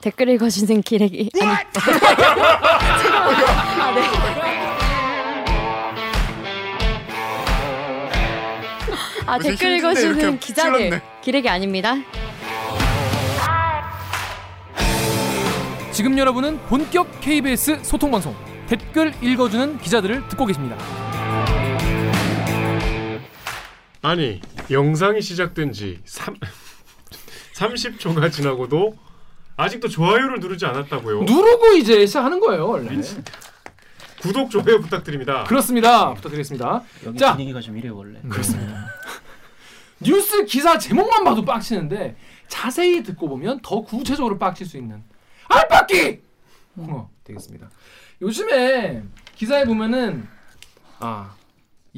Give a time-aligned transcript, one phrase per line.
[0.00, 1.64] 댓글 읽어주는 기레기 아니 아,
[3.94, 4.02] 네.
[9.26, 11.02] 아 댓글 읽어주는 기자들 찔렀네.
[11.20, 11.96] 기레기 아닙니다.
[15.92, 18.36] 지금 여러분은 본격 KBS 소통 방송
[18.68, 20.76] 댓글 읽어주는 기자들을 듣고 계십니다.
[24.00, 24.40] 아니
[24.70, 26.36] 영상이 시작된 지 3,
[27.54, 29.07] 30초가 지나고도
[29.58, 31.24] 아직도 좋아요를 누르지 않았다고요.
[31.24, 32.96] 누르고 이제 시작하는 거예요 원래.
[34.22, 35.44] 구독 좋아요 부탁드립니다.
[35.44, 36.14] 그렇습니다.
[36.14, 36.82] 부탁드리겠습니다.
[37.06, 37.32] 여기 자.
[37.32, 38.20] 분위기가 좀 이래 원래.
[38.28, 38.86] 그렇습니다.
[40.00, 42.16] 뉴스 기사 제목만 봐도 빡치는데
[42.46, 45.02] 자세히 듣고 보면 더 구체적으로 빡칠 수 있는
[45.48, 46.20] 알빡기
[46.76, 47.68] 코너 되겠습니다.
[48.22, 49.02] 요즘에
[49.34, 50.28] 기사에 보면은
[51.00, 51.34] 아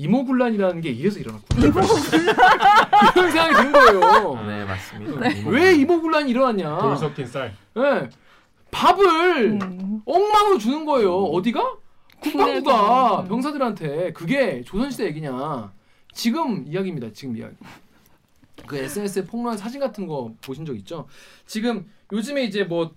[0.04, 1.66] 이모군란이라는 게 이래서 일어났구나.
[3.16, 4.46] 이런 생각이 든 거예요.
[4.46, 5.50] 네 맞습니다.
[5.50, 6.78] 왜 이모군란이 일어났냐?
[6.78, 7.54] 돌 섞인 쌀.
[7.74, 8.08] 네.
[8.70, 10.00] 밥을 음.
[10.06, 11.14] 엉망으로 주는 거예요.
[11.14, 11.76] 어디가?
[12.20, 13.24] 국방부가 군에서.
[13.24, 15.70] 병사들한테 그게 조선시대 얘기냐?
[16.14, 17.08] 지금 이야기입니다.
[17.12, 17.56] 지금 이야기.
[18.66, 21.06] 그 SNS에 폭로한 사진 같은 거 보신 적 있죠?
[21.46, 22.94] 지금 요즘에 이제 뭐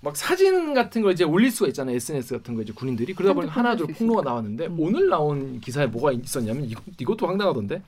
[0.00, 1.96] 막 사진 같은 걸 이제 올릴 수가 있잖아요.
[1.96, 4.22] SNS 같은 거 이제 군인들이 그러다 보니까 핸드폰 하나둘 폭로가.
[4.22, 4.76] 나왔는데 음.
[4.78, 7.82] 오늘 나온 기사에 뭐가 있었냐면 이것, 이것도 황당하던데.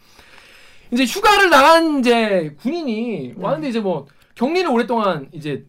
[0.91, 5.67] 이제 휴가를 나간 이제 군인이 왔는데 이제 뭐 격리를 오랫동안 이제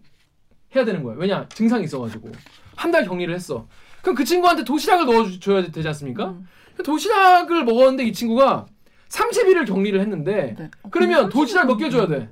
[0.75, 1.19] 해야 되는 거예요.
[1.19, 2.31] 왜냐 증상이 있어가지고
[2.75, 3.67] 한 달 격리를 했어.
[4.01, 6.29] 그럼 그 친구한테 도시락을 넣어줘야 되지 않습니까?
[6.29, 6.47] 음.
[6.83, 8.65] 도시락을 먹었는데 이 친구가
[9.09, 10.71] 30일을 격리를 했는데 네.
[10.83, 12.29] 어, 그러면 도시락 몇 개 줘야 돼?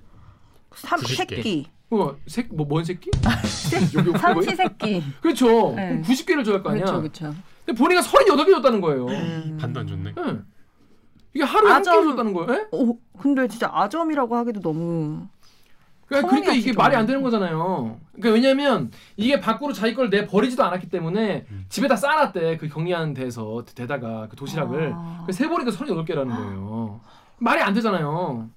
[0.76, 1.16] 삼 90개.
[1.18, 1.68] 새끼.
[1.90, 3.10] 어, 새, 뭐, 뭔 새끼?
[3.22, 4.42] 삼치 거예요?
[4.42, 5.04] 새끼.
[5.22, 5.74] 그렇죠.
[5.76, 5.90] 네.
[5.90, 6.84] 그럼 90개를 줘야 할 거 아니야.
[6.86, 7.36] 그렇죠, 그렇죠.
[7.66, 9.06] 근데 본인가 38개 줬다는 거예요.
[9.08, 9.58] 음.
[9.60, 10.14] 반도 안 좋네.
[10.18, 10.38] 예.
[11.34, 12.52] 이게 하루에 한 아점- 끼를 줬다는 거예요.
[12.54, 12.68] 예?
[12.72, 15.28] 오, 근데 진짜 아점이라고 하기도 너무
[16.08, 18.00] 그러니까, 그러니까 이게 말이 안 좀- 되는 거잖아요.
[18.14, 21.66] 그러니까 왜냐면 이게 밖으로 자기 걸 내 버리지도 않았기 때문에 음.
[21.70, 25.24] 집에다 싸놨대 그 격리하는 데서 데다가 그 도시락을 아.
[25.26, 27.00] 그세 보니까 38개라는 거예요.
[27.40, 28.50] 말이 안 되잖아요.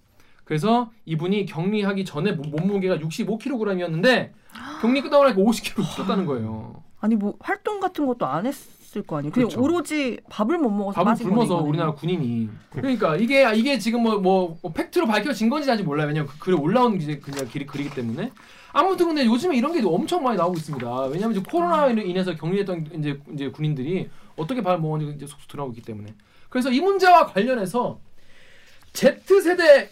[0.51, 4.31] 그래서 이분이 격리하기 전에 몸- 몸무게가 65kg이었는데
[4.83, 6.83] 격리 끝나고 나니까 50kg 쪘다는 거예요.
[6.99, 9.33] 아니 뭐 활동 같은 것도 안 했을 거 아니에요.
[9.33, 9.63] 그냥 그렇죠.
[9.63, 11.93] 오로지 밥을 못 먹어서 밥을 굶어서 우리나라.
[11.95, 16.37] 군인이 그러니까 이게 이게 지금 뭐, 뭐, 뭐 팩트로 밝혀진 건지 아직 몰라요 왜냐면 그
[16.41, 18.33] 글에 올라온 게 그냥 길이 글이기 때문에
[18.73, 23.21] 아무튼 근데 요즘에 이런 게 엄청 많이 나오고 있습니다 왜냐면 이제 코로나로 인해서 격리했던 이제
[23.35, 26.13] 이제 군인들이 어떻게 밥을 먹었는지 이제 속속 드러나고 있기 때문에
[26.49, 28.01] 그래서 이 문제와 관련해서
[28.93, 29.89] Z 세대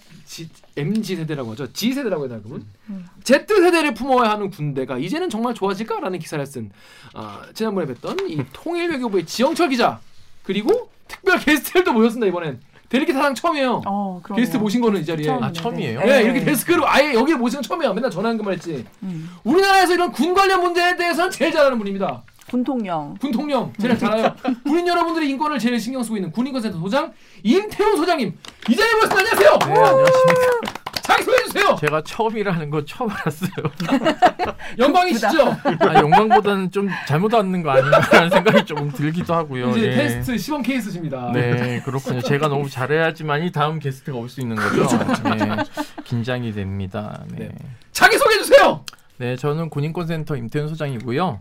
[0.76, 3.06] MG 세대라고 하죠 G 세대라고 해야 되나 그러면 음.
[3.25, 6.70] Z 세대를 품어야 하는 군대가 이제는 정말 좋아질까라는 기사를 쓴
[7.14, 10.00] 아, 지난번에 뵀던 이 통일외교부의 지영철 기자
[10.44, 13.82] 그리고 특별 게스트들도 모였습니다 이번엔 대리기 사상 처음이에요.
[13.87, 14.22] 어.
[14.34, 15.26] 게스트 모신 거는 이 자리에.
[15.26, 15.47] 처음이네.
[15.47, 16.00] 아, 처음이에요?
[16.00, 17.92] 네, 이렇게 데스크로 아예 여기 모신 건 처음이야.
[17.92, 18.87] 맨날 전화 연결만 했지.
[19.03, 19.28] 음.
[19.44, 22.22] 우리나라에서 이런 군 관련 문제에 대해서는 제일 잘하는 분입니다.
[22.50, 23.14] 군통령.
[23.20, 24.34] 군 통령 제일 잘 알아요.
[24.64, 28.36] 군인 여러분들의 인권을 제일 신경 쓰고 있는 군인권센터 소장 임태훈 소장님
[28.69, 29.19] 이 자리에 모셨습니다.
[29.19, 29.59] 안녕하세요.
[29.59, 30.78] 네, 안녕하십니까.
[31.03, 31.76] 자기 소개해 주세요.
[31.81, 33.50] 제가 처음이라는 거 처음 알았어요.
[34.78, 35.56] 영광이시죠?
[35.81, 39.70] 아, 영광보다는 좀 잘못 왔는 거 아닌가라는 생각이 조금 들기도 하고요.
[39.70, 39.94] 이제 예.
[39.94, 41.31] 테스트 시범 케이스십니다.
[41.32, 42.20] 네, 그렇군요.
[42.20, 44.98] 제가 너무 잘해야지만이 다음 게스트가 올 수 있는 거죠.
[45.25, 45.56] 네,
[46.04, 47.22] 긴장이 됩니다.
[47.31, 47.47] 네.
[47.48, 47.54] 네.
[47.92, 48.84] 자기 소개해 주세요.
[49.16, 51.41] 네, 저는 군인권센터 임태훈 소장이고요.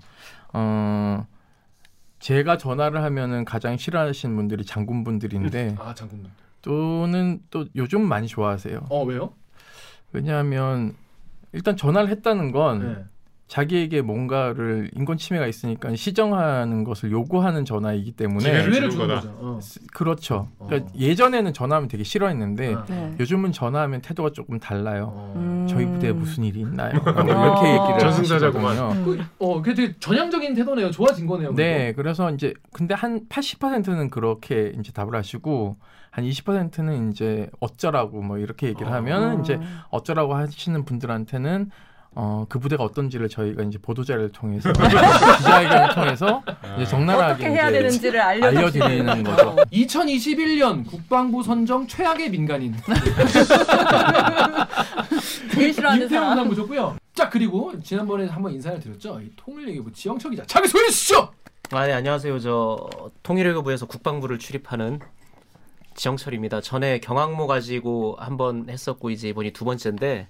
[0.54, 1.26] 어,
[2.20, 6.32] 제가 전화를 하면은 가장 싫어하시는 분들이 장군분들인데 아 장군님.
[6.62, 8.88] 또는 또 요즘 많이 좋아하세요.
[8.90, 9.34] 어 왜요?
[10.12, 10.96] 왜냐하면
[11.54, 13.06] 일단 전화를 했다는 건 네.
[13.48, 19.30] 자기에게 뭔가를 인권 침해가 있으니까 시정하는 것을 요구하는 전화이기 때문에 기회를 주는 거다.
[19.38, 19.60] 어.
[19.94, 20.50] 그렇죠.
[20.66, 20.94] 그러니까 어.
[20.98, 22.86] 예전에는 전화하면 되게 싫어했는데 아.
[22.90, 23.16] 네.
[23.20, 25.14] 요즘은 전화하면 태도가 조금 달라요.
[25.16, 25.34] 어.
[25.38, 25.66] 음.
[25.70, 26.94] 저희 부대에 무슨 일이 있나요?
[27.02, 27.24] 뭐 어.
[27.24, 28.78] 이렇게 얘기를 저승사자구만.
[28.78, 29.06] 하시거든요.
[29.06, 30.92] 그, 어, 그게 되게 전향적인 태도네요.
[30.92, 31.54] 좋아진 거네요.
[31.56, 35.78] 네, 그래서 이제 근데 한 80%는 그렇게 이제 답을 하시고
[36.12, 39.42] 한 20%는 이제 어쩌라고 뭐 이렇게 얘기를 하면 어.
[39.42, 39.60] 이제
[39.90, 41.70] 어쩌라고 하시는 분들한테는
[42.20, 46.42] 어, 그 부대가 어떤지를 저희가 이제 보도자를 통해서 기자회견을 통해서
[46.76, 49.56] 이제 적나라하게 어떻게 해야 이제 되는지를 알려드리는 거죠.
[49.72, 52.76] 2021년 국방부 선정 최악의 민간인
[55.54, 56.38] 제일 싫어하는 임태훈 사람.
[56.38, 56.98] 상 모셨고요.
[57.14, 59.22] 자 그리고 지난번에 한번 인사를 드렸죠.
[59.22, 61.32] 이 통일예기부 지영철 기자 자기 소개해 주시죠.
[61.70, 62.40] 아, 네, 안녕하세요.
[62.40, 62.90] 저
[63.22, 65.00] 통일외교부에서 국방부를 출입하는
[65.94, 66.62] 지영철입니다.
[66.62, 70.30] 전에 경항모 가지고 한번 했었고 이제 이번이 두 번째인데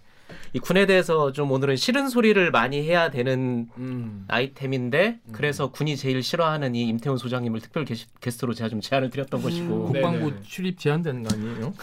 [0.53, 4.25] 이 군에 대해서 좀 오늘은 싫은 소리를 많이 해야 되는 음.
[4.27, 9.41] 아이템인데 그래서 군이 제일 싫어하는 이 임태훈 소장님을 특별 게시, 게스트로 제가 좀 제안을 드렸던
[9.41, 10.01] 것이고 네.
[10.01, 10.41] 국방부 네네네.
[10.43, 11.73] 출입 제한되는 거 아니에요?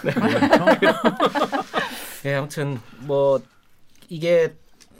[2.26, 3.40] 예, 아무튼 뭐
[4.08, 4.54] 이게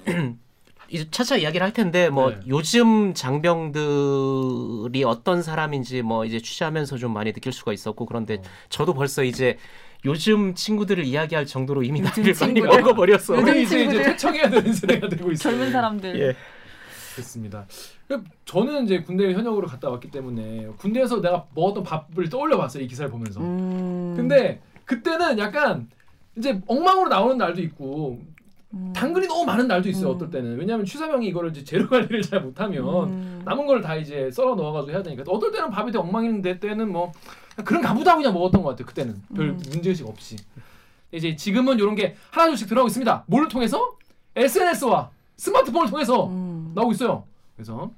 [0.89, 2.41] 이제 차차 이야기를 할 텐데 뭐 네.
[2.47, 9.25] 요즘 장병들이 어떤 사람인지 뭐 이제 취재하면서 좀 많이 느낄 수가 있었고 그런데 저도 벌써
[9.25, 9.59] 이제
[10.05, 12.69] 요즘 친구들을 이야기할 정도로 이미 나이를 많이 친구들.
[12.69, 13.37] 먹어버렸어.
[13.37, 14.03] 요즘 이제 이제 친구들.
[14.05, 15.53] 퇴청해야 되는 세대가 되고 있어요.
[15.55, 16.21] 젊은 사람들.
[16.21, 16.37] 예.
[17.17, 17.65] 됐습니다.
[18.45, 23.11] 저는 이제 군대 현역으로 갔다 왔기 때문에 군대에서 내가 먹었던 밥을 떠올려 봤어요 이 기사를
[23.11, 23.41] 보면서.
[23.41, 24.15] 음.
[24.17, 25.89] 근데 그때는 약간
[26.37, 28.21] 이제 엉망으로 나오는 날도 있고
[28.75, 28.93] 음.
[28.95, 30.15] 당근이 너무 많은 날도 있어요 음.
[30.17, 33.43] 어떨 때는 왜냐하면 취사병이 이거를 이제 재료 관리를 잘 못하면 음.
[33.45, 37.13] 남은 걸 다 이제 썰어 넣어가지고 해야 되니까 어떨 때는 밥이 되게 엉망인데 때는 뭐
[37.65, 39.63] 그런 가 보다 그냥 먹었던 것 같아요 그때는 별 음.
[39.71, 40.37] 문제의식 없이
[41.13, 43.97] 이제 지금은 이런 게 하나둘씩 들어가고 있습니다 뭐를 통해서
[44.37, 46.73] SNS와 스마트폰을 통해서 음.
[46.75, 47.25] 나오고 있어요
[47.57, 47.91] 그래서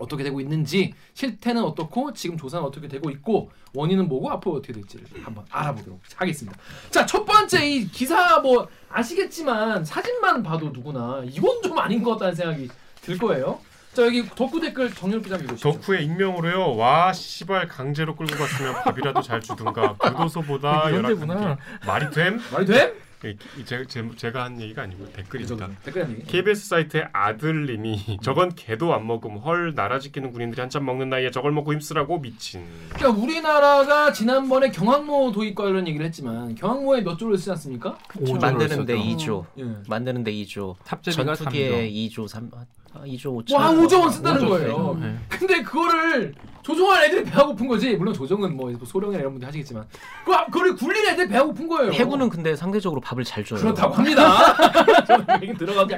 [0.00, 5.06] 어떻게 되고 있는지 실태는 어떻고 지금 조사는 어떻게 되고 있고 원인은 뭐고 앞으로 어떻게 될지를
[5.22, 6.58] 한번 알아보도록 하겠습니다.
[6.90, 12.34] 자 첫 번째 이 기사 뭐 아시겠지만 사진만 봐도 누구나 이건 좀 아닌 것 같다는
[12.34, 12.68] 생각이
[13.02, 13.58] 들 거예요.
[13.92, 15.72] 자 여기 덕후 댓글 정렬 기자 읽으시죠.
[15.72, 16.76] 덕후의 익명으로요.
[16.76, 21.56] 와 씨발 강제로 끌고 갔으면 밥이라도 잘 주든가 교도소보다 열악한.
[21.56, 22.40] 게 말이 됨?
[22.52, 22.94] 말이 돼?
[23.24, 25.68] 이- 이- 제, 제, 제 가 한 얘기가 아니고 댓글입니다.
[25.84, 26.22] 댓글 한 얘기.
[26.24, 31.52] KBS 사이트의 아들님이 저건 개도 안 먹음 헐 나라 지키는 군인들이 한참 먹는 나이에 저걸
[31.52, 32.64] 먹고 힘쓰라고 미친
[32.94, 37.98] 그러니까 우리나라가 지난번에 경항모 도입 관련 얘기를 했지만 경항모에 몇 조를 쓰지 않습니까?
[38.40, 39.46] 만드는데 썼죠.
[39.56, 39.76] 2조, 예.
[39.88, 42.50] 만드는데 2조, 탑재비가 전투기에 2조 3,
[42.92, 43.54] 아, 2조 5천.
[43.54, 44.98] 와 5조 원 쓴다는 오조 거예요.
[45.00, 45.16] 네.
[45.28, 46.34] 근데 그거를
[46.70, 47.96] 조종할 애들이 배가 고픈 거지.
[47.96, 49.84] 물론 조정은 뭐 소령이나 이런 분들 하시겠지만
[50.24, 51.92] 그 그걸 굴린 애들 배가 고픈 거예요.
[51.92, 53.60] 해군은 근데 상대적으로 밥을 잘 줘요.
[53.60, 54.54] 그렇다고 합니다.
[55.04, 55.96] 저는 그런데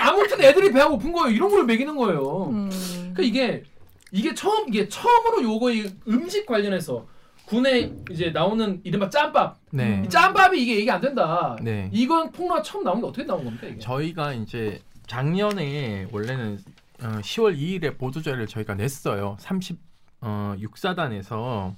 [0.00, 1.34] 아무튼 애들이 배가 고픈 거예요.
[1.34, 2.48] 이런 걸 먹이는 거예요.
[2.50, 2.70] 음.
[3.14, 3.62] 그러니까 이게
[4.12, 7.06] 이게 처음 이게 처음으로 요거 이 음식 관련해서
[7.46, 9.58] 군에 이제 나오는 이른바 짬밥.
[9.70, 10.02] 네.
[10.04, 11.56] 이 짬밥이 이게 얘기 안 된다.
[11.60, 11.90] 네.
[11.92, 13.78] 이건 폭로가 처음 나온 게 어떻게 나온 겁니까 이게?
[13.78, 16.58] 저희가 이제 작년에 원래는
[17.02, 19.36] 어, 10월 2일에 보도자료를 저희가 냈어요.
[19.40, 19.78] 30
[20.22, 21.74] 어, 6사단에서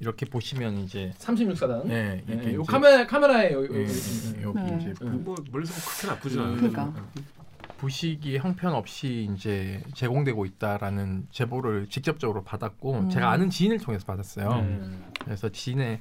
[0.00, 1.86] 이렇게 보시면 이제 36사단.
[1.86, 3.92] 네, 네, 이렇게 요 이제- 카메라 카메라에 여기, 예, 여기.
[4.38, 4.78] 예, 여기 네.
[4.80, 5.22] 이제 음.
[5.24, 7.06] 뭐 멀리서 보면 그렇게 나쁘진 않아요 그러니까.
[7.78, 13.10] 부식이 형편없이 이제 제공되고 있다라는 제보를 직접적으로 받았고 음.
[13.10, 14.50] 제가 아는 지인을 통해서 받았어요.
[14.50, 15.04] 음.
[15.24, 16.00] 그래서 지인의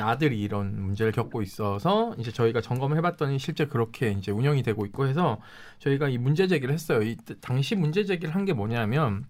[0.00, 5.06] 아들이 이런 문제를 겪고 있어서 이제 저희가 점검을 해봤더니 실제 그렇게 이제 운영이 되고 있고
[5.06, 5.38] 해서
[5.78, 7.02] 저희가 이 문제 제기를 했어요.
[7.02, 9.24] 이 당시 문제 제기를 한 게 뭐냐면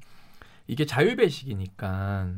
[0.66, 2.28] 이게 자율배식이니까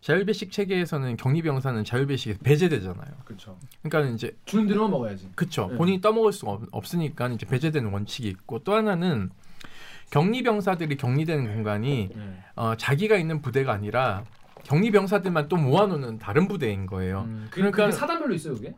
[0.00, 3.10] 자율배식 체계에서는 격리병사는 자율배식에서 배제되잖아요.
[3.24, 3.58] 그렇죠.
[3.82, 5.30] 그러니까 이제 주는 대로만 먹어야지.
[5.34, 5.68] 그쵸.
[5.70, 5.76] 네.
[5.76, 9.30] 본인이 떠먹을 수가 없, 없으니까 이제 배제되는 원칙이 있고 또 하나는
[10.10, 12.38] 격리병사들이 격리되는 공간이 네.
[12.54, 14.24] 어, 자기가 있는 부대가 아니라
[14.66, 17.22] 격리병사들만 또 모아놓는 다른 부대인 거예요.
[17.26, 18.74] 음, 그, 그러니까- 사단별로 있어요, 그게?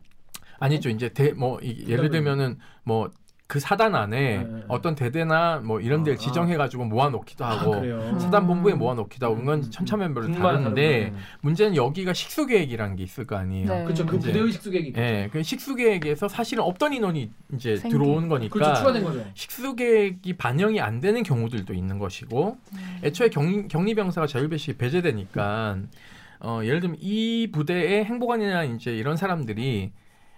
[0.59, 0.89] 아니죠.
[0.89, 3.09] 이제 대, 뭐 이- 예를 들면은 뭐
[3.49, 4.63] 그 사단 안에 네, 네.
[4.67, 8.19] 어떤 대대나 뭐 이런 데를 아, 지정해가지고 모아놓기도 하고 아.
[8.19, 8.77] 사단 본부에 음.
[8.77, 11.13] 모아놓기도 하고 이건 음, 천차만별로 군마다 다른데.
[11.41, 13.67] 문제는 여기가 식수 계획이라는 게 있을 거 아니에요.
[13.67, 13.83] 네.
[13.85, 14.05] 그렇죠.
[14.05, 15.01] 그 부대의 식수객이 있죠.
[15.01, 17.97] 예, 그 식수 계획에서 사실은 없던 인원이 이제 생기.
[17.97, 18.75] 들어오는 거니까 그렇죠.
[18.75, 19.25] 추가된 거죠.
[19.33, 22.99] 식수 계획이 반영이 안 되는 경우들도 있는 것이고 음.
[23.03, 25.79] 애초에 격리, 격리병사가 자율배식이 배제되니까
[26.41, 29.91] 어, 예를 들면 이 부대의 행보관이나 이제 이런 사람들이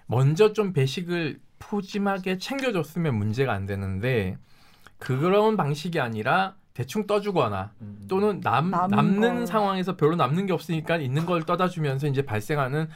[0.08, 4.38] 먼저 좀 배식을 푸짐하게 챙겨줬으면 문제가 안 되는데
[4.98, 8.06] 그런 방식이 아니라 대충 떠주거나 음.
[8.08, 9.46] 또는 남, 남는 거.
[9.46, 12.88] 상황에서 별로 남는 게 없으니까 있는 걸 떠다 주면서 이제 발생하는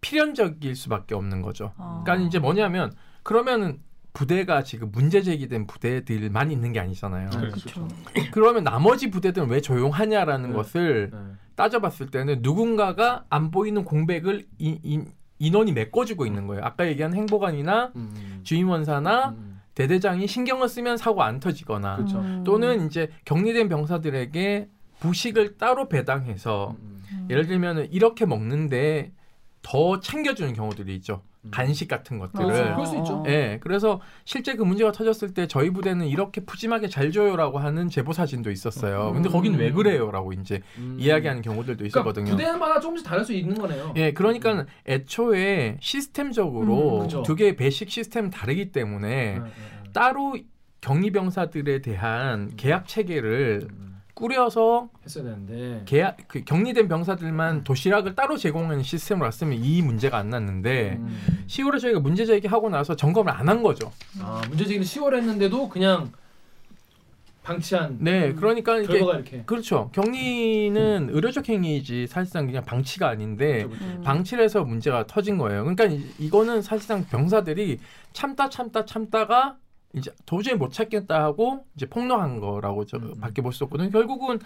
[0.00, 1.72] 필연적일 수밖에 없는 거죠.
[1.76, 2.02] 아.
[2.04, 3.80] 그러니까 이제 뭐냐면 그러면은
[4.12, 7.30] 부대가 지금 문제 제기된 부대들만 있는 게 아니잖아요.
[7.30, 7.86] 네, 그렇죠.
[8.32, 10.56] 그러면 나머지 부대들은 왜 조용하냐라는 네.
[10.56, 11.18] 것을 네.
[11.54, 15.04] 따져봤을 때는 누군가가 안 보이는 공백을 이, 이,
[15.40, 16.62] 인원이 메꿔주고 있는 거예요.
[16.64, 18.40] 아까 얘기한 행보관이나 음.
[18.44, 19.60] 주임원사나 음.
[19.74, 22.20] 대대장이 신경을 쓰면 사고 안 터지거나 그렇죠.
[22.20, 22.44] 음.
[22.44, 24.68] 또는 이제 격리된 병사들에게
[25.00, 27.02] 부식을 따로 배당해서 음.
[27.12, 27.26] 음.
[27.30, 29.12] 예를 들면은 이렇게 먹는데
[29.62, 31.22] 더 챙겨주는 경우들이 있죠.
[31.42, 31.50] 음.
[31.50, 32.74] 간식 같은 어, 것들을.
[32.74, 33.24] 그럴 수 있죠.
[33.26, 38.12] 예, 그래서 실제 그 문제가 터졌을 때 저희 부대는 이렇게 푸짐하게 잘 줘요라고 하는 제보
[38.12, 39.12] 사진도 있었어요.
[39.12, 39.32] 근데 음.
[39.32, 40.96] 거긴 왜 그래요라고 이제 음.
[40.98, 42.30] 이야기하는 경우들도 그러니까 있었거든요.
[42.30, 43.94] 부대마다 조금씩 다를 수 있는 거네요.
[43.96, 47.22] 예, 그러니까 애초에 시스템적으로 음, 그죠.
[47.22, 49.44] 두 개의 배식 시스템 다르기 때문에 네.
[49.92, 50.36] 따로
[50.82, 53.89] 격리병사들에 대한 계약 체계를 음.
[54.20, 55.82] 꾸려서 했어야 되는데.
[55.86, 61.44] 계약 그 격리된 병사들만 도시락을 따로 제공하는 시스템을 왔으면 이 문제가 안 났는데 음.
[61.48, 63.90] 10월에 저희가 문제 제기하고 나서 점검을 안 한 거죠.
[64.20, 66.12] 아 문제 제기는 10월에 했는데도 그냥
[67.42, 69.42] 방치한 네, 그러니까 이게 결과가 이렇게.
[69.46, 69.90] 그렇죠.
[69.92, 73.84] 격리는 의료적 행위이지 사실상 그냥 방치가 아닌데 그렇죠, 그렇죠.
[73.98, 74.02] 음.
[74.04, 75.64] 방치를 해서 문제가 터진 거예요.
[75.64, 77.78] 그러니까 이, 이거는 사실상 병사들이
[78.12, 79.56] 참다 참다 참다가
[79.94, 83.14] 이제 도저히 못 찾겠다 하고 이제 폭로한 거라고 저 음.
[83.20, 83.90] 밖에 볼 수 없거든요.
[83.90, 84.38] 결국은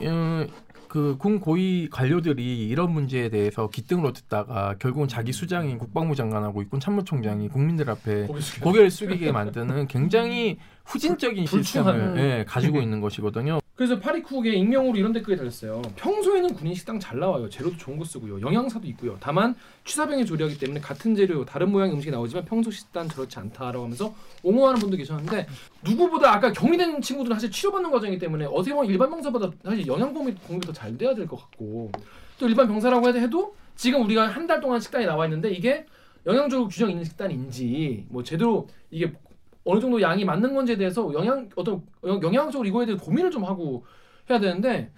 [0.00, 0.46] 어,
[0.88, 7.48] 그군 고위 관료들이 이런 문제에 대해서 기등으로 듣다가 결국은 자기 수장인 국방부 장관하고 육군 참모총장이
[7.48, 8.28] 국민들 앞에.
[8.60, 11.46] 고개를 숙이게 만드는 굉장히 후진적인.
[11.46, 13.58] 시스템을 예, 가지고 있는 것이거든요.
[13.74, 15.82] 그래서 파리쿡에 익명으로 이런 댓글이 달렸어요.
[15.96, 17.48] 평소에는 군인 식당 잘 나와요.
[17.48, 18.40] 재료도 좋은 거 쓰고요.
[18.40, 19.16] 영양사도 있고요.
[19.18, 24.14] 다만 취사병의 조리하기 때문에 같은 재료 다른 모양 음식이 나오지만 평소 식단 저렇지 않다라고 하면서
[24.44, 25.48] 옹호하는 분도 계셨는데
[25.82, 30.38] 누구보다 아까 격리된 친구들은 사실 치료받는 과정이기 때문에 어떻게 보면 일반 병사보다 사실 영양 공급이
[30.60, 31.90] 더잘 돼야 될 것 같고
[32.38, 35.84] 또 일반 병사라고 해도 지금 우리가 한 달 동안 식단이 나와 있는데 이게
[36.26, 39.12] 영양적으로 규정 있는 식단인지 뭐 제대로 이게
[39.64, 43.84] 어느 정도 양이 맞는 건지에 대해서 영양 어떤 영- 영양적으로 이거에 대해 고민을 좀 하고
[44.28, 44.92] 해야 되는데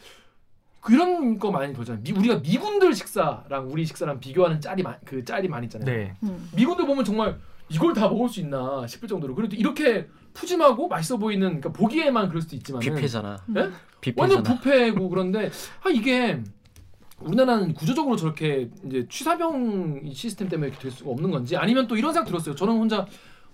[0.80, 2.02] 그런 거 많이 보잖아요.
[2.02, 5.86] 미, 우리가 미군들 식사랑 우리 식사랑 비교하는 짤이 마, 그 짤이 많이 있잖아요.
[5.86, 6.14] 네.
[6.22, 6.48] 음.
[6.54, 11.46] 미군들 보면 정말 이걸 다 먹을 수 있나 싶을 정도로 그래도 이렇게 푸짐하고 맛있어 보이는
[11.60, 13.36] 그러니까 보기에만 그럴 수도 있지만 뷔페잖아.
[13.46, 13.68] 네?
[14.00, 14.34] 뷔페잖아.
[14.34, 15.50] 완전 부패고 그런데
[15.82, 16.40] 아 이게
[17.18, 21.96] 우리나라는 구조적으로 저렇게 이제 취사병 이 시스템 때문에 이렇게 될 수가 없는 건지 아니면 또
[21.96, 22.54] 이런 생각 들었어요.
[22.54, 23.06] 저는 혼자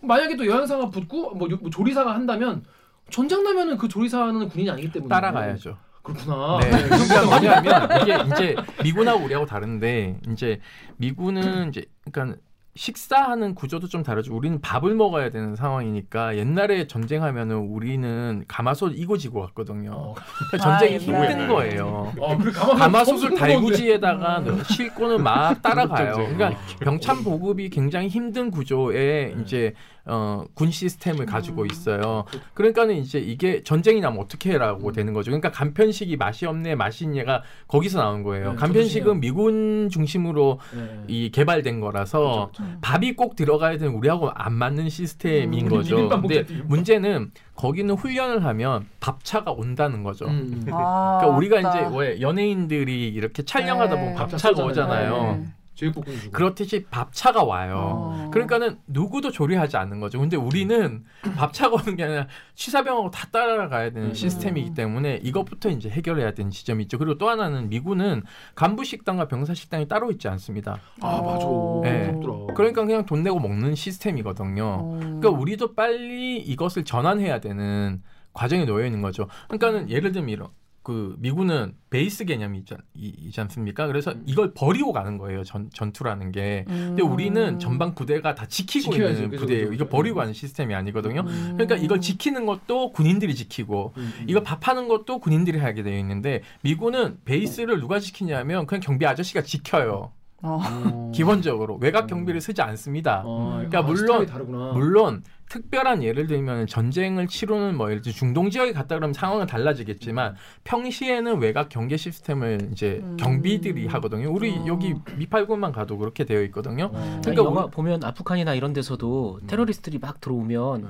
[0.02, 2.64] 만약에 또 여행사가 붙고 뭐, 요- 뭐 조리사가 한다면
[3.10, 5.76] 전장 나면은 그 조리사는 군인이 아니기 때문에 따라가야죠.
[6.02, 6.58] 그렇구나.
[6.60, 6.70] 네.
[6.70, 10.60] 그러니까 뭐냐면 이게 이제 미군하고 우리하고 다른데 이제
[10.96, 12.36] 미군은 이제 그러니까
[12.74, 14.34] 식사하는 구조도 좀 다르죠.
[14.34, 19.90] 우리는 밥을 먹어야 되는 상황이니까 옛날에 전쟁하면은 우리는 가마솥 이고지고 갔거든요.
[19.92, 20.14] 어,
[20.50, 21.48] 그러니까 전쟁이 아, 힘든.
[21.48, 22.12] 거예요.
[22.18, 24.44] 어, 그래 가만 가마솥 을 달구지에다가 음.
[24.46, 26.14] 넣- 싣고는 막 따라가요.
[26.14, 29.74] 그러니까 병참 보급이 굉장히 힘든 구조에 이제
[30.04, 32.24] 어, 군 시스템을 가지고 있어요.
[32.54, 35.30] 그러니까는 이제 이게 전쟁이 나면 어떻게 해라고 되는 거죠.
[35.30, 38.50] 그러니까 간편식이 맛이 없네, 맛이 있네가 거기서 나온 거예요.
[38.50, 41.04] 네, 간편식은 미군 중심으로 네.
[41.06, 46.08] 이 개발된 거라서 밥이 꼭 들어가야 되는 우리하고 안 맞는 시스템인 음, 거죠.
[46.08, 46.44] 근데.
[46.64, 50.26] 문제는 거기는 훈련을 하면 밥차가 온다는 거죠.
[50.26, 50.66] 음.
[50.72, 51.80] 아, 그러니까 우리가 맞다.
[51.88, 54.00] 이제 왜 연예인들이 이렇게 촬영하다 네.
[54.00, 54.64] 보면 밥차 밥차가.
[54.64, 55.44] 오잖아요.
[55.82, 55.92] 네.
[55.92, 56.32] 제육 볶음 주고.
[56.32, 57.74] 그렇듯이 밥차가 와요.
[57.76, 58.30] 어.
[58.32, 60.20] 그러니까는 누구도 조리하지 않는 거죠.
[60.20, 61.04] 근데 우리는
[61.36, 64.14] 밥차가 오는 게 아니라 취사병하고 다 따라가야 되는 음.
[64.14, 66.98] 시스템이기 때문에 이것부터 이제 해결해야 되는 지점이 있죠.
[66.98, 68.22] 그리고 또 하나는 미군은
[68.54, 70.78] 간부 식당과 병사 식당이 따로 있지 않습니다.
[71.00, 71.46] 아 맞아.
[71.46, 71.80] 어.
[71.82, 72.12] 네.
[72.54, 74.64] 그러니까 그냥 돈 내고 먹는 시스템이거든요.
[74.64, 74.98] 어.
[75.00, 79.28] 그러니까 우리도 빨리 이것을 전환해야 되는 과정에 놓여 있는 거죠.
[79.48, 80.48] 그러니까는 예를 들면 이런
[80.82, 83.86] 그 미군은 베이스 개념이 있지, 않습니까?
[83.86, 84.22] 그래서 음.
[84.26, 85.44] 이걸 버리고 가는 거예요.
[85.44, 86.64] 전, 전투라는 게.
[86.66, 87.12] 근데 음.
[87.12, 89.14] 우리는 전방 부대가 다 지키고 지켜야지.
[89.14, 89.70] 있는 그죠, 부대예요.
[89.70, 89.88] 그죠, 이거.
[89.88, 91.20] 버리고 가는 시스템이 아니거든요.
[91.20, 91.52] 음.
[91.54, 94.24] 그러니까 이걸 지키는 것도 군인들이 지키고 음, 음.
[94.26, 100.12] 이거 밥하는 것도 군인들이 하게 되어 있는데 미군은 베이스를 누가 지키냐면 그냥 경비 아저씨가 지켜요.
[100.44, 100.60] 어.
[100.60, 101.12] 어.
[101.14, 103.22] 기본적으로 외곽 경비를 쓰지 않습니다.
[103.24, 104.72] 어, 그러니까 아, 물론-.
[104.74, 105.22] 물론
[105.52, 111.40] 특별한 예를 들면 전쟁을 치르는 뭐 예를 들어 중동 지역에 갔다 그러면 상황은 달라지겠지만 평시에는
[111.40, 113.18] 외곽 경계 시스템을 이제 음.
[113.18, 114.32] 경비들이 하거든요.
[114.32, 114.64] 우리 어.
[114.66, 116.86] 여기 미팔군만 가도 그렇게 되어 있거든요.
[116.94, 117.20] 어.
[117.22, 119.46] 그러니까 영화 우리- 보면 아프간이나 이런 데서도 음.
[119.46, 120.88] 테러리스트들이 막 들어오면 네.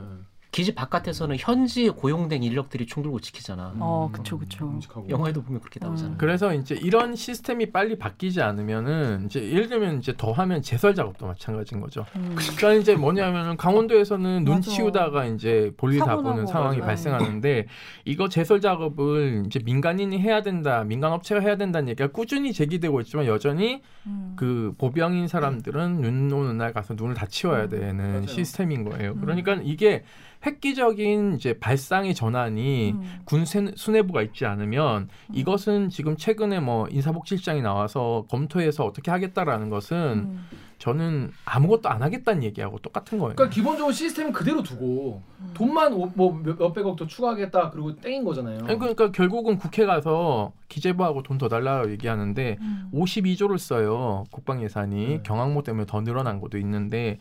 [0.52, 3.72] 기지 바깥에서는 현지 고용된 인력들이 총 들고 지키잖아.
[3.78, 4.78] 어, 그쵸, 그쵸.
[5.08, 6.10] 영화에도 보면 그렇게 나오잖아.
[6.10, 6.14] 음.
[6.18, 11.26] 그래서 이제 이런 시스템이 빨리 바뀌지 않으면은 이제 예를 들면 이제 더 하면 제설 작업도
[11.26, 12.04] 마찬가지인 거죠.
[12.16, 12.36] 음.
[12.58, 14.60] 그러니까 이제 뭐냐면은 강원도에서는 눈.
[14.60, 16.86] 치우다가 이제 볼일 다 보는 상황이 맞아요.
[16.86, 17.66] 발생하는데
[18.04, 23.26] 이거 제설 작업을 이제 민간인이 해야 된다, 민간 업체가 해야 된다는 얘기가 꾸준히 제기되고 있지만
[23.26, 24.34] 여전히 음.
[24.36, 28.26] 그 보병인 사람들은 눈 오는 날 가서 눈을 다 치워야 되는 맞아요.
[28.26, 29.12] 시스템인 거예요.
[29.12, 29.20] 음.
[29.22, 30.04] 그러니까 이게
[30.44, 33.20] 획기적인 이제 발상의 전환이 음.
[33.24, 39.96] 군 세- 수뇌부가 있지 않으면 이것은 지금 최근에 뭐 인사복실장이 나와서 검토해서 어떻게 하겠다라는 것은
[39.96, 40.46] 음.
[40.78, 43.36] 저는 아무것도 안 하겠다는 얘기하고 똑같은 거예요.
[43.36, 45.22] 그러니까 기본적으로 시스템은 그대로 두고
[45.54, 48.64] 돈만 오- 뭐 몇- 몇백억 더 추가하겠다 그리고 땡인 거잖아요.
[48.64, 52.90] 그러니까 결국은 국회 가서 기재부하고 돈 더 달라고 얘기하는데 음.
[52.94, 55.20] 52조를 써요 국방 예산이 네.
[55.22, 57.18] 경항모 때문에 더 늘어난 것도 있는데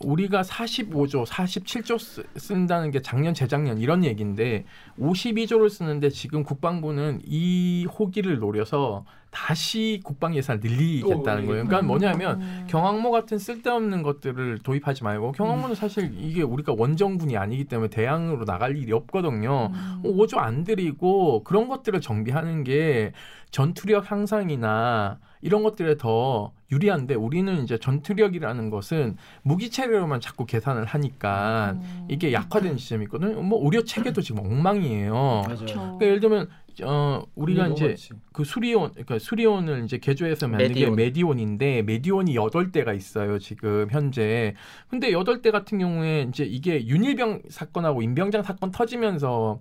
[0.00, 4.64] 우리가 45조, 47조 쓰, 쓴다는 게 작년, 재작년 이런 얘기인데
[4.98, 9.04] 52조를 쓰는데 지금 국방부는 이 호기를 노려서
[9.34, 11.64] 다시 국방 예산 늘리겠다는 어, 거예요.
[11.64, 12.66] 그러니까 뭐냐면 음.
[12.68, 18.76] 경항모 같은 쓸데없는 것들을 도입하지 말고 경항모는 사실 이게 우리가 원정군이 아니기 때문에 대항으로 나갈
[18.76, 19.70] 일이 없거든요.
[19.72, 20.02] 음.
[20.04, 23.12] 어, 5조 안 들이고 그런 것들을 정비하는 게
[23.50, 31.74] 전투력 향상이나 이런 것들에 더 유리한데 우리는 이제 전투력이라는 것은 무기 체계로만 자꾸 계산을 하니까
[31.76, 32.06] 음.
[32.08, 33.42] 이게 약화된 지점이 있거든요.
[33.42, 35.12] 뭐 의료 체계도 지금 엉망이에요.
[35.12, 35.56] 맞아요.
[35.66, 36.48] 그러니까 예를 들면
[36.82, 38.14] 어 우리가 이제 많지.
[38.32, 40.96] 그 수리온 그러니까 수리온을 이제 개조해서 만든 메디온.
[40.96, 44.54] 게 메디온인데 메디온이 여덟 대가 있어요 지금 현재.
[44.88, 49.58] 근데 여덟 대 같은 경우에 이제 이게 윤일병 사건하고 임병장 사건 터지면서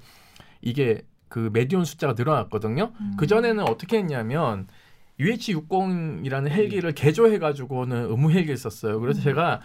[0.62, 2.94] 이게 그 메디온 숫자가 늘어났거든요.
[3.02, 3.14] 음.
[3.18, 4.68] 그 전에는 어떻게 했냐면
[5.20, 9.00] UH-60이라는 헬기를 개조해가지고는 의무 헬기를 썼어요.
[9.00, 9.62] 그래서 제가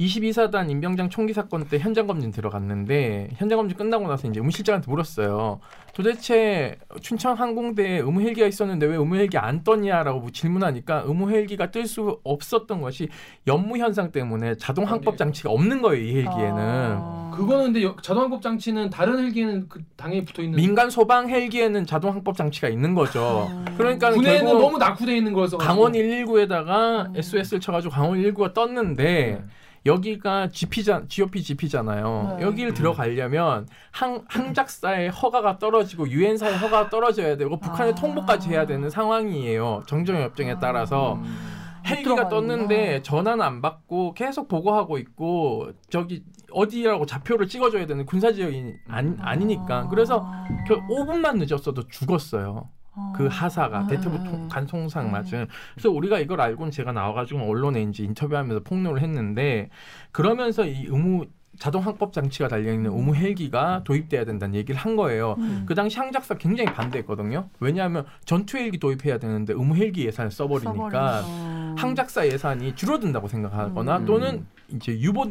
[0.00, 5.58] 22사단 임병장 총기 사건 때 현장 검진 들어갔는데 현장 검진 끝나고 나서 이제 의무실장한테 물었어요.
[5.92, 11.88] 도대체 춘천 항공대에 의무 헬기가 있었는데 왜 의무 헬기 안 떴냐라고 질문하니까 의무 헬기가 뜰
[11.88, 13.08] 수 없었던 것이
[13.46, 16.54] 연무 현상 때문에 자동 항법 장치가 없는 거예요 이 헬기에는.
[16.58, 17.32] 아.
[17.34, 20.56] 그거는 근데 여- 자동 항법 장치는 다른 헬기에는 그 당연히 붙어 있는.
[20.58, 23.48] 민간 소방 헬기에는 자동 항법 장치가 있는 거죠.
[23.76, 25.56] 그러니까 군에는 너무 낙후돼 있는 거여서.
[25.58, 27.16] 강원 119에다가 음.
[27.16, 29.44] SOS를 쳐가지고 강원 119가 떴는데 네.
[29.88, 32.36] 여기가 GP자, GOP GP잖아요.
[32.38, 32.44] 네.
[32.44, 37.94] 여기를 들어가려면 항, 항작사의 허가가 떨어지고 유엔사의 허가가 떨어져야 되고 북한의 아.
[37.94, 39.82] 통보까지 해야 되는 상황이에요.
[39.86, 41.14] 정정협정에 따라서.
[41.14, 41.58] 음.
[41.86, 42.28] 헬기가.
[42.28, 49.88] 떴는데 전화는 안 받고 계속 보고하고 있고 저기 어디라고 좌표를 찍어줘야 되는 군사지역이 아니, 아니니까
[49.88, 50.30] 그래서
[50.66, 52.68] 겨- 5분만 늦었어도 죽었어요.
[53.14, 53.86] 그 하사가 음.
[53.88, 55.12] 대퇴부 간송상 음.
[55.12, 59.70] 맞은 그래서 우리가 이걸 알고는 제가 나와가지고 언론에 이제 인터뷰하면서 폭로를 했는데
[60.12, 61.26] 그러면서 이 의무
[61.58, 65.34] 자동 항법 장치가 달려 있는 의무 헬기가 도입돼야 된다는 얘기를 한 거예요.
[65.38, 65.64] 음.
[65.66, 67.48] 그 당시 항 작사 굉장히 반대했거든요.
[67.58, 71.74] 왜냐하면 전투 헬기 도입해야 되는데 의무 헬기 예산을 써버리니까 써버리니까.
[71.76, 74.06] 항작사 예산이 줄어든다고 생각하거나 음.
[74.06, 75.30] 또는 이제 유보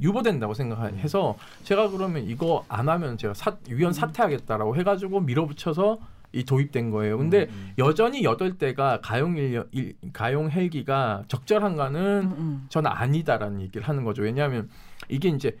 [0.00, 5.98] 유보된다고 생각해서 제가 그러면 이거 안 하면 제가 사, 위원 사퇴하겠다라고 해가지고 밀어붙여서
[6.32, 7.16] 이 도입된 거예요.
[7.18, 7.72] 근데 음.
[7.78, 12.66] 여전히 여덟 대가 가용 일, 일 가용 헬기가 적절한가는 음, 음.
[12.68, 14.22] 저는 아니다라는 얘기를 하는 거죠.
[14.22, 14.68] 왜냐하면
[15.08, 15.56] 이게 이제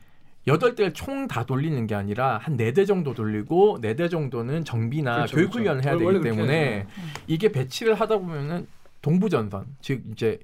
[0.46, 4.64] 여덟 대를 총 다 돌리는 게 아니라 한 네 대 정도 돌리고 네 대 정도는
[4.64, 5.58] 정비나 그렇죠, 교육 그렇죠.
[5.58, 6.88] 훈련을 해야 원래 되기 때문에 해야죠.
[7.26, 8.66] 이게 배치를 하다 보면은
[9.02, 10.38] 동부전선 즉 이제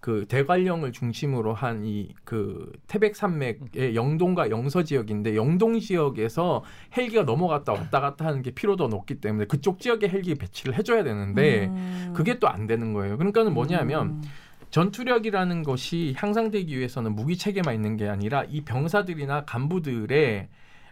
[0.00, 6.62] 그 대관령을 중심으로 한 이 그 태백 산맥의 영동과 영서 지역인데 영동 지역에서
[6.96, 11.66] 헬기가 넘어갔다 왔다 갔다 하는 게 피로도 높기 때문에 그쪽 지역에 헬기 배치를 해줘야 되는데
[11.66, 12.12] 음.
[12.14, 13.16] 그게 또 안 되는 거예요.
[13.18, 14.22] 그러니까는 뭐냐면 음.
[14.70, 20.48] 전투력이라는 것이 향상되기 위해서는 무기 체계만 있는 게 아니라 이 병사들이나 간부들의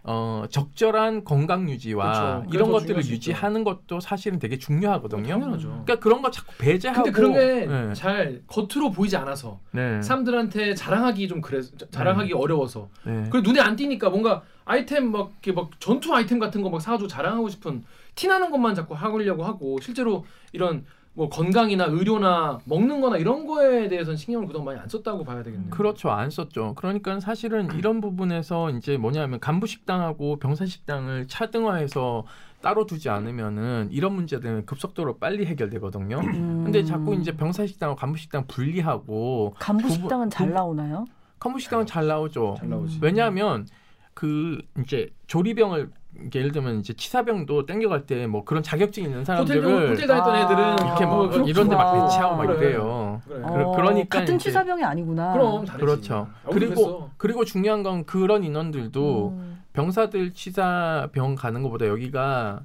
[0.07, 2.53] 어, 적절한 건강 유지와 그렇죠.
[2.53, 2.97] 이런 것들을.
[3.05, 5.23] 유지하는 것도 사실은 되게 중요하거든요.
[5.23, 5.67] 당연하죠.
[5.69, 7.93] 그러니까 그런 거 자꾸 배제하고 근데 그런 게 네.
[7.93, 9.99] 잘 겉으로 보이지 않아서 네.
[10.03, 13.27] 사람들한테 자랑하기 좀 그래 자- 자랑하기 어려워서 네.
[13.31, 17.07] 그 눈에 안 띄니까 뭔가 아이템 막 이렇게 막 전투 아이템 같은 거 막 사가지고
[17.07, 23.47] 자랑하고 싶은 티 나는 것만 자꾸 하려고 하고 실제로 이런 뭐 건강이나 의료나 먹는-거나 이런
[23.47, 25.69] 거에 대해서는 신경을 그동안 많이 안 썼다고 봐야 되겠네요.
[25.69, 26.09] 그렇죠.
[26.11, 26.73] 안 썼죠.
[26.75, 32.25] 그러니까 사실은 이런 부분에서 이제 뭐냐면 간부 식당하고 병사 식당을 차등화해서
[32.61, 36.19] 따로 두지 않으면은 이런 문제들은 급속도로 빨리 해결되거든요.
[36.19, 36.63] 음.
[36.65, 41.05] 근데 자꾸 이제 병사 식당하고 간부 식당 분리하고 간부 식당은 잘 나오나요?
[41.39, 42.55] 간부 식당은 잘 나오죠.
[42.59, 42.99] 잘 나오지.
[43.01, 43.67] 왜냐하면
[44.13, 45.91] 그 이제 조리병을
[46.33, 50.39] 예를 들면 이제 치사병도 땡겨갈 때 뭐 그런 자격증 있는 사람들을 호텔 다녔던 아.
[50.41, 51.45] 애들은 이렇게 뭐 그렇구나.
[51.45, 52.57] 이런 데 막 배치하고 막 그래.
[52.69, 53.21] 이래요.
[53.27, 53.41] 그래.
[53.41, 55.33] 그러- 어, 그 러니까 같은 이제- 치사병이 아니구나.
[55.33, 55.85] 그럼 다르지.
[55.85, 56.27] 그렇죠.
[56.43, 57.09] 아, 그리고 그랬어.
[57.17, 59.61] 그리고 중요한 건 그런 인원들도 음.
[59.73, 62.61] 병사들 치사병 가는 것보다 여기가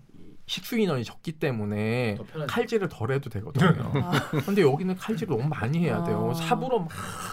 [0.50, 2.44] 식수 인원이 적기 때문에 더.
[2.46, 3.68] 칼질을 덜 해도 되거든요.
[4.02, 4.10] 아.
[4.44, 6.28] 근데 여기는 칼질을 너무 많이 해야 돼요.
[6.32, 6.34] 아.
[6.34, 6.88] 삽으로 막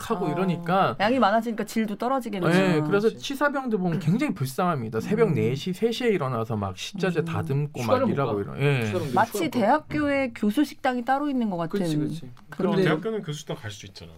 [0.07, 0.31] 하고 아.
[0.31, 2.51] 이러니까 양이 많아지니까 질도 떨어지겠네요.
[2.51, 3.17] 네, 그래서 그렇지.
[3.17, 4.99] 치사병들 보면 굉장히 불쌍합니다.
[5.01, 5.33] 새벽 음.
[5.33, 7.25] 4시, 3시에 일어나서 막 식자재 음.
[7.25, 8.41] 다듬고 막못 일하고 가.
[8.55, 8.61] 이런.
[8.61, 8.93] 예.
[9.15, 11.71] 마치 대학교에 교수 식당이 따로 있는 것 같은.
[11.79, 12.31] 그렇지 그렇지.
[12.51, 14.11] 그런- 근데 대학교는 교수도 갈수 있잖아.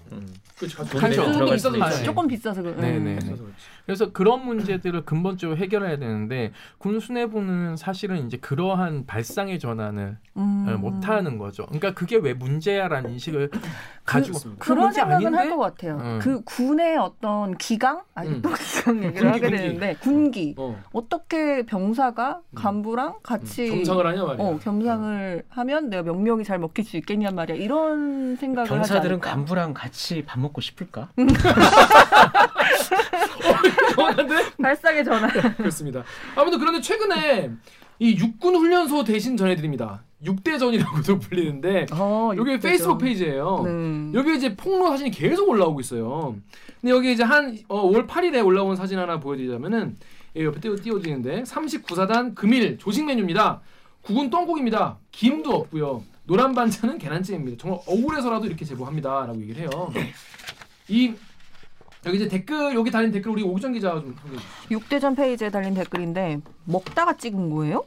[0.58, 0.76] 그렇지.
[0.76, 0.98] 그렇죠.
[1.00, 1.78] 간수는 들어갈 있어도.
[1.78, 2.04] 있죠.
[2.04, 2.76] 조금 비싸서 그.
[2.78, 3.06] 네, 음.
[3.06, 3.20] 네.
[3.90, 10.66] 그래서 그런 문제들을 근본적으로 해결해야 되는데 군 수뇌부는 사실은 이제 그러한 발상의 전환을 음.
[10.70, 11.66] 어, 못하는 거죠.
[11.66, 13.50] 그러니까 그게 왜 문제야라는 인식을
[14.06, 14.60] 가지고 그렇습니다.
[14.64, 15.34] 그건 그런 생각은?
[15.36, 15.98] 할 것 같아요.
[15.98, 16.20] 음.
[16.22, 18.42] 그 군의 어떤 기강 아니 음.
[18.44, 19.58] 또 기강 얘기를 군기, 하게 군기.
[19.58, 20.80] 되는데 군기 어.
[20.94, 24.46] 어떻게 병사가 간부랑 같이 경상을 하냐 말이야.
[24.46, 27.58] 어, 겸상을 하면 내가 명령이 잘 먹힐 수 있겠냔 말이야.
[27.58, 29.32] 이런 생각을 병사들은 않을까.
[29.32, 31.10] 간부랑 같이 밥 먹고 싶을까?
[33.96, 34.36] 정확한데?
[34.62, 35.30] 발상의 전환.
[35.56, 36.04] 그렇습니다.
[36.36, 37.52] 아무튼 그런데 최근에
[38.00, 40.04] 이 육군 훈련소 대신 전해드립니다.
[40.24, 42.60] 육대전이라고도 불리는데 어, 여기 육대전.
[42.72, 43.62] 페이스북 페이지예요.
[43.66, 44.12] 네.
[44.14, 46.36] 여기 이제 폭로 사진이 계속 올라오고 있어요.
[46.82, 49.98] 근데 여기 이제 한 어, 5월 8일에 올라온 사진 하나 보여드리자면은
[50.36, 53.62] 예, 옆에 띄워, 띄워지는데 39사단 금일 조식 메뉴입니다.
[54.02, 54.98] 국은 똥국입니다.
[55.12, 56.04] 김도 없고요.
[56.26, 57.58] 노란 반찬은 계란찜입니다.
[57.60, 59.70] 정말 억울해서라도 이렇게 제보합니다라고 얘기를 해요.
[60.88, 61.14] 이
[62.06, 64.54] 여기 이제 댓글 여기 달린 댓글 우리 오기정 기자가 좀 소개해 주시죠.
[64.72, 67.86] 육대전 페이지에 달린 댓글인데 먹다가 찍은 거예요?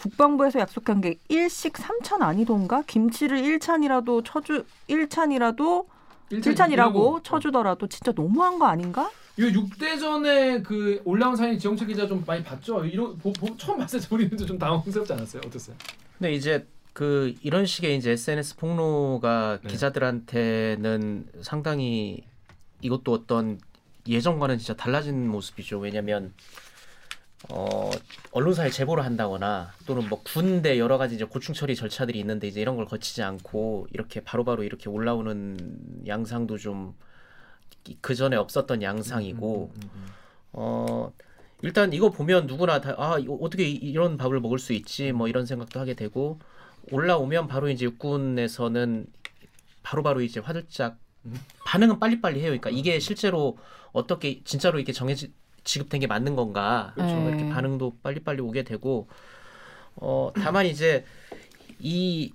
[0.00, 5.86] 국방부에서 약속한 게 일식 3찬 아니던가 김치를 1찬이라도 쳐주 1찬이라도
[6.30, 9.10] 1찬이라고 쳐주더라도 진짜 너무한 거 아닌가?
[9.36, 12.84] 이 육대전에 그 올라온 사진 지영철 기자 좀 많이 봤죠.
[12.84, 15.42] 이런 보, 보, 처음 봤을 때 우리는 좀 당황스럽지 않았어요?
[15.44, 15.76] 어땠어요?
[16.18, 19.68] 근데 이제 그 이런 식의 이제 SNS 폭로가 네.
[19.68, 22.22] 기자들한테는 상당히
[22.84, 23.58] 이것도 어떤
[24.08, 25.78] 예전과는 진짜 달라진 모습이죠.
[25.78, 26.34] 왜냐하면
[27.50, 27.90] 어
[28.32, 32.76] 언론사에 제보를 한다거나 또는 뭐 군대 여러 가지 이제 고충 처리 절차들이 있는데 이제 이런
[32.76, 36.94] 걸 거치지 않고 이렇게 바로바로 이렇게 올라오는 양상도 좀
[38.00, 40.06] 그 전에 없었던 양상이고 음, 음, 음.
[40.54, 41.12] 어
[41.62, 45.44] 일단 이거 보면 누구나 다 아 어떻게 이- 이런 밥을 먹을 수 있지 뭐 이런
[45.46, 46.38] 생각도 하게 되고
[46.92, 49.06] 올라오면 바로 이제 육군에서는
[49.82, 50.96] 바로바로 이제 화들짝
[51.64, 52.46] 반응은 빨리빨리 해요.
[52.46, 53.56] 그러니까 이게 실제로
[53.92, 55.32] 어떻게 진짜로 이렇게 정해지
[55.64, 57.14] 지급된 게 맞는 건가 그렇죠.
[57.14, 57.50] 뭐 이렇게 네.
[57.50, 59.08] 반응도 빨리빨리 오게 되고
[59.96, 61.04] 어 다만 이제
[61.78, 62.32] 이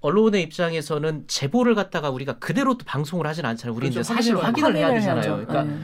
[0.00, 3.74] 언론의 입장에서는 제보를 갖다가 우리가 그대로 또 방송을 하진 않잖아요.
[3.74, 4.02] 우리 그렇죠.
[4.02, 5.16] 사실 확인을 해야 되잖아요.
[5.16, 5.46] 해야죠.
[5.46, 5.80] 그러니까 네.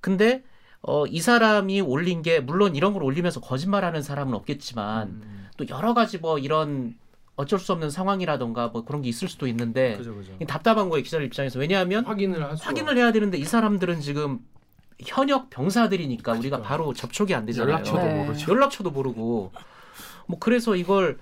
[0.00, 0.42] 근데
[0.80, 5.48] 어, 이 사람이 올린 게 물론 이런 걸 올리면서 거짓말하는 사람은 없겠지만 음.
[5.56, 6.94] 또 여러 가지 뭐 이런
[7.38, 10.32] 어쩔 수 없는 상황이라던가 뭐 그런 게 있을 수도 있는데 그죠 그죠.
[10.48, 12.56] 답답한 거예요 기자들 입장에서 왜냐하면 확인을.
[12.60, 14.40] 확인을 해야 되는데 이 사람들은 지금
[15.00, 16.68] 현역 병사들이니까 우리가 그러니까.
[16.68, 17.74] 바로 접촉이 안 되잖아요.
[17.74, 18.24] 연락처도 네.
[18.24, 18.52] 모르죠.
[18.52, 19.52] 연락처도 모르고
[20.26, 21.18] 뭐 그래서 이걸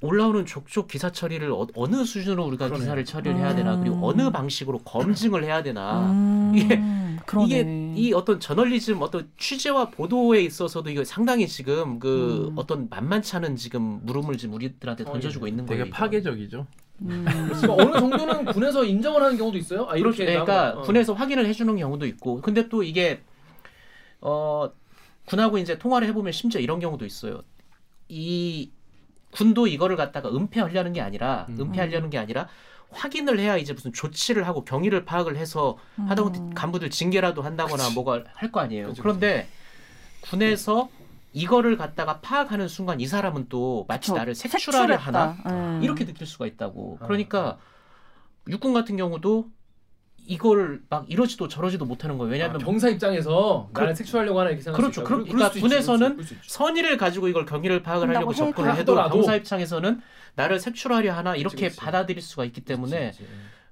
[0.00, 2.82] 올라오는 족족 기사 처리를 어, 느 수준으로 우리가 그러네.
[2.84, 4.04] 기사를 처리를 해야 되나 그리고 음.
[4.04, 6.80] 어느 방식으로 검증을 해야 되나 음, 이게-
[7.26, 7.46] 그러네.
[7.46, 12.52] 이게 이 어떤 저널리즘 어떤 취재와 보도에 있어서도 이거 상당히 지금 그 음.
[12.56, 15.84] 어떤 만만치 않은 지금 물음을 지금 우리들한테 던져주고 있는 거예요.
[15.84, 15.90] 되게.
[15.90, 16.66] 파괴적이죠.
[17.02, 17.24] 음.
[17.24, 19.86] 그러니까 어느 정도는 군에서 인정을 하는 경우도 있어요.
[19.88, 19.96] 아.
[19.96, 20.80] 이렇게 그러니까 나온 거.
[20.80, 20.82] 어.
[20.84, 23.20] 군에서 확인을 해주는 경우도 있고, 근데 또 이게
[24.20, 24.70] 어
[25.26, 27.42] 군하고 이제 통화를 해보면 심지어 이런 경우도 있어요.
[28.08, 28.70] 이
[29.30, 31.56] 군도 이거를 갖다가 은폐하려는 게 아니라 음.
[31.60, 32.48] 은폐하려는 게 아니라
[32.90, 35.76] 확인을 해야 이제 무슨 조치를 하고 경위를 파악을 해서
[36.08, 36.54] 하다못해 음.
[36.54, 37.94] 간부들 징계라도 한다거나 그치.
[37.94, 38.88] 뭐가 할 거 아니에요.
[38.88, 39.48] 그치, 그런데
[40.22, 40.88] 군에서
[41.34, 44.12] 이거를 갖다가 파악하는 순간 이 사람은 또 마치.
[44.12, 45.80] 나를 색출하려 하나 음.
[45.82, 46.98] 이렇게 느낄 수가 있다고.
[47.02, 47.58] 아, 그러니까
[48.48, 49.50] 육군 같은 경우도
[50.28, 52.30] 이걸 막 이러지도 저러지도 못하는 거예요.
[52.30, 55.02] 아, 왜냐하면 병사 입장에서 그- 나를 색출하려고 하나 이렇게 그렇죠.
[55.02, 56.36] 그럴 그러니까 군에서는 있지.
[56.42, 60.00] 선의를 가지고 이걸 경위를 파악을 하려고 접근을 해도 하더라도 병사 입장에서는
[60.36, 61.80] 나를 색출하려 하나 이렇게 그치, 그치.
[61.80, 63.24] 받아들일 수가 있기 때문에 그치.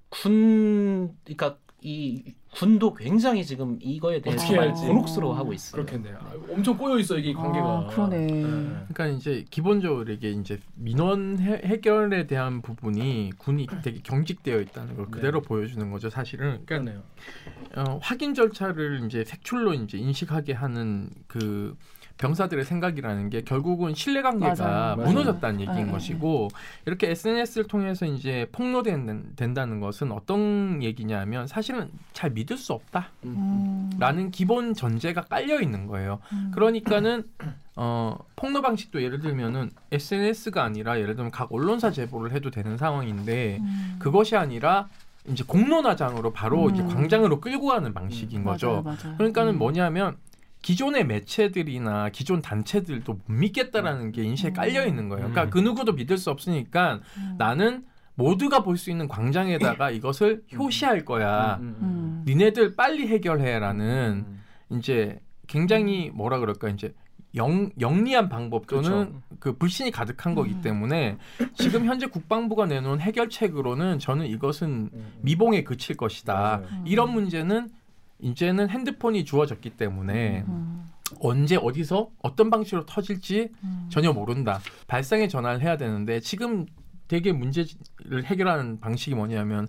[0.09, 4.47] 군 그러니까 이 군도 굉장히 지금 이거에 대해서.
[4.47, 5.85] 곤혹스러워하고 있어요.
[5.85, 6.17] 그렇겠네요.
[6.21, 7.67] 아, 엄청 꼬여 있어 이게 관계가.
[7.67, 8.17] 아, 그러네.
[8.27, 8.43] 네.
[8.89, 15.05] 그러니까 이제 기본적으로 이게 이제 민원 해, 해결에 대한 부분이 군이 되게 경직되어 있다는 걸
[15.05, 15.11] 네.
[15.11, 16.09] 그대로 보여주는 거죠.
[16.09, 17.03] 사실은 그러니까.
[17.77, 21.77] 어, 확인 절차를 이제 색출로 이제 인식하게 하는 그
[22.19, 24.97] 병사들의 생각이라는 게 결국은 신뢰관계가.
[24.97, 25.93] 무너졌다는 얘기인 네.
[25.93, 26.49] 것이고
[26.87, 33.09] 이렇게 SNS를 통해서 이제 폭로된다는 것은 어떤 얘기냐면 사실은 잘 믿을 수 없다.
[33.25, 33.91] 음.
[33.99, 36.21] 라는 기본 전제가 깔려 있는 거예요.
[36.33, 36.51] 음.
[36.55, 37.25] 그러니까는
[37.77, 43.59] 어, 폭로 방식도 예를 들면은 SNS가 아니라 예를 들면 각 언론사 제보를 해도 되는 상황인데
[43.61, 43.97] 음.
[43.99, 44.89] 그것이 아니라
[45.29, 46.89] 이제 공론화장으로 바로 이제 음.
[46.89, 48.83] 광장으로 끌고 가는 방식인 거죠.
[48.83, 49.17] 맞아요, 맞아요.
[49.19, 49.59] 그러니까는 음.
[49.59, 50.17] 뭐냐면
[50.63, 55.29] 기존의 매체들이나 기존 단체들도 못 믿겠다라는 게 인식에 깔려 있는 거예요.
[55.31, 55.51] 그러니까 음.
[55.51, 57.35] 그 누구도 믿을 수 없으니까 음.
[57.39, 57.85] 나는
[58.17, 61.59] 모두가 볼 수 있는 광장에다가 이것을 효시할 거야.
[61.61, 62.25] 음, 음, 음.
[62.27, 64.43] 니네들 빨리 해결해라는 음.
[64.79, 66.95] 이제 굉장히 뭐라 그럴까 이제
[67.35, 69.23] 영, 영리한 방법 또는 그렇죠.
[69.39, 70.61] 그 불신이 가득한 거기 음.
[70.63, 71.19] 때문에
[71.55, 75.13] 지금 현재 국방부가 내놓은 해결책으로는 저는 이것은 음.
[75.21, 76.35] 미봉에 그칠 것이다.
[76.35, 76.83] 맞아요.
[76.87, 77.69] 이런 문제는
[78.19, 80.87] 이제는 핸드폰이 주어졌기 때문에 음.
[81.21, 83.87] 언제 어디서 어떤 방식으로 터질지 음.
[83.91, 84.61] 전혀 모른다.
[84.87, 86.67] 발상의 전환을 해야 되는데 지금
[87.09, 89.69] 되게 문제를 해결하는 방식이 뭐냐면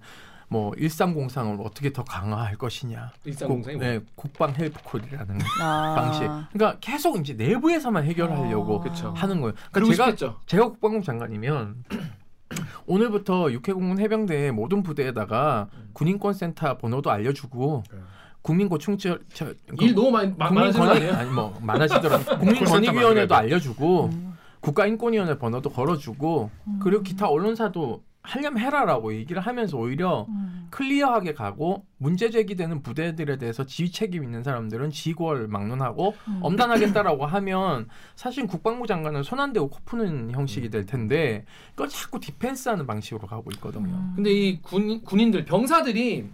[0.49, 3.12] 뭐 1303을 어떻게 더 강화할 것이냐.
[3.25, 5.95] 일상공상이 국- 네, 국방 헬프콜이라는 아.
[5.95, 6.21] 방식.
[6.53, 8.83] 그러니까 계속 이제 내부에서만 해결하려고 아.
[8.83, 9.13] 그쵸.
[9.15, 9.53] 하는 거예요.
[9.71, 10.39] 그러니까 제가 싶겠죠.
[10.45, 11.83] 제가 국방부 장관이면
[12.88, 17.99] 오늘부터 육해공군 해병대 모든 부대에다가 군인권센터 번호도 알려주고 네.
[18.47, 21.13] 국민 고충처 저- 일 너무 많이 마- 국민 권익?
[21.13, 24.10] 아니 뭐 많아지더라도 국민 권익위원회도 알려주고
[24.62, 26.79] 국가인권위원회 번호도 걸어주고 음.
[26.81, 30.67] 그리고 기타 언론사도 하려면 해라라고 얘기를 하면서 오히려 음.
[30.69, 36.39] 클리어하게 가고 문제 제기되는 부대들에 대해서 지휘 책임 있는 사람들은 지구를 막론하고 음.
[36.41, 42.21] 엄단하겠다라고 하면 사실 국방부 장관은 손 안 대고 코 푸는 형식이 될 텐데 그걸 자꾸
[42.21, 43.89] 디펜스하는 방식으로 가고 있거든요.
[43.89, 44.13] 음.
[44.15, 46.29] 근데 이 군, 군인들 병사들이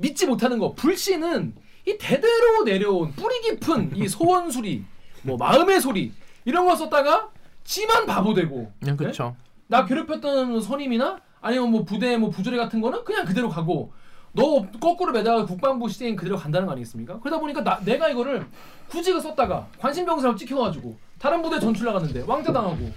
[0.00, 1.54] 믿지 못하는 거 불신은
[1.86, 4.84] 이 대대로 내려온 뿌리 깊은 이 소원 소리
[5.22, 6.12] 뭐 마음의 소리
[6.44, 7.30] 이런 거 썼다가
[7.64, 9.36] 지만 바보 되고 그냥 그렇죠.
[9.66, 13.92] 나 괴롭혔던 선임이나 아니면 뭐 부대 뭐 부조리 같은 거는 그냥 그대로 가고
[14.32, 17.18] 너 거꾸로 매다가 국방부 시대인 그대로 간다는 거 아니겠습니까?
[17.20, 18.46] 그러다 보니까 나, 내가 이거를
[18.88, 22.90] 굳이 그 썼다가 관심병사로 찍혀가지고 다른 부대 전출 나갔는데 왕따 당하고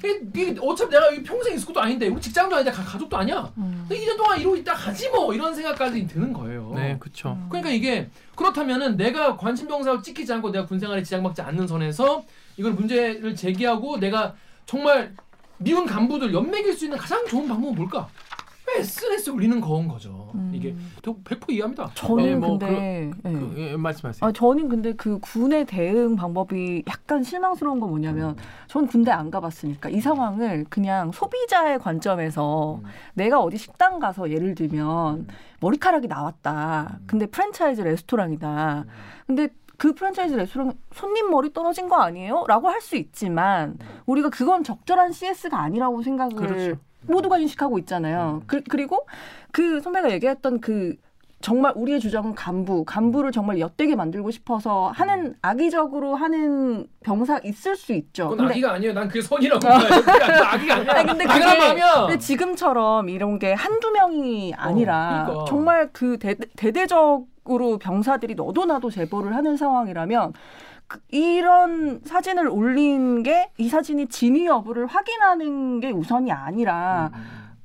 [0.00, 3.50] 이게, 이게 어차피 내가 여기 평생 있을 것도 아닌데 우리 직장도 아닌데 가, 가족도 아니야
[3.56, 3.86] 음.
[3.88, 7.38] 2년 동안 이러고 있다 가지 뭐 이런 생각까지 드는 거예요 네, 그렇죠.
[7.48, 12.22] 그러니까 이게 그렇다면은 내가 관심병사로 찍히지 않고 내가 군생활에 지장받지 않는 선에서
[12.58, 14.34] 이걸 문제를 제기하고 내가
[14.66, 15.14] 정말
[15.56, 18.08] 미운 간부들 연맥일 수 있는 가장 좋은 방법은 뭘까?
[18.78, 20.30] SNS 올리는 거인 거죠.
[20.34, 20.50] 음.
[20.54, 21.90] 이게 100% 이해합니다.
[21.94, 23.30] 저는 네, 뭐 근데 예.
[23.30, 24.28] 그, 예, 말씀하세요.
[24.28, 28.36] 아, 저는 근데 그 군의 대응 방법이 약간 실망스러운 건 뭐냐면
[28.68, 32.88] 전 군대 안 가봤으니까 이 상황을 그냥 소비자의 관점에서 음.
[33.14, 35.26] 내가 어디 식당 가서 예를 들면
[35.60, 37.00] 머리카락이 나왔다.
[37.06, 38.84] 근데 프랜차이즈 레스토랑이다.
[39.26, 42.44] 근데 그 프랜차이즈 레스토랑 손님 머리 떨어진 거 아니에요?
[42.48, 46.76] 라고 할 수 있지만 우리가 그건 적절한 CS가 아니라고 생각을 그렇죠.
[47.06, 48.42] 모두가 인식하고 있잖아요.
[48.46, 49.06] 그, 그리고
[49.52, 50.96] 그 선배가 얘기했던 그
[51.42, 57.94] 정말 우리의 주장은 간부, 간부를 정말 엿되게 만들고 싶어서 하는 악의적으로 하는 병사 있을 수
[57.94, 58.28] 있죠.
[58.28, 58.92] 그건 악의가 아니에요.
[58.92, 59.78] 난 그게 선이라고 봐요.
[59.78, 60.92] 악의가 아니야.
[60.92, 61.94] 아니, 근데 그게- 마음이야.
[62.08, 65.44] 근데 지금처럼 이런 게 한두 명이 아니라 그러니까.
[65.46, 70.38] 정말 그 대, 대대적으로 병사들이 너도 나도 제보를 하는 상황이라면 그-
[71.10, 77.56] 이런 사진을 올린 게 이 사진이 진위 여부를 확인하는 게 우선이 아니라 음.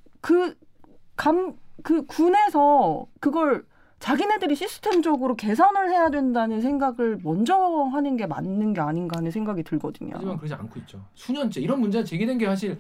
[1.16, 3.66] 그감그 군에서 그걸
[4.00, 7.56] 자기네들이 시스템적으로 개선을 해야 된다는 생각을 먼저
[7.92, 10.12] 하는 게 맞는 게 아닌가 하는 생각이 들거든요.
[10.16, 11.02] 하지만 그러지 않고 있죠.
[11.16, 12.78] 수년째 이런 문제가 제기된 게 사실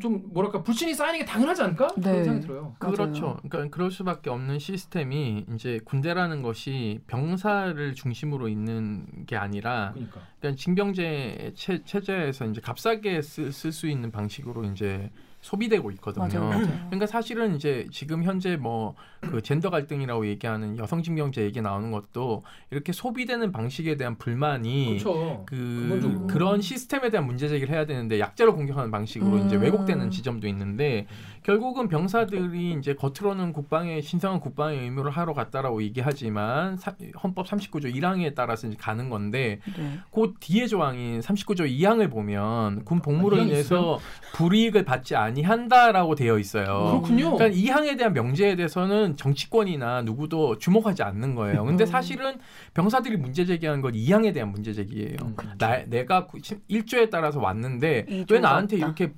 [0.00, 1.88] 좀 뭐랄까 불신이 쌓이는 게 당연하지 않을까?
[1.96, 2.02] 네.
[2.02, 2.76] 그런 생각이 들어요.
[2.78, 2.94] 맞아요.
[2.94, 3.40] 그렇죠.
[3.48, 10.20] 그러니까 그럴 수밖에 없는 시스템이 이제 군대라는 것이 병사를 중심으로 있는 게 아니라 그러니까.
[10.40, 16.26] 그러니까 징병제 체, 체제에서 이제 값싸게 쓸 수 있는 방식으로 이제 소비되고 있거든요.
[16.26, 16.66] 맞아요, 맞아요.
[16.86, 22.44] 그러니까 사실은 이제 지금 현재 뭐 그 젠더 갈등이라고 얘기하는 여성 징병제 얘기 나오는 것도
[22.70, 25.42] 이렇게 소비되는 방식에 대한 불만이 그렇죠.
[25.44, 26.24] 그.
[26.30, 29.62] 그런 시스템에 대한 문제 제기를 해야 되는데 약자로 공격하는 방식으로 이제 음.
[29.62, 31.08] 왜곡되는 지점도 있는데
[31.42, 38.36] 결국은 병사들이 이제 겉으로는 국방의 신성한 국방의 의무를 하러 갔다라고 얘기하지만 사- 헌법 39조 1항에
[38.36, 39.98] 따라서 이제 가는 건데 네.
[40.12, 43.98] 그 뒤에 조항인 39조 2항을 보면 군 복무로 아, 2항이 인해서
[44.34, 46.64] 불이익을 받지 아니한다라고 되어 있어요.
[47.00, 47.36] 그렇군요.
[47.36, 51.64] 그러니까 이 항에 대한 명제에 대해서는 정치권이나 누구도 주목하지 않는 거예요.
[51.64, 51.86] 근데 음.
[51.86, 52.38] 사실은
[52.74, 55.16] 병사들이 문제 제기하는 건 이 항에 대한 문제 제기예요.
[55.22, 55.36] 음.
[55.58, 58.86] 나, 내가 1조에 따라서 왔는데 왜 나한테 없다.
[58.86, 59.12] 이렇게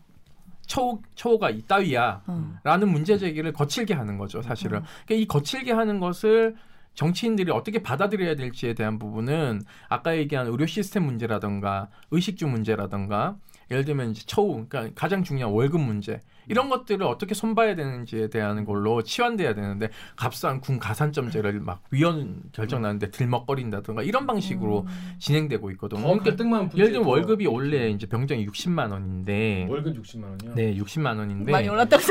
[0.67, 2.57] 처우, 처우가 이따위야 음.
[2.63, 6.55] 라는 문제 제기를 거칠게 하는 거죠 사실은 그러니까 이 거칠게 하는 것을
[6.95, 13.37] 정치인들이 어떻게 받아들여야 될지에 대한 부분은 아까 얘기한 의료 시스템 문제라든가 의식주 문제라든가
[13.71, 18.65] 예를 들면 이제 처우 그러니까 가장 중요한 월급 문제 이런 것들을 어떻게 손봐야 되는지에 대한
[18.65, 24.87] 걸로 치환돼야 되는데 값싼 군 가산점제를 막 위원 결정 나는데 들먹거린다든가 이런 방식으로
[25.21, 26.01] 진행되고 있거든요.
[26.01, 30.55] 더 그러니까 갈등만 예를 들면 월급이 원래 이제 병장이 60만 원인데 월급 60만 원이요.
[30.57, 32.03] 네, 60만 원인데 많이 올랐다고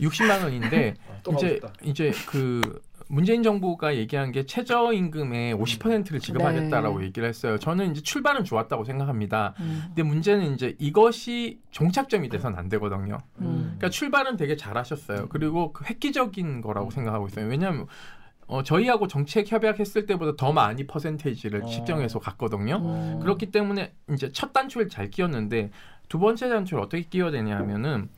[0.00, 1.60] 60만 원인데 아, 이제.
[1.82, 2.60] 이제 그
[3.08, 7.06] 문재인 정부가 얘기한 게 최저 임금의 50%를 지급하겠다라고 네.
[7.06, 7.58] 얘기를 했어요.
[7.58, 9.54] 저는 이제 출발은 좋았다고 생각합니다.
[9.60, 9.82] 음.
[9.86, 13.18] 근데 문제는 이제 이것이 종착점이 돼서는 안 되거든요.
[13.40, 13.76] 음.
[13.78, 15.28] 그러니까 출발은 되게 잘하셨어요.
[15.30, 17.46] 그리고 그 획기적인 거라고 생각하고 있어요.
[17.46, 17.86] 왜냐하면
[18.46, 21.66] 어, 저희하고 정책 협약했을 때보다 더 많이 퍼센테이지를 어.
[21.66, 22.78] 측정해서 갔거든요.
[22.82, 23.20] 어.
[23.22, 25.70] 그렇기 때문에 이제 첫 단추를 잘 끼웠는데
[26.08, 28.08] 두 번째 단추를 어떻게 끼워야 되냐 하면은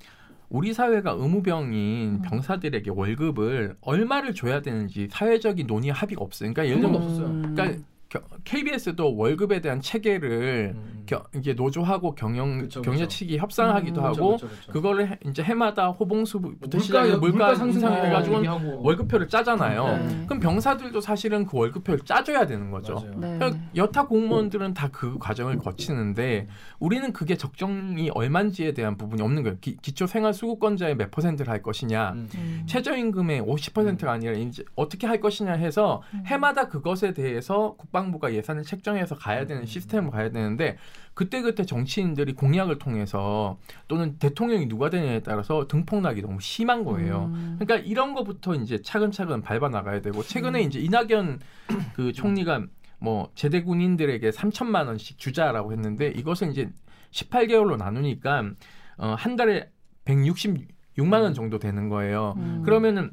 [0.50, 2.22] 우리 사회가 의무병인 음.
[2.22, 6.52] 병사들에게 월급을 얼마를 줘야 되는지 사회적인 논의 합의가 없어요.
[6.52, 7.28] 그러니까 예를 번도 없었어요.
[7.28, 7.78] 그러니까 겨-
[8.44, 11.02] KBS도 월급에 대한 체계를 음.
[11.06, 13.06] 겨- 이게 노조하고 경영 그쵸, 경제.
[13.06, 14.04] 측이 협상하기도 음.
[14.04, 14.72] 하고 그쵸, 그쵸, 그쵸.
[14.72, 18.82] 그거를 해- 이제 해마다 호봉수부터 시작해서 물가, 물가 상승 인상해가지고 얘기하고.
[18.82, 19.84] 월급표를 짜잖아요.
[20.06, 20.24] 네.
[20.26, 22.94] 그럼 병사들도 사실은 그 월급표를 짜줘야 되는 거죠.
[23.16, 23.38] 네.
[23.38, 26.48] 그러니까 여타 공무원들은 다 그 과정을 거치는데
[26.80, 29.56] 우리는 그게 적정이 얼마인지에 대한 부분이 없는 거예요.
[29.60, 32.28] 기, 초 생활 수급권자의 몇 퍼센트를 할 것이냐, 음.
[32.34, 32.62] 음.
[32.66, 39.14] 최저임금의 50%가 아니라 이제 어떻게 할 것이냐 해서 해마다 그것에 대해서 국방 부가 예산을 책정해서
[39.14, 40.76] 가야 되는 시스템으로 가야 되는데
[41.14, 43.58] 그때 그때 정치인들이 공약을 통해서
[43.88, 47.30] 또는 대통령이 누가 되냐에 따라서 등폭락이 너무 심한 거예요.
[47.34, 47.56] 음.
[47.58, 51.40] 그러니까 이런 거부터 이제 차근차근 밟아 나가야 되고 최근에 이제 이낙연
[51.94, 52.64] 그 총리가
[52.98, 56.70] 뭐 제대 군인들에게 3천만 원씩 주자라고 했는데 이것을 이제
[57.12, 58.50] 18개월로 나누니까
[58.98, 59.70] 어, 한 달에
[60.04, 62.34] 166만 원 정도 되는 거예요.
[62.36, 62.62] 음.
[62.64, 63.12] 그러면은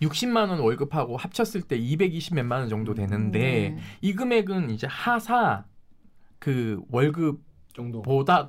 [0.00, 3.78] 60만 원 월급하고 합쳤을 때 220 몇만 원 정도 되는데 네.
[4.00, 5.64] 이 금액은 이제 하사
[6.38, 7.42] 그 월급보다
[7.74, 8.02] 정도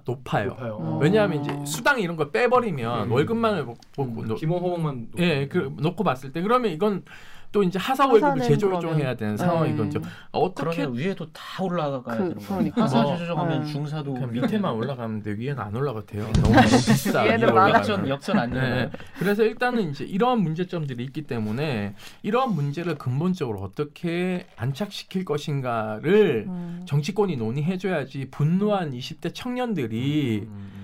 [0.05, 0.49] 높아요.
[0.49, 0.77] 높아요.
[0.79, 0.85] 음.
[0.85, 0.97] 어.
[0.99, 3.11] 왜냐하면 이제 수당 이런 거 빼버리면 음.
[3.11, 7.03] 월급만을 먹- 먹고 음, 놓- 기본 호봉만 예, 그 놓고 봤을 때 그러면 이건
[7.51, 9.75] 또 이제 하사 월급을 재조정해야 되는 네.
[9.75, 9.99] 거죠.
[10.31, 12.47] 어떻게 그러면 위에도 다 올라가야 그- 되는 거예요.
[12.47, 12.83] 그러니까.
[12.83, 13.71] 하사 뭐, 조정하면 네.
[13.71, 16.31] 중사도 그냥 밑에만 올라가면 돼 위에는 안 올라가대요.
[16.33, 17.23] 너무, 너무 비싸.
[17.23, 17.75] 위에는 위에 올라가면.
[17.79, 18.91] 역전 역전 안 네.
[19.17, 26.83] 그래서 일단은 이제 이러한 문제점들이 있기 때문에 이러한 문제를 근본적으로 어떻게 안착시킬 것인가를 음.
[26.85, 30.78] 정치권이 논의해줘야지 분노한 20대 청년들이 음,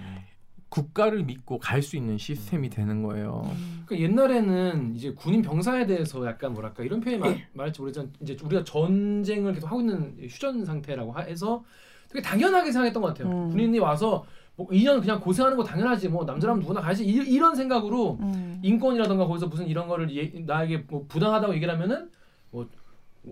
[0.80, 3.50] 국가를 믿고 갈 수 있는 시스템이 되는 거예요.
[3.86, 8.64] 그러니까 옛날에는 이제 군인 병사에 대해서 약간 뭐랄까 이런 표현이 말, 말할지 모르지만 이제 우리가
[8.64, 11.64] 전쟁을 계속 하고 있는 휴전 상태라고 하- 해서
[12.10, 13.32] 되게 당연하게 생각했던 것 같아요.
[13.32, 13.50] 음.
[13.52, 14.26] 군인이 와서
[14.58, 18.60] 뭐 2년 그냥 고생하는 거 당연하지 뭐 남자라면 누구나 가야지 이, 이런 생각으로 음.
[18.64, 22.10] 인권이라던가 거기서 무슨 이런 거를 예, 나에게 뭐 부당하다고 얘기를 하면은
[22.52, 22.68] 뭐,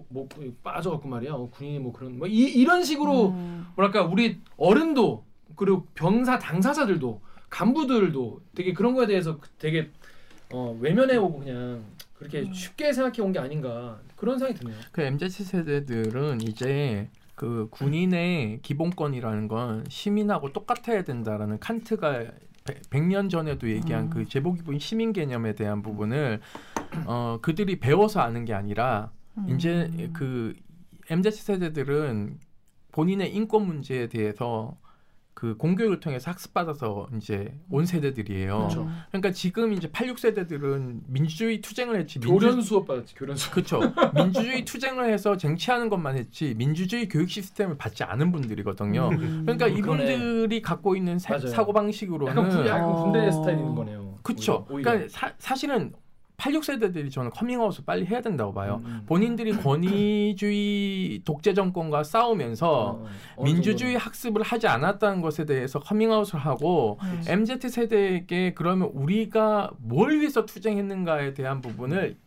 [0.10, 0.28] 뭐
[0.64, 3.68] 빠져갖고 말이야 어, 군인이 뭐 그런 뭐 이, 이런 식으로 음.
[3.76, 5.26] 뭐랄까 우리 어른도
[5.56, 7.22] 그리고 병사 당사자들도
[7.54, 9.92] 간부들도 되게 그런 거에 대해서 되게
[10.52, 11.84] 어, 외면해 오고 그냥
[12.16, 14.76] 그렇게 쉽게 생각해 온 게 아닌가 그런 생각이 드네요.
[14.92, 22.26] 그 MZ 세대들은 이제 그 군인의 기본권이라는 건 시민하고 똑같아야 된다라는 칸트가
[22.90, 24.10] 100년 전에도 얘기한 음.
[24.10, 26.40] 그 제복입은 시민 개념에 대한 부분을
[27.06, 29.50] 어 그들이 배워서 아는 게 아니라 음.
[29.50, 30.56] 이제 그
[31.10, 32.40] MZ 세대들은
[32.94, 34.78] 본인의 인권 문제에 대해서
[35.34, 38.58] 그 공교육을 통해서 학습받아서 이제 온 세대들이에요.
[38.58, 38.90] 그렇죠.
[39.10, 43.54] 그러니까 지금 이제 86 세대들은 민주주의 투쟁을 했지 민주, 교련 수업 받았지 교련 수업.
[43.54, 43.82] 그렇죠.
[44.14, 49.10] 민주주의 투쟁을 해서 쟁취하는 것만 했지 민주주의 교육 시스템을 받지 않은 분들이거든요.
[49.10, 49.42] 음.
[49.46, 49.80] 그러니까 그러네.
[49.80, 51.48] 이분들이 갖고 있는 사, 맞아요.
[51.48, 53.32] 사고 방식으로는 약간 군대 어.
[53.32, 54.20] 스타일인 거네요.
[54.22, 54.66] 그렇죠.
[54.66, 55.94] 그러니까 사, 사실은
[56.38, 58.82] 86 세대들이 저는 커밍아웃을 빨리 해야 된다고 봐요.
[58.84, 59.04] 음, 음.
[59.06, 63.04] 본인들이 권위주의 독재 정권과 싸우면서
[63.36, 63.96] 어, 민주주의.
[63.96, 67.22] 학습을 하지 않았다는 것에 대해서 커밍아웃을 하고 음.
[67.28, 72.18] MZ 세대에게 그러면 우리가 뭘 위해서 투쟁했는가에 대한 부분을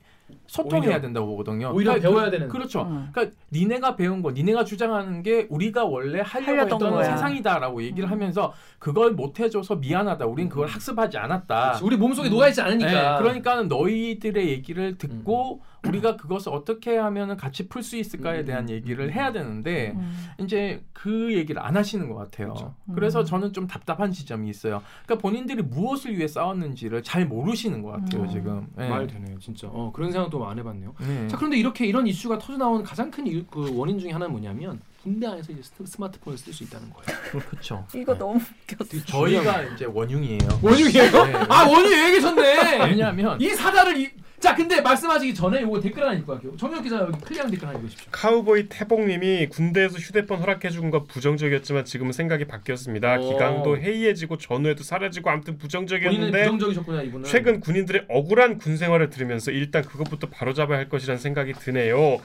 [0.46, 1.70] 소통해야 오히려- 된다고 보거든요.
[1.74, 2.48] 오히려 그러니까 배워야 그- 되는.
[2.48, 2.82] 그렇죠.
[2.82, 3.08] 음.
[3.12, 7.04] 그러니까 니네가 배운 거, 니네가 주장하는 게 우리가 원래 하려고 했던 거야.
[7.04, 8.12] 세상이다라고 얘기를 음.
[8.12, 10.26] 하면서 그걸 못 해줘서 미안하다.
[10.26, 10.70] 우린 그걸 음.
[10.72, 11.60] 학습하지 않았다.
[11.72, 11.84] 그렇지.
[11.84, 13.12] 우리 몸속에 녹아있지 않으니까.
[13.16, 18.64] 네, 그러니까는 너희들의 얘기를 듣고 우리가 그것을 어떻게 하면은 같이 풀 수 있을까에 음, 대한
[18.64, 19.12] 음, 얘기를 음.
[19.12, 20.26] 해야 되는데 음.
[20.40, 22.48] 이제 그 얘기를 안 하시는 것 같아요.
[22.48, 22.74] 그렇죠.
[22.94, 23.24] 그래서 음.
[23.24, 24.82] 저는 좀 답답한 지점이 있어요.
[25.04, 28.28] 그러니까 본인들이 무엇을 위해 싸웠는지를 잘 모르시는 것 같아요 음.
[28.28, 28.66] 지금.
[28.76, 28.88] 네.
[28.88, 29.68] 말 되네요, 진짜.
[29.68, 30.94] 어, 그런 생각도 안 해봤네요.
[30.98, 31.28] 네.
[31.28, 34.80] 자, 그런데 이렇게 이런 이슈가 터져 나오는 가장 큰 이유, 그 원인 중에 하나는 뭐냐면
[35.06, 37.20] 군대 안에서 이제 스- 스마트폰을 쓸 수 있다는 거예요.
[37.48, 37.86] 그렇죠.
[37.94, 38.40] 이거 너무
[38.72, 39.04] 웃겼어.
[39.06, 40.40] 저희가 이제 원흉이에요.
[40.60, 41.24] 원흉이에요?
[41.26, 41.32] 네.
[41.48, 42.84] 아 원흉 왜 계셨네.
[42.86, 44.10] 왜냐하면 이 사다를 이...
[44.40, 46.56] 자 근데 말씀하시기 전에 요거 댓글 하나 읽고 갈게요.
[46.56, 48.08] 정혁 기자 여기 클리어 댓글 하나 읽으십시오.
[48.10, 53.20] 카우보이 태봉님이 군대에서 휴대폰 허락해준 건 부정적이었지만 지금은 생각이 바뀌었습니다.
[53.20, 53.30] 오.
[53.32, 57.24] 기강도 해이해지고 전우애도 사라지고 아무튼 부정적이었는데 부정적이셨구나 이분은.
[57.30, 62.20] 최근 군인들의 억울한 군 생활을 들으면서 일단 그것부터 바로잡아야 할 것이라는 생각이 드네요.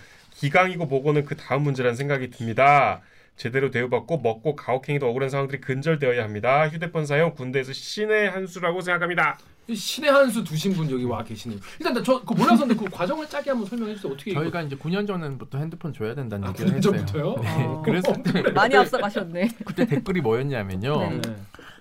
[0.45, 3.01] 기강이고 뭐고는 그 다음 문제라는 생각이 듭니다.
[3.37, 6.67] 제대로 대우받고 먹고 가혹행위도 억울한 상황들이 근절되어야 합니다.
[6.67, 9.37] 휴대폰 사용 군대에서 신의 한 수라고 생각합니다.
[9.71, 11.59] 신의 한 수 두신 분 여기 와 계시네요.
[11.79, 14.11] 일단 나 저그 몰랐었는데 그 과정을 짧게 한번 설명해 주세요.
[14.11, 16.91] 어떻게 이거- 저희가 이제 9년 전부터 핸드폰 줘야 된다는 아, 얘기를 9년 했어요.
[17.05, 17.35] 전부터요?
[17.43, 17.47] 네.
[17.67, 17.81] 아.
[17.85, 18.13] 그래서
[18.53, 19.49] 많이 앞서가셨네.
[19.63, 20.99] 그때 댓글이 뭐였냐면요.
[21.21, 21.21] 네.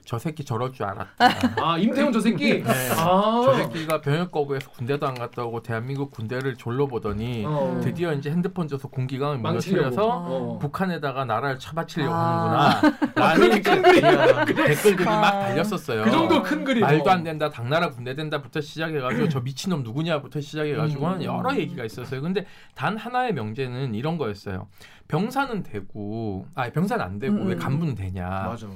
[0.00, 0.04] 네.
[0.04, 1.28] 저 새끼 저럴 줄 알았다.
[1.62, 2.62] 아 임태훈 저 새끼.
[2.62, 2.90] 네.
[2.96, 3.42] 아.
[3.44, 7.80] 저 새끼가 병역 거부해서 군대도 안 갔다 오고 대한민국 군대를 졸로 보더니 어.
[7.82, 9.38] 드디어 이제 핸드폰 줘서 공기강을.
[9.38, 10.58] 무너뜨려서 어.
[10.58, 12.80] 북한에다가 나라를 처바치려고 아.
[12.80, 13.12] 하는구나.
[13.14, 15.20] 라는 이제 그냥 댓글들이 아.
[15.20, 16.04] 막 달렸었어요.
[16.04, 16.80] 그 정도 큰 그림.
[16.80, 21.12] 말도 안 된다, 당나라 군대 된다부터 시작해가지고 저 미친놈 누구냐부터 시작해가지고 음.
[21.12, 22.20] 는 여러 얘기가 있었어요.
[22.20, 24.68] 근데 단 하나의 명제는 이런 거였어요.
[25.08, 27.48] 병사는 되고, 아 병사는 안 되고 음.
[27.48, 28.28] 왜 간부는 되냐?
[28.28, 28.68] 맞아.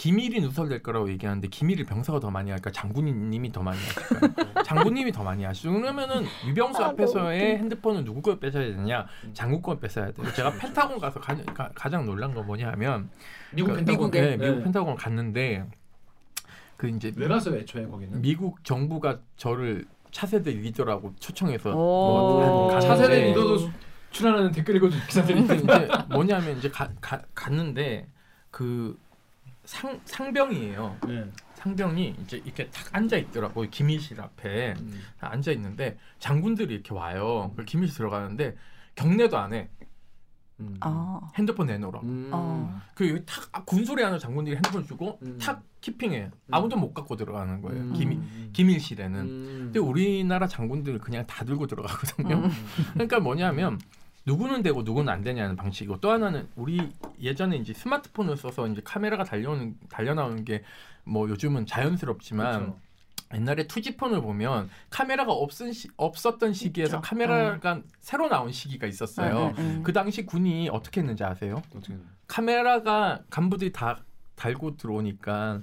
[0.00, 5.22] 기밀이 누설될 거라고 얘기하는데 기밀을 병사가 더 많이 할까 장군님이 더 많이 하실까 장군님이 더
[5.22, 9.30] 많이 하시죠 그러면은 위병수 아, 앞에서의 핸드폰은 누구 걸 뺏어야 되냐 음.
[9.34, 13.10] 장군 걸 뺏어야 돼요 제가 펜타곤 가서 가, 장 놀란 건 뭐냐 하면
[13.52, 14.10] 미국 그- 펜타곤.
[14.10, 14.64] 네, 미국 네.
[14.64, 15.66] 펜타곤 갔는데
[16.78, 18.22] 그 이제 왜 갔어요 애초에 거기는?
[18.22, 21.74] 미국 정부가 저를 차세대 리더라고 초청해서 오.
[21.74, 23.70] 뭐 차세대 리더도 수-
[24.12, 28.08] 출연하는 댓글 읽어준 기자들이 근데 이제 뭐냐면 이제 가, 가, 갔는데
[28.50, 28.98] 그
[29.70, 31.30] 상, 상병이에요 네.
[31.54, 35.00] 상병이 이제 이렇게 탁 앉아 있더라고 요 기밀실 앞에 음.
[35.20, 37.52] 앉아 있는데 장군들이 이렇게 와요.
[37.54, 38.56] 그 기밀실 들어가는데
[38.96, 39.68] 경례도 안 해.
[40.58, 40.76] 음.
[40.80, 41.20] 아.
[41.36, 42.00] 핸드폰 내놓으라.
[42.00, 42.30] 음.
[42.32, 42.80] 어.
[42.94, 45.38] 그 여기 탁 아, 군소리 하는 장군들이 핸드폰 주고 음.
[45.40, 46.30] 탁 키핑해.
[46.50, 47.80] 아무도 못 갖고 들어가는 거예요.
[47.80, 47.92] 음.
[47.92, 48.50] 기밀 음.
[48.52, 49.20] 기밀실에는.
[49.20, 49.60] 음.
[49.66, 52.36] 근데 우리나라 장군들 그냥 다 들고 들어가거든요.
[52.38, 52.50] 음.
[52.94, 53.78] 그러니까 뭐냐면
[54.26, 59.24] 누구는 되고 누구는 안 되냐는 방식이고 또 하나는 우리 예전에 이제 스마트폰을 써서 이제 카메라가
[59.24, 60.62] 달려오는 달려 나오는 게
[61.04, 62.78] 뭐 요즘은 자연스럽지만 그렇죠.
[63.34, 67.00] 옛날에 투지폰을 보면 카메라가 없은 시, 없었던 시기에서 있죠.
[67.00, 69.52] 카메라가 새로 나온 시기가 있었어요.
[69.56, 69.82] 네, 네, 네.
[69.82, 71.62] 그 당시 군이 어떻게 했는지 아세요?
[71.74, 71.96] 어떻게
[72.26, 74.00] 카메라가 간부들이 다
[74.34, 75.60] 달고 들어오니까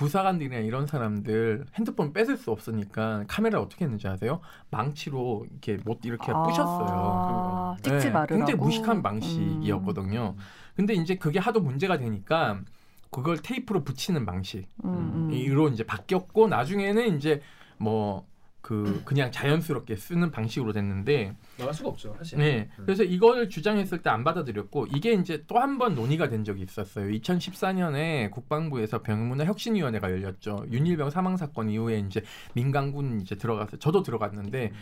[0.00, 4.40] 부사관들이나 이런 사람들 핸드폰 뺏을 수 없으니까 카메라 어떻게 했는지 아세요?
[4.70, 6.88] 망치로 이렇게 못 이렇게 부셨어요.
[6.88, 8.34] 아, 찍지 네, 말으라고.
[8.46, 10.36] 굉장히 무식한 방식이었거든요.
[10.74, 12.62] 근데 이제 그게 하도 문제가 되니까
[13.10, 14.66] 그걸 테이프로 붙이는 방식.
[14.84, 15.30] 음, 음.
[15.74, 17.42] 이제 바뀌었고 나중에는 이제
[17.76, 18.26] 뭐
[18.62, 22.38] 그 그냥 자연스럽게 쓰는 방식으로 됐는데 나갈 수가 없죠 사실.
[22.38, 22.68] 네.
[22.78, 22.84] 음.
[22.84, 27.08] 그래서 이걸 주장했을 때 안 받아들였고 이게 이제 또 한 번 논의가 된 적이 있었어요.
[27.10, 30.66] 2014년에 국방부에서 병문화 혁신위원회가 열렸죠.
[30.70, 32.22] 윤일병 사망 사건 이후에 이제
[32.54, 34.72] 민관군 이제 들어가서 저도 들어갔는데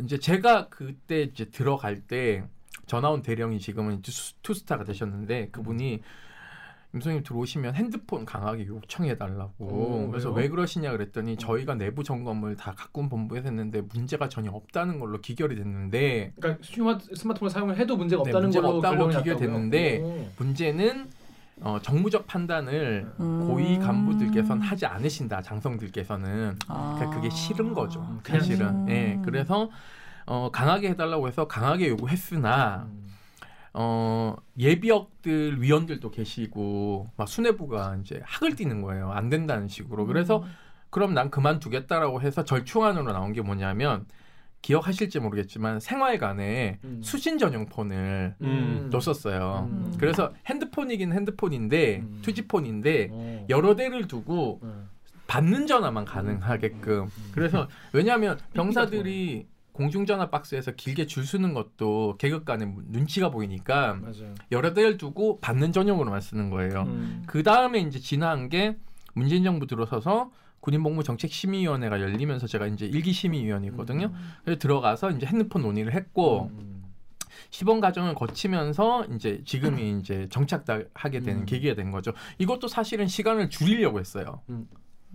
[0.00, 2.44] 이제 제가 그때 이제 들어갈 때
[2.86, 4.12] 전화 온 대령이 지금은 two-
[4.42, 6.00] two star가 되셨는데 그분이
[6.94, 9.64] 임 소장님 들어오시면 핸드폰 강하게 요청해 달라고.
[9.64, 10.44] 오, 그래서 왜요?
[10.44, 15.20] 왜 그러시냐 그랬더니 저희가 내부 점검을 다 각 군 본부에서 했는데 문제가 전혀 없다는 걸로
[15.20, 20.00] 귀결이 됐는데 그러니까 스마트, 스마트폰을 사용을 해도 문제가 네, 없다는 문제가 걸로 없다고 결론이 귀결됐는데?
[20.00, 20.28] 오.
[20.38, 21.08] 문제는
[21.60, 23.48] 어, 정무적 판단을 음.
[23.48, 25.42] 고위 간부들께서는 하지 않으신다.
[25.42, 26.94] 장성들께서는 아.
[26.96, 28.00] 그러니까 그게 싫은 거죠.
[28.00, 28.68] 음, 사실은.
[28.68, 28.88] 음.
[28.88, 29.20] 예.
[29.24, 29.68] 그래서
[30.26, 33.03] 어, 강하게 해달라고 해서 강하게 요구했으나 음.
[33.74, 39.10] 어, 예비역들 위원들도 계시고 막 수뇌부가 이제 학을 띠는 거예요.
[39.10, 40.06] 안 된다는 식으로.
[40.06, 40.44] 그래서
[40.90, 44.06] 그럼 난 그만두겠다라고 해서 절충안으로 나온 게 뭐냐면
[44.62, 47.00] 기억하실지 모르겠지만 생활관에 음.
[47.02, 48.90] 수신 전용 폰을 음.
[48.90, 49.68] 뒀었어요.
[49.70, 49.94] 음.
[49.98, 52.20] 그래서 핸드폰이긴 핸드폰인데 음.
[52.22, 53.46] 투지폰인데 어.
[53.50, 54.88] 여러 대를 두고 음.
[55.26, 57.08] 받는 전화만 가능하게끔.
[57.32, 64.34] 그래서 왜냐하면 병사들이 공중전화 박스에서 길게 줄 서는 것도 계급 간에 눈치가 보이니까 맞아요.
[64.52, 66.82] 여러 대를 두고 받는 전용으로만 쓰는 거예요.
[66.82, 67.24] 음.
[67.26, 68.76] 그 다음에 이제 지나한 게
[69.14, 74.12] 문재인 정부 들어서서 군인복무정책심의위원회가 열리면서 제가 이제 일기 심의위원이거든요.
[74.44, 76.84] 그래서 들어가서 이제 핸드폰 논의를 했고 음.
[77.50, 81.46] 시범 과정을 거치면서 이제 지금이 이제 정착하게 되는 음.
[81.46, 82.12] 계기가 된 거죠.
[82.38, 84.40] 이것도 사실은 시간을 줄이려고 했어요.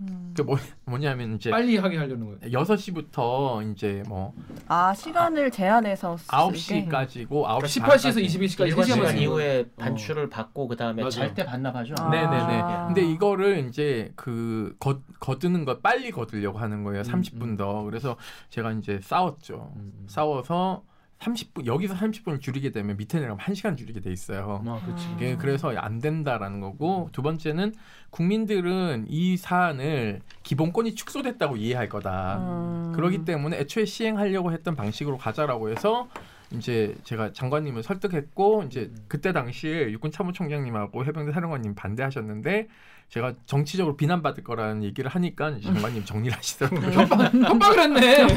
[0.00, 0.32] 음.
[0.36, 2.38] 그 뭐, 뭐냐면 이제 빨리 하게 하려는 거예요.
[2.40, 4.32] 6시부터 이제 뭐
[4.72, 6.36] 아 시간을 제한해서 쓰게?
[6.36, 9.64] 9시까지고 그러니까 9시 18시에서 22시까지 일과 3시간 시간 쓰는 이후에 거예요.
[9.78, 11.10] 반출을 받고 그 다음에 맞아요.
[11.10, 11.94] 잘때 반납하죠.
[11.98, 12.08] 아.
[12.10, 12.60] 네 네네.
[12.62, 12.86] 아.
[12.86, 17.02] 근데 이거를 이제 그 거, 거두는 걸 빨리 거두려고 하는 거예요.
[17.02, 17.56] 음, 30분 음.
[17.56, 17.82] 더.
[17.82, 18.16] 그래서
[18.50, 19.72] 제가 이제 싸웠죠.
[19.74, 20.06] 음, 음.
[20.08, 20.84] 싸워서
[21.20, 24.62] 30분 여기서 30분을 줄이게 되면 밑에 내려가면 1시간 줄이게 돼 있어요.
[24.66, 25.06] 아, 그렇지.
[25.16, 27.74] 이게 그래서 안 된다라는 거고 두 번째는
[28.08, 32.38] 국민들은 이 사안을 기본권이 축소됐다고 이해할 거다.
[32.38, 32.92] 음.
[32.94, 36.08] 그러기 때문에 애초에 시행하려고 했던 방식으로 가자라고 해서
[36.52, 42.66] 이제 제가 장관님을 설득했고 이제 그때 당시에 육군 참모총장님하고 해병대 사령관님 반대하셨는데
[43.10, 46.90] 제가 정치적으로 비난받을 거라는 얘기를 하니까 장관님 정리를 하시더라고요.
[46.92, 48.26] 협박을 했네.
[48.26, 48.36] 네.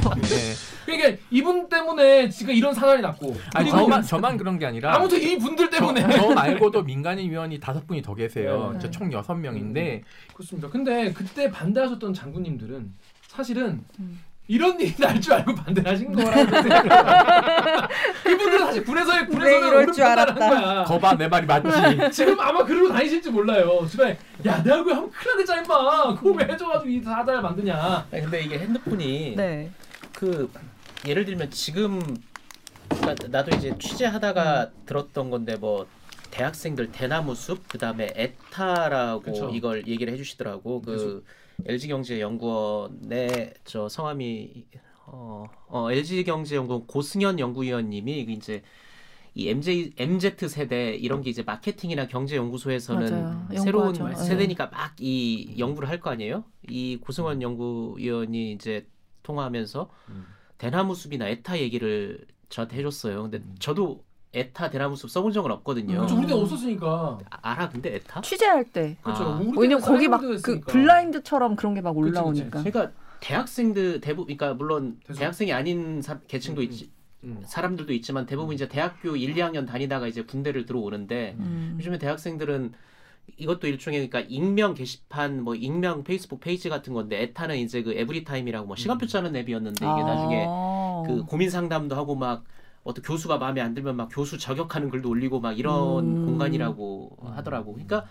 [0.86, 5.38] 그러니까 이분 때문에 지금 이런 사단이 났고 아니 저만 저만 그런 게 아니라 아무튼 이
[5.38, 8.71] 분들 때문에 저, 저 말고도 민간인 위원이 다섯 분이 더 계세요.
[8.74, 8.80] 네.
[8.80, 10.01] 저총 여섯 명인데
[10.34, 10.67] 그렇습니다.
[10.69, 12.93] 근데 그때 반대하셨던 장군님들은
[13.28, 14.21] 사실은 음.
[14.47, 17.87] 이런 일이 날 줄 알고 반대하신 거라고 생각해요.
[18.23, 20.45] 그분들은 사실 군에서의 군에서는 이럴 옳은 줄 판단을 알았다.
[20.45, 20.83] 한 거야.
[20.83, 22.11] 거봐 내 말이 맞지.
[22.11, 23.87] 지금 아마 그러고 다니실지 몰라요.
[23.89, 26.15] 주변에 야 내가 그거 하면 큰일 나겠잖아 임마.
[26.15, 28.07] 그거 왜 해줘가지고 이 사단을 만드냐.
[28.11, 29.71] 아니, 근데 이게 핸드폰이 네.
[30.13, 30.51] 그
[31.07, 32.01] 예를 들면 지금
[32.89, 35.87] 그러니까 나도 이제 취재하다가 들었던 건데 뭐
[36.31, 39.49] 대학생들 대나무 숲 그다음에 에타라고 그쵸.
[39.53, 41.23] 이걸 얘기를 해주시더라고 그
[41.66, 44.66] LG경제연구원의 저 성함이
[45.06, 48.62] 어, 어 LG경제연구원 고승현 연구위원님이 이제
[49.36, 53.08] 이 MJ MZ 세대 이런 게 이제 마케팅이나 경제 연구소에서는.
[53.58, 54.24] 새로운 연구하죠.
[54.24, 56.43] 세대니까 막 이 연구를 할 거 아니에요?
[56.70, 58.86] 이 고승원 연구위원이 이제
[59.24, 60.26] 통화하면서 음.
[60.60, 63.24] 대나무 숲이나 에타 얘기를 저한테 해줬어요.
[63.24, 63.56] 근데 음.
[63.60, 65.95] 저도 에타 대나무 숲 써본 적은 없거든요.
[65.97, 66.17] 그렇죠.
[66.17, 67.19] 우리 때 없었으니까.
[67.29, 68.21] 아, 알아 근데 에타?
[68.21, 68.97] 취재할 때.
[69.03, 69.23] 그렇죠.
[69.23, 69.39] 아.
[69.39, 70.59] 우리 왜냐면 거기 막 그.
[70.61, 72.19] 블라인드처럼 그런 게막 그치, 그치.
[72.19, 72.63] 올라오니까.
[72.63, 75.19] 그러니까 대학생들 대부분 그러니까 물론 대충.
[75.19, 76.91] 대학생이 아닌 사, 계층도 음, 있지
[77.23, 77.41] 음.
[77.45, 81.75] 사람들도 있지만 대부분 이제 대학교 1, 2학년 다니다가 이제 군대를 들어오는데 음.
[81.77, 82.73] 요즘에 대학생들은
[83.38, 88.67] 이것도 일종의 그러니까 익명 게시판 뭐 익명 페이스북 페이지 같은 건데 에타는 이제 그 Everytime이라고
[88.67, 91.03] 뭐 시간표 짜는 앱이었는데 이게 나중에 아.
[91.07, 92.43] 그 고민 상담도 하고 막
[92.84, 96.25] 어떤 교수가 마음에 안 들면 막 교수 저격하는 글도 올리고 막 이런 음.
[96.25, 97.73] 공간이라고 하더라고.
[97.73, 98.05] 그러니까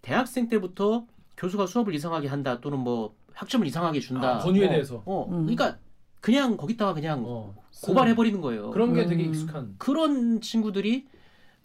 [0.00, 1.06] 대학생 때부터
[1.36, 4.36] 교수가 수업을 이상하게 한다 또는 뭐 학점을 이상하게 준다.
[4.36, 5.02] 아, 권유에 어, 대해서.
[5.04, 5.46] 어, 음.
[5.46, 5.78] 그러니까
[6.20, 8.70] 그냥 거기다가 그냥 어, 고발해 버리는 거예요.
[8.70, 9.30] 그런 게 되게 음.
[9.30, 9.74] 익숙한.
[9.78, 11.06] 그런 친구들이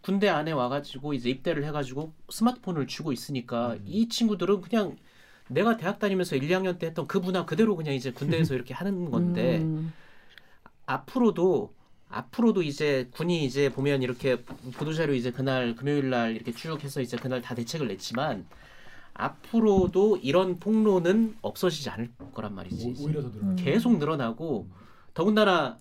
[0.01, 3.83] 군대 안에 와가지고 이제 입대를 해가지고 스마트폰을 쥐고 있으니까 음.
[3.85, 4.95] 이 친구들은 그냥
[5.49, 9.11] 내가 대학 다니면서 1, 2학년 때 했던 그 문화 그대로 그냥 이제 군대에서 이렇게 하는
[9.11, 9.93] 건데 음.
[10.85, 11.73] 앞으로도
[12.09, 14.41] 앞으로도 이제 군이 이제 보면 이렇게
[14.77, 18.45] 보도자료 이제 그날 금요일 날 이렇게 쭉 해서 이제 그날 다 대책을 냈지만
[19.13, 22.95] 앞으로도 이런 폭로는 없어지지 않을 거란 말이지.
[22.99, 23.41] 오- 오히려 더 늘어.
[23.43, 23.55] 음.
[23.57, 24.67] 계속 늘어나고
[25.13, 25.79] 더군다나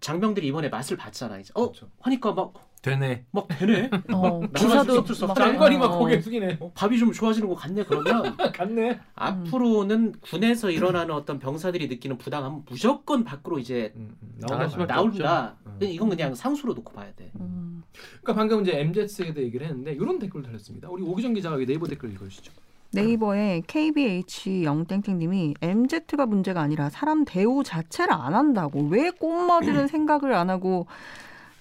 [0.00, 1.38] 장병들이 이번에 맛을 봤잖아.
[1.38, 1.88] 이제 어 그렇죠.
[2.00, 2.52] 하니까 막
[2.82, 3.24] 되네.
[3.30, 3.88] 막 되네.
[4.12, 5.98] 어, 기사도 썩들썩 막- 장관이 막 어.
[6.00, 6.56] 고개 숙이네.
[6.60, 7.84] 어, 밥이 좀 좋아지는 것 같네.
[7.84, 8.98] 그러면 갔네.
[9.14, 13.94] 앞으로는 군에서 일어나는 어떤 병사들이 느끼는 부당함 무조건 밖으로 이제
[14.40, 15.54] 나갈 수밖에 나온다.
[15.66, 15.78] 음.
[15.80, 17.30] 이건 그냥 상수로 놓고 봐야 돼.
[17.40, 17.84] 음.
[18.20, 20.88] 그러니까 방금 이제 MZ 세대 얘기를 했는데 이런 댓글 달렸습니다.
[20.90, 22.52] 우리 오기정 기자가 이 네이버 댓글 읽어주시죠.
[22.94, 30.50] 네이버에 KBH 영땡땡님이 MZ가 문제가 아니라 사람 대우 자체를 안 한다고 왜 꽃맞이는 생각을 안
[30.50, 30.86] 하고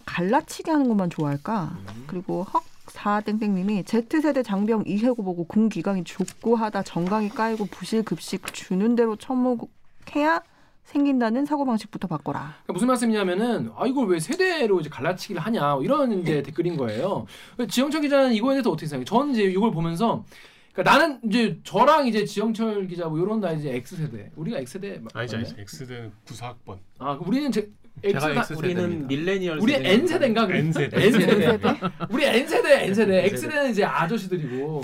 [0.06, 1.78] 갈라치기 하는 것만 좋아할까?
[2.08, 8.96] 그리고 헉 사땡땡님이 Z세대 장병 이해고 보고 군 기강이 족구하다 정강이 까이고 부실 급식 주는
[8.96, 10.42] 대로 처먹해야
[10.84, 12.56] 생긴다는 사고 방식부터 바꿔라.
[12.64, 17.26] 그러니까 무슨 말씀이냐면은 아 이걸 왜 세대로 이제 갈라치기를 하냐 이런 이제 댓글인 거예요.
[17.70, 19.06] 지영철 기자는 이거에 대해서 어떻게 생각해요?
[19.06, 20.26] 저는 이제 이걸 보면서
[20.74, 24.74] 그러니까 나는 이제 저랑 이제 지영철 기자 뭐 이런 나 이제 X 세대 우리가 X
[24.74, 25.36] 세대 맞- 아니지?
[25.38, 27.72] 아니지 X대는 94학번 아 우리는 제
[28.02, 29.08] 제가 X가 X 우리는 세대입니다.
[29.08, 29.74] 밀레니얼 우리.
[29.74, 30.48] N 세대인가?
[30.50, 31.06] N 세대.
[31.06, 31.60] N 세대.
[32.10, 33.26] 우리 N 세대, N 세대.
[33.26, 34.82] X 세대는 이제 아저씨들이고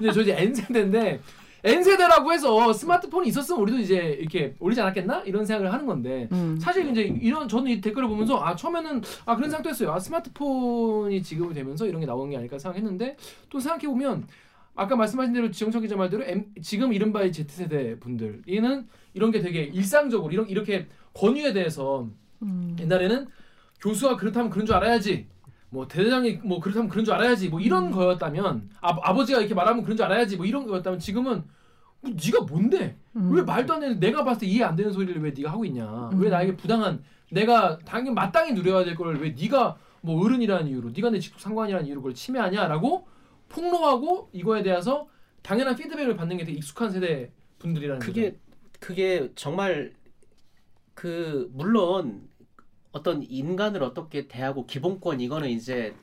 [0.00, 1.20] 이제 저 이제 N 세대인데
[1.64, 6.56] N 세대라고 해서 스마트폰이 있었으면 우리도 이제 이렇게 올리지 않았겠나 이런 생각을 하는 건데 음.
[6.60, 9.92] 사실 이제 이런 저는 이 댓글을 보면서 아 처음에는 아 그런 생각도 했어요.
[9.92, 13.16] 아 스마트폰이 지급이 되면서 이런 게 나오는 게 아닐까 생각했는데
[13.48, 14.26] 또 생각해 보면
[14.76, 19.30] 아까 말씀하신 대로 지영철 기자 말대로 M, 지금 이른바 의 Z 세대 분들 얘는 이런
[19.30, 22.06] 게 되게 일상적으로 이런 이렇게 권유에 대해서
[22.42, 22.76] 음.
[22.78, 23.26] 옛날에는
[23.80, 25.26] 교수가 그렇다면 그런 줄 알아야지.
[25.70, 27.48] 뭐 대대장이 뭐 그렇다면 그런 줄 알아야지.
[27.48, 30.36] 뭐 이런 거였다면 아, 아버지가 이렇게 말하면 그런 줄 알아야지.
[30.36, 31.44] 뭐 이런 거였다면 지금은
[32.00, 32.96] 뭐 네가 뭔데?
[33.16, 33.32] 음.
[33.34, 36.10] 왜 말도 안 되는 내가 봤을 때 이해 안 되는 소리를 왜 네가 하고 있냐?
[36.14, 36.30] 왜 음.
[36.30, 41.18] 나에게 부당한 내가 당연히 마땅히 누려야 될 걸 왜 네가 뭐 어른이라는 이유로 네가 내
[41.18, 43.06] 직속 상관이라는 이유로 그걸 침해하냐라고
[43.48, 45.08] 폭로하고 이거에 대해서
[45.42, 48.12] 당연한 피드백을 받는 게 되게 익숙한 세대 분들이라는 거죠.
[48.12, 48.36] 그게
[48.78, 49.92] 그게 정말
[50.96, 52.26] 그 물론
[52.90, 55.94] 어떤 인간을 어떻게 대하고 기본권 이거는 이제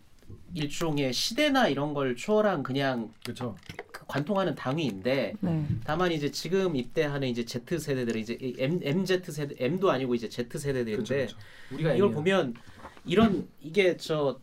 [0.54, 3.58] 일종의 시대나 이런 걸 초월한 그냥 그렇죠.
[3.91, 5.68] 그 관통하는 당위인데 네.
[5.84, 10.30] 다만 이제 지금 입대하는 이제 Z 세대들 이제 이 M MZ 세대 M도 아니고 이제
[10.30, 11.38] Z 세대들인데 그렇죠.
[11.72, 12.16] 우리가 이걸 N이야.
[12.16, 12.54] 보면
[13.04, 14.39] 이런 이게 저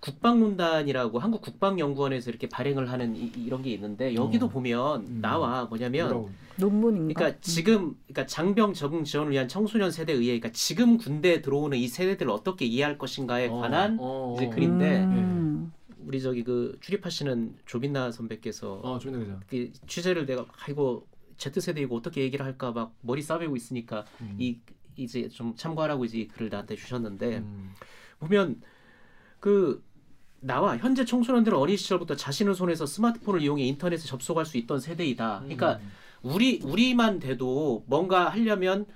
[0.00, 4.48] 국방논단이라고 한국 국방연구원에서 이렇게 발행을 하는 이, 런게 있는데 여기도 어.
[4.48, 5.18] 보면 음.
[5.20, 6.28] 나와 뭐냐면?
[6.56, 7.14] 논문인가?
[7.14, 11.88] 그러니까 지금 그러니까 장병 적응 지원을 위한 청소년 세대에 의해 그러니까 지금 군대에 들어오는 이
[11.88, 14.50] 세대들을 어떻게 이해할 것인가에 어, 관한 어, 이제 어.
[14.50, 15.72] 글인데 음.
[16.06, 19.40] 우리 저기 그 출입하시는 조빈나 선배께서 어, 그죠.
[19.48, 24.36] 그 취재를 내가 아이고 Z 세대이고 어떻게 얘기를 할까 막 머리 싸매고 있으니까 음.
[24.38, 24.58] 이
[24.96, 27.72] 이제 좀 참고하라고 이제 이 글을 나한테 주셨는데 음.
[28.18, 28.60] 보면
[29.40, 29.82] 그
[30.40, 35.40] 나와 현재 청소년들은 어린 시절부터 자신의 손에서 스마트폰을 이용해 인터넷에 접속할 수 있던 세대이다.
[35.40, 35.90] 그러니까 음.
[36.22, 38.86] 우리 우리만 돼도 뭔가 하려면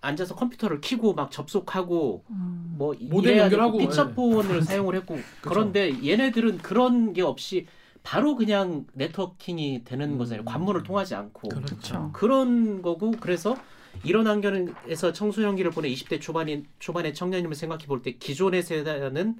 [0.00, 2.74] 앉아서 컴퓨터를 켜고 막 접속하고 음.
[2.78, 7.66] 뭐 이래야 연결하고, 피처폰을 사용을 했고 그런데 얘네들은 그런 게 없이
[8.02, 10.18] 바로 그냥 네트워킹이 되는 음.
[10.18, 10.44] 거잖아요.
[10.44, 12.10] 관문을 통하지 않고 그렇죠.
[12.12, 13.56] 그런 거고 그래서
[14.04, 19.36] 이런 환경에서 청소년기를 보낸 20대 초반인 초반의 청년임을 생각해 볼 때 기존의 세대는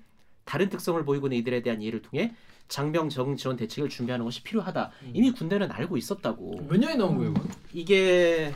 [0.47, 2.33] 다른 특성을 보이고 있는 이들에 대한 이해를 통해
[2.69, 4.91] 장병 적응 지원 대책을 준비하는 것이 필요하다.
[5.03, 5.11] 음.
[5.13, 6.67] 이미 군대는 알고 있었다고.
[6.69, 7.33] 몇 년이 나온 거예요?
[7.33, 7.49] 이건?
[7.75, 8.53] 이게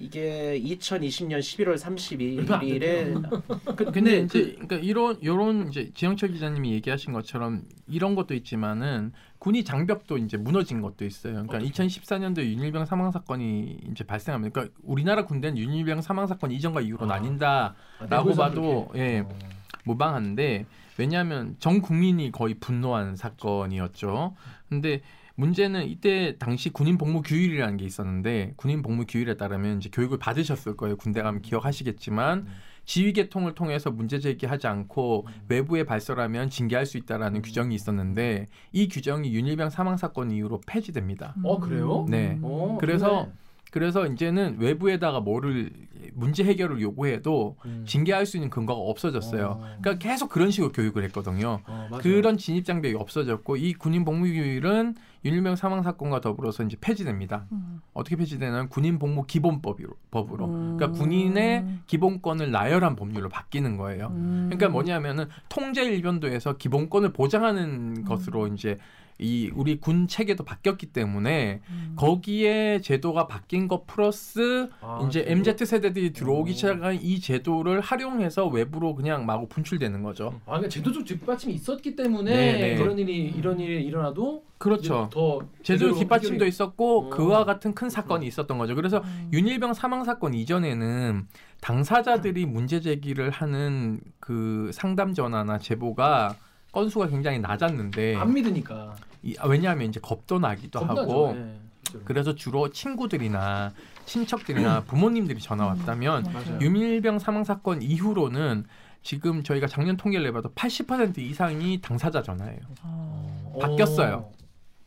[0.00, 7.64] 이게 2020년 11월 31일에 그, 근데 이제 그러니까 이런 요런 이제 지영철 기자님이 얘기하신 것처럼
[7.88, 11.44] 이런 것도 있지만은 군이 장벽도 이제 무너진 것도 있어요.
[11.46, 17.04] 그러니까 2014년도 윤일병 사망 사건이 이제 발생하면 그러니까 우리나라 군대는 윤일병 사망 사건 이전과 이후로
[17.04, 17.18] 아.
[17.18, 19.00] 나뉜다라고 아, 내부에서 봐도 그렇게?
[19.00, 19.57] 예 어.
[19.88, 20.66] 무방한데
[20.98, 24.34] 왜냐하면 전 국민이 거의 분노한 사건이었죠.
[24.68, 25.00] 근데
[25.36, 30.76] 문제는 이때 당시 군인 복무 규율이라는 게 있었는데 군인 복무 규율에 따르면 이제 교육을 받으셨을
[30.76, 30.96] 거예요.
[30.96, 32.46] 군대 가면 기억하시겠지만 음.
[32.84, 35.32] 지휘 계통을 통해서 문제 제기하지 않고 음.
[35.48, 41.34] 외부에 발설하면 징계할 수 있다라는 규정이 있었는데 이 규정이 윤일병 사망 사건 이후로 폐지됩니다.
[41.44, 42.06] 어, 그래요?
[42.08, 42.38] 네.
[42.42, 43.32] 어, 그래서 좋네.
[43.70, 45.70] 그래서 이제는 외부에다가 뭐를
[46.14, 47.84] 문제 해결을 요구해도 음.
[47.86, 49.60] 징계할 수 있는 근거가 없어졌어요.
[49.60, 49.76] 어.
[49.80, 51.60] 그러니까 계속 그런 식으로 교육을 했거든요.
[51.66, 51.88] 어.
[52.00, 54.94] 그런 진입 장벽이 없어졌고 이 군인 복무 규율은
[55.24, 57.46] 윤일병 사망 사건과 더불어서 이제 폐지됩니다.
[57.52, 57.80] 음.
[57.92, 60.46] 어떻게 폐지되냐면 군인 복무 기본법으로 법으로.
[60.46, 60.76] 음.
[60.76, 64.08] 그러니까 군인의 기본권을 나열한 법률로 바뀌는 거예요.
[64.08, 64.46] 음.
[64.48, 68.78] 그러니까 뭐냐면은 통제 일변도에서 기본권을 보장하는 것으로 이제
[69.20, 71.92] 이 우리 군 체계도 바뀌었기 때문에 음.
[71.96, 75.32] 거기에 제도가 바뀐 것 플러스 아, 이제 제도?
[75.32, 76.54] MZ 세대들이 들어오기 오.
[76.54, 80.40] 시작한 이 제도를 활용해서 외부로 그냥 마구 분출되는 거죠.
[80.46, 82.72] 아, 그러니까 제도적 뒷받침이 있었기 때문에 네, 네.
[82.80, 85.08] 이런 일이 이런 일이 일어나도 그렇죠.
[85.12, 87.10] 더 제도 제대로 뒷받침도 해결이- 있었고 어.
[87.10, 88.76] 그와 같은 큰 사건이 있었던 거죠.
[88.76, 89.30] 그래서 음.
[89.32, 91.26] 윤일병 사망 사건 이전에는
[91.60, 96.36] 당사자들이 문제 제기를 하는 그 상담 전화나 제보가
[96.72, 101.00] 건수가 굉장히 낮았는데 안 믿으니까 이- 아, 왜냐하면 이제 겁도 나기도 겁나죠.
[101.00, 102.04] 하고 예, 실제로.
[102.04, 103.72] 그래서 주로 친구들이나
[104.06, 106.58] 친척들이나 부모님들이 전화 왔다면 맞아요.
[106.60, 108.64] 유밀병 사망 사건 이후로는
[109.02, 112.60] 지금 저희가 작년 통계를 내봐도 80% 이상이 당사자 전화예요.
[112.82, 113.58] 어.
[113.60, 114.30] 바뀌었어요.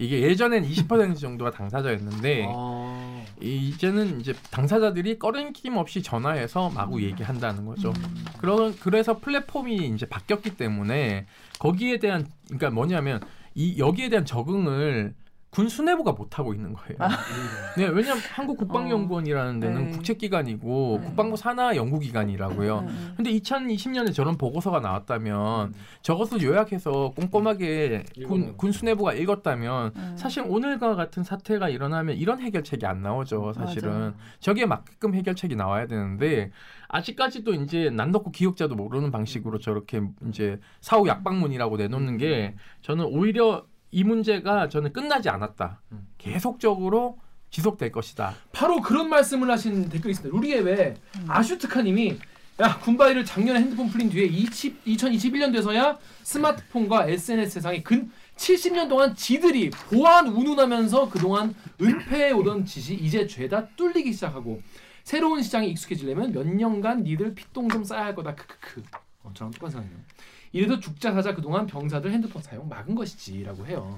[0.01, 3.23] 이게 예전엔 20% 정도가 당사자였는데 아.
[3.39, 7.93] 이제는 이제 당사자들이 꺼림낌 없이 전화해서 마구 얘기한다는 거죠.
[8.39, 11.27] 그런 그래서 플랫폼이 이제 바뀌었기 때문에
[11.59, 13.21] 거기에 대한 그러니까 뭐냐면
[13.53, 15.13] 이 여기에 대한 적응을
[15.51, 16.97] 군 수뇌부가 못 하고 있는 거예요.
[17.77, 19.91] 네, 왜냐하면 한국 국방연구원이라는 데는 네.
[19.91, 21.07] 국책기관이고 네.
[21.07, 22.79] 국방부 산하 연구기관이라고요.
[22.79, 23.13] 음.
[23.17, 25.73] 근데 2020년에 저런 보고서가 나왔다면
[26.03, 30.15] 저것을 요약해서 꼼꼼하게 군, 읽었는 군 수뇌부가 읽었다면 음.
[30.17, 33.51] 사실 오늘과 같은 사태가 일어나면 이런 해결책이 안 나오죠.
[33.51, 34.13] 사실은 맞아요.
[34.39, 36.51] 저기에 맞게끔 해결책이 나와야 되는데
[36.87, 43.65] 아직까지도 이제 난 넣고 기억자도 모르는 방식으로 저렇게 이제 사후 약방문이라고 내놓는 게 저는 오히려
[43.91, 45.81] 이 문제가 저는 끝나지 않았다.
[45.91, 46.07] 음.
[46.17, 47.19] 계속적으로
[47.49, 48.35] 지속될 것이다.
[48.53, 50.35] 바로 그런 말씀을 하신 댓글이 있습니다.
[50.35, 51.25] 우리의 왜 음.
[51.27, 52.17] 아슈트카님이
[52.61, 59.15] 야 군바이를 작년에 핸드폰 풀린 뒤에 20, 2021년 돼서야 스마트폰과 SNS 세상에 근 70년 동안
[59.15, 64.61] 지들이 보안 운운하면서 그동안 은폐해 오던 짓이 이제 죄다 뚫리기 시작하고
[65.03, 68.83] 새로운 시장에 익숙해지려면 몇 년간 니들 피똥 좀 쌓아야 할 거다 크크크
[69.23, 70.03] 어, 저랑 똑같은 생각이에요
[70.51, 73.97] 이래도 죽자 사자 그동안 병사들 핸드폰 사용 막은 것이지라고 해요.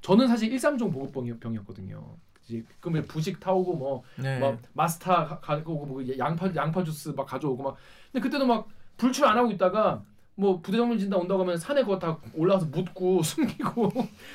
[0.00, 2.04] 저는 사실 1삼종 보급병이었거든요.
[2.48, 4.38] 이제 그러면 부식 타오고 뭐 네.
[4.40, 7.76] 막 마스타 가- 가지고 오고 뭐 양파 양파 주스 막 가져오고 막.
[8.10, 10.02] 근데 그때도 막 불출 안 하고 있다가
[10.34, 13.92] 뭐 부대장군 진다 온다고 하면 산에 그거 다 올라와서 묻고 숨기고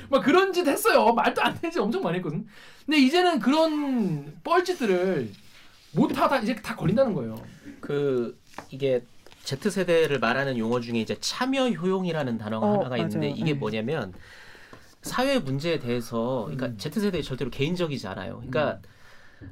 [0.10, 1.12] 막 그런 짓 했어요.
[1.14, 2.48] 말도 안 되지 엄청 많이 했거든.
[2.86, 5.30] 근데 이제는 그런 뻘짓들을
[5.94, 7.36] 못 하다 이제 다 걸린다는 거예요.
[7.82, 8.40] 그
[8.70, 9.04] 이게
[9.48, 13.36] Z 세대를 말하는 용어 중에 이제 참여 효용이라는 단어가 어, 하나가 있는데 맞아요.
[13.38, 13.54] 이게 네.
[13.54, 14.14] 뭐냐면
[15.02, 16.78] 사회 문제에 대해서 그러니까 음.
[16.78, 18.44] Z 세대 절대로 개인적이지 않아요.
[18.46, 18.82] 그러니까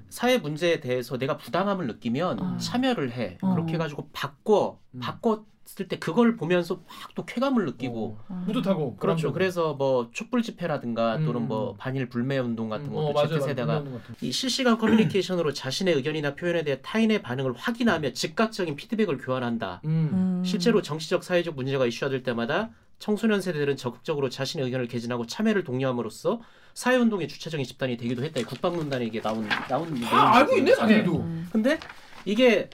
[0.10, 2.58] 사회 문제에 대해서 내가 부당함을 느끼면 어.
[2.58, 3.38] 참여를 해.
[3.42, 3.54] 어.
[3.54, 5.00] 그렇게 해가지고 바꿔 음.
[5.00, 9.32] 바꿨을 때 그걸 보면서 막 또 쾌감을 느끼고 어, 뿌듯하고 그렇죠.
[9.32, 11.48] 그래서 뭐 촛불 집회라든가 또는 음.
[11.48, 13.84] 뭐 반일 불매 운동 같은 음, 것도 어, 맞아요, Z 세대가.
[14.22, 19.82] 이 실시간 커뮤니케이션으로 자신의 의견이나 표현에 대해 타인의 반응을 확인하며 즉각적인 피드백을 교환한다.
[19.86, 20.44] 음.
[20.46, 22.70] 실제로 정치적 사회적 문제가 이슈화될 때마다
[23.00, 26.42] 청소년 세대들은 적극적으로 자신의 의견을 개진하고 참여를 독려함으로써
[26.86, 28.42] 사회운동의 주체적인 집단이 되기도 했다.
[28.42, 30.00] 이 국방문단에 이게 나온 나온.
[30.02, 31.48] 다 알고 있네 자기들도 음.
[31.52, 31.80] 근데
[32.26, 32.70] 이게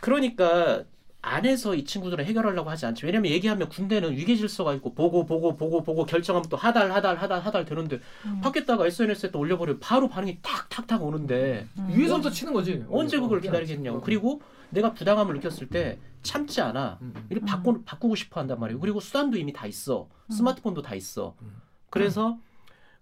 [0.00, 0.84] 그러니까
[1.22, 3.04] 안에서 이 친구들은 해결하려고 하지 않지.
[3.06, 7.40] 왜냐면 얘기하면 군대는 위계 질서가 있고 보고 보고 보고 보고 결정하면 또 하달 하달 하달
[7.40, 8.40] 하달 되는데 음.
[8.42, 13.98] 밖에다가 SNS에 또 올려버리면 바로 반응이 탁탁탁 오는데 위에서부터 치는 거지 언제 그걸 어, 기다리겠냐고.
[13.98, 14.00] 어.
[14.02, 16.98] 그리고 내가 부당함을 느꼈을 때 참지 않아.
[17.00, 17.26] 음, 음.
[17.30, 18.78] 이를 바꾸, 바꾸고 싶어 한단 말이에요.
[18.80, 20.08] 그리고 수단도 이미 다 있어.
[20.30, 21.34] 스마트폰도 다 있어.
[21.88, 22.38] 그래서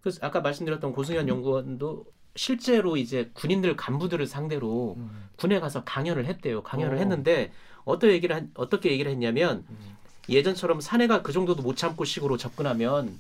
[0.03, 5.29] 그 아까 말씀드렸던 고승현 연구원도 실제로 이제 군인들 간부들을 상대로 음.
[5.37, 6.63] 군에 가서 강연을 했대요.
[6.63, 6.99] 강연을 어.
[6.99, 7.51] 했는데
[7.85, 9.77] 어떤 얘기를 한- 어떻게 얘기를 했냐면 음.
[10.29, 13.19] 예전처럼 사내가 그 정도도 못 참고 식으로 접근하면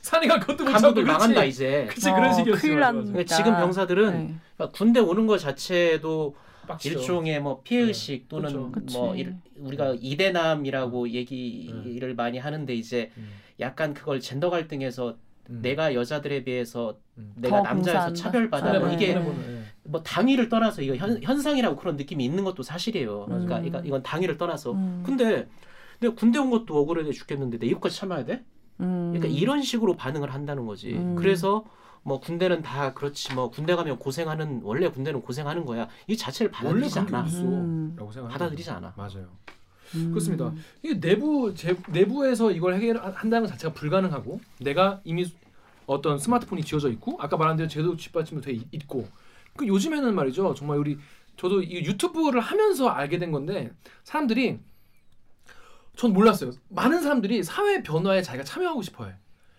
[0.00, 1.86] 산이가 그것도 못 참고 망한다 이제.
[1.90, 2.92] 그치 그런 어, 식이었어 큰일 맞아, 맞아.
[2.92, 3.12] 납니다.
[3.12, 4.34] 그러니까 지금 병사들은 네.
[4.56, 6.34] 그러니까 군대 오는 것 자체도
[6.66, 6.98] 빡치죠.
[7.00, 8.98] 일종의 뭐 피해 의식 또는 그렇죠.
[8.98, 13.28] 뭐 일- 우리가 이대남이라고 얘기를 많이 하는데 이제 음.
[13.60, 15.16] 약간 그걸 젠더 갈등에서
[15.50, 15.60] 음.
[15.62, 17.32] 내가 여자들에 비해서 음.
[17.36, 18.14] 내가 봉사한다.
[18.14, 18.78] 차별받아 네.
[18.78, 19.62] 뭐 이게 예.
[19.84, 23.26] 뭐 당위를 떠나서 이거 현, 현상이라고 그런 느낌이 있는 것도 사실이에요.
[23.26, 23.66] 그러니까 음.
[23.66, 25.02] 이건, 이건 당위를 떠나서 음.
[25.04, 25.48] 근데
[26.00, 28.44] 내가 군대 온 것도 억울해 죽겠는데 내 이것까지 참아야 돼?
[28.80, 29.12] 음.
[29.14, 30.92] 그러니까 이런 식으로 반응을 한다는 거지.
[30.92, 31.14] 음.
[31.16, 31.64] 그래서
[32.02, 35.88] 뭐 군대는 다 그렇지 뭐 군대 가면 고생하는 원래 군대는 고생하는 거야.
[36.06, 37.22] 이 자체를 받아들이지 않아.
[37.22, 37.96] 음.
[38.12, 38.94] 생각 받아들이지 않아.
[38.96, 39.28] 맞아요
[39.94, 40.10] 음.
[40.10, 40.52] 그렇습니다.
[40.82, 45.26] 이게 내부 제, 내부에서 이걸 해결한다는 것 자체가 불가능하고 내가 이미
[45.86, 49.06] 어떤 스마트폰이 지어져 있고 아까 말한 대로 제도 뒷받침도 돼 있- 있고
[49.56, 50.54] 그 요즘에는 말이죠.
[50.54, 50.98] 정말 우리
[51.36, 53.70] 저도 이 유튜브를 하면서 알게 된 건데
[54.04, 54.58] 사람들이
[55.96, 56.50] 전 몰랐어요.
[56.68, 59.12] 많은 사람들이 사회 변화에 자기가 참여하고 싶어해.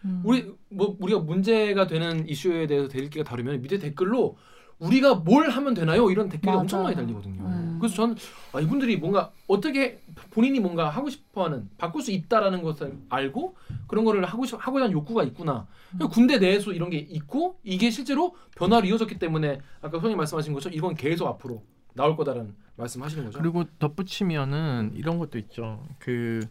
[0.05, 0.21] 음.
[0.23, 4.37] 우리 뭐 우리가 문제가 되는 이슈에 대해서 대리기가 다르면 밑에 댓글로
[4.79, 6.11] 우리가 뭘 하면 되나요?
[6.11, 6.59] 이런 댓글이 맞아.
[6.61, 7.41] 엄청 많이 달리거든요.
[7.41, 7.77] 음.
[7.79, 8.15] 그래서 저는
[8.53, 9.99] 아, 이분들이 뭔가 어떻게
[10.37, 13.55] 본인이 뭔가 하고 싶어하는 바꿀 수 있다라는 것을 알고
[13.87, 15.65] 그런 거를 하고 싶, 하고자 하는 욕구가 있구나.
[15.89, 20.77] 그리고 군대 내에서 이런 게 있고 이게 실제로 변화로 이어졌기 때문에 아까 선생님 말씀하신 것처럼
[20.77, 21.63] 이건 계속 앞으로
[21.95, 23.39] 나올 거다라는 말씀하시는 거죠.
[23.39, 25.83] 그리고 덧붙이면은 이런 것도 있죠.
[25.97, 26.41] 그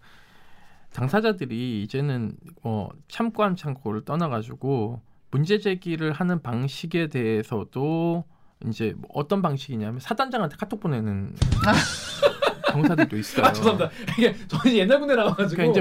[0.93, 8.24] 당사자들이 이제는 어, 참고 안 참고를 떠나가지고 문제 제기를 하는 방식에 대해서도
[8.66, 11.37] 이제 뭐 어떤 방식이냐면 사단장한테 카톡 보내는
[12.83, 13.47] 병사들도 있어요.
[13.47, 13.91] 아 죄송합니다.
[14.18, 15.81] 이게 저는 옛날 군대 나와가지고 그러니까 이제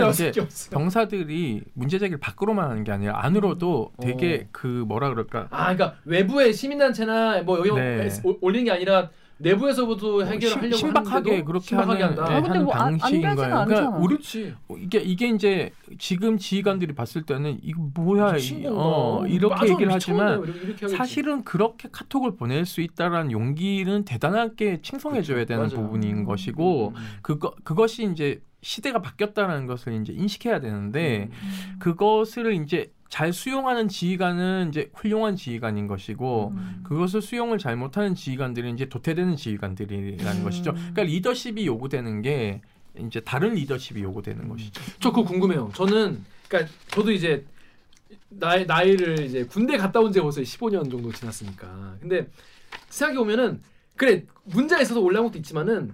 [0.00, 0.32] 나올 이제.
[0.70, 6.52] 병사들이 문제 제기를 밖으로만 하는 게 아니라 안으로도 되게 그 뭐라 그럴까 아, 그러니까 외부의
[6.52, 8.08] 시민단체나 뭐 여기 네.
[8.24, 9.10] 올- 올리는 게 아니라
[9.40, 12.32] 내부에서부터 해결을 심- 하려고 신박하게 그렇게 신박하게 하는, 한다.
[12.32, 13.54] 예, 아, 근데 하는 뭐 안- 안 방식인 되지는 거예요.
[13.56, 13.64] 않잖아.
[13.90, 14.82] 그러니까 우리.
[14.82, 18.66] 이게 이게 이제 지금 지휘관들이 봤을 때는 이거 뭐야 이-?
[18.68, 19.92] 어, 이렇게 빠져 얘기를.
[19.92, 20.88] 하지만 이렇게.
[20.88, 25.76] 사실은 그렇게 카톡을 보낼 수 있다라는 용기는 대단하게 칭송해줘야 되는 맞아요.
[25.82, 27.02] 부분인 것이고 음, 음.
[27.22, 31.76] 그거 그것이 이제 시대가 바뀌었다는 것을 이제 인식해야 되는데 음.
[31.78, 36.80] 그것을 이제 잘 수용하는 지휘관은 이제 훌륭한 지휘관인 것이고 음.
[36.84, 40.44] 그것을 수용을 잘 못하는 지휘관들은 이제 도태되는 지휘관들이라는 음.
[40.44, 40.72] 것이죠.
[40.72, 42.62] 그러니까 리더십이 요구되는 게
[42.96, 44.48] 이제 다른 리더십이 요구되는 음.
[44.48, 44.80] 것이죠.
[45.00, 45.72] 저 그거 궁금해요.
[45.74, 47.44] 저는 그러니까 저도 이제
[48.28, 51.96] 나이 나이를 이제 군대 갔다 온 지가 벌써 15년 정도 지났으니까.
[52.00, 52.28] 근데
[52.90, 53.60] 생각해 보면은
[53.96, 55.92] 그래 문제가 있어서 올라온 것도 있지만은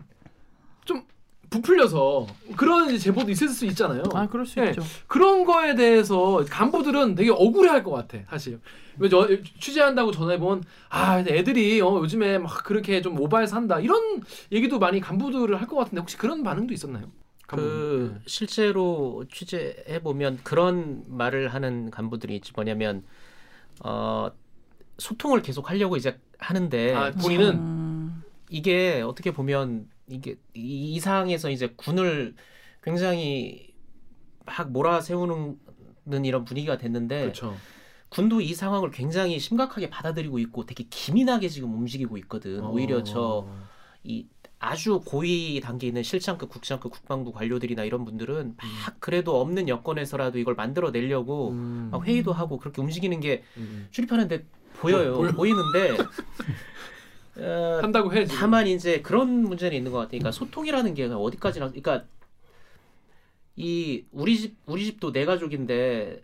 [0.85, 1.03] 좀
[1.51, 2.27] 부풀려서
[2.57, 4.03] 그런 제보도 있을 수 있잖아요.
[4.15, 4.71] 아 그럴 수 네.
[4.71, 4.83] 있죠.
[5.07, 8.61] 그런 거에 대해서 간부들은 되게 억울해할 것 같아 사실.
[8.99, 9.29] 왜 저
[9.61, 15.61] 취재한다고 보면 아 애들이 어, 요즘에 막 그렇게 좀 모바일 산다 이런 얘기도 많이 간부들을
[15.61, 17.11] 할 것 같은데 혹시 그런 반응도 있었나요?
[17.47, 23.05] 그 실제로 취재해 보면 그런 말을 하는 간부들이 있지 뭐냐면
[23.85, 24.31] 어
[24.99, 28.23] 소통을 계속 하려고 이제 하는데 아, 본인은 음.
[28.49, 32.35] 이게 어떻게 보면 이게 이, 이 상황에서 이제 군을
[32.83, 33.75] 굉장히
[34.45, 35.57] 막 몰아세우는
[36.25, 37.57] 이런 분위기가 됐는데 그렇죠.
[38.09, 42.65] 군도 이 상황을 굉장히 심각하게 받아들이고 있고 되게 기민하게 지금 움직이고 있거든.
[42.65, 42.71] 어.
[42.71, 43.49] 오히려 저
[44.07, 44.27] 이
[44.59, 50.55] 아주 고위 단계에 있는 실장급, 국장급 국방부 관료들이나 이런 분들은 막 그래도 없는 여건에서라도 이걸
[50.55, 51.89] 만들어내려고 음.
[51.93, 53.89] 막 회의도 하고 그렇게 움직이는 게 음.
[53.91, 54.47] 출입하는데
[54.79, 55.15] 보여요.
[55.17, 55.33] 보여.
[55.33, 55.97] 보이는데
[57.39, 58.25] 어, 한다고 해.
[58.25, 58.39] 지금.
[58.41, 60.19] 다만 이제 그런 문제는 있는 것 같아요.
[60.19, 62.05] 그러니까 소통이라는 게 어디까지나 그러니까
[63.57, 66.23] 이 우리 집 우리 집도 네 가족인데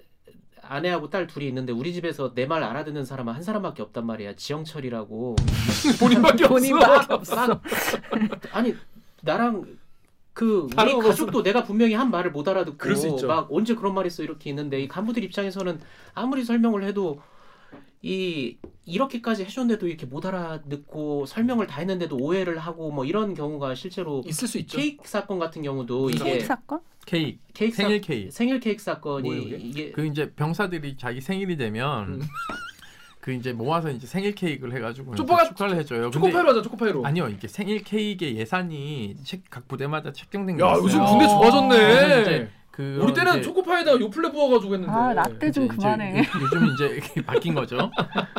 [0.63, 4.35] 아내하고 딸 둘이 있는데 우리 집에서 내 말 알아듣는 사람은 한 사람밖에 없단 말이야.
[4.37, 5.37] 지영철이라고.
[6.01, 6.55] 본인밖에 없어.
[6.55, 7.61] 본인밖에 없어.
[8.53, 8.75] 아니
[9.23, 9.65] 나랑
[10.35, 10.75] 그 우리
[11.09, 12.79] 가족도 내가 분명히 한 말을 못 알아듣고.
[13.27, 15.81] 막 언제 그런 말 했어 이렇게 있는데 이 간부들 입장에서는
[16.15, 17.21] 아무리 설명을 해도
[18.05, 24.22] 이 이렇게까지 해줬는데도 이렇게 못 알아듣고 설명을 다 했는데도 오해를 하고 뭐 이런 경우가 실제로
[24.26, 24.76] 있을 수 있죠.
[24.76, 26.80] 케이크 사건 같은 경우도 이게 케이크 사건?
[27.07, 28.30] 케이크 케이크 생일 사, 케이크.
[28.32, 29.92] 생일 케이크 사건이 뭐예요, 이게?
[29.92, 32.20] 그 이제 병사들이 자기 생일이 되면 음.
[33.20, 36.11] 그 이제 모아서 이제 생일 케이크를 해가지고 초코가- 축하를 해줘요.
[36.11, 36.62] 초코파이로 하자.
[36.62, 37.07] 초코파이로.
[37.07, 40.82] 아니요 이게 생일 케이크의 예산이 책- 각 부대마다 책정된 게 야 있어요.
[40.82, 41.07] 요즘 어.
[41.11, 42.48] 군대 좋아졌네.
[42.73, 44.93] 그 우리 때는 이제 초코파이에다 요플레 부어가지고 했는데.
[44.93, 46.20] 아 라떼 좀 그만해.
[46.20, 47.91] 이제 요즘 이제 바뀐 거죠.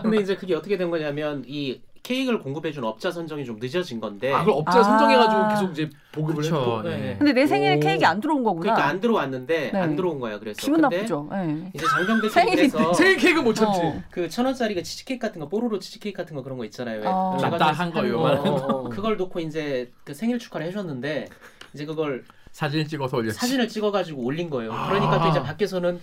[0.01, 4.39] 근데 이제 그게 어떻게 된 거냐면 이 케이크를 공급해준 업자 선정이 좀 늦어진 건데 아
[4.39, 4.83] 그걸 업자 아.
[4.83, 6.81] 선정해가지고 계속 이제 보급을 그쵸, 했고.
[6.81, 7.15] 네.
[7.17, 7.79] 근데 내 생일 오.
[7.79, 8.61] 케이크 안 들어온 거구나.
[8.73, 9.79] 그러니까 안 들어왔는데 네.
[9.79, 11.29] 안 들어온 거야 그래서 기분 근데 나쁘죠.
[11.31, 11.71] 예.
[11.75, 11.85] 이제
[12.33, 12.77] 생일인데.
[12.77, 13.79] 그래서 생일 케이크 못 참지.
[13.81, 14.01] 어.
[14.09, 16.99] 그천 원짜리 그 치즈케이크 같은 거 뽀로로 치즈케이크 같은 거 그런 거 있잖아요.
[17.01, 17.37] 왜 어.
[17.39, 18.89] 제가 납작한 거 하는 요만한 거.
[18.89, 21.29] 그걸 놓고 이제 그 생일 축하를 해줬는데
[21.73, 23.37] 이제 그걸 사진 찍어서 올렸지.
[23.37, 24.71] 사진을 찍어가지고 올린 거예요.
[24.71, 24.87] 아.
[24.87, 25.99] 그러니까 또 이제 밖에서는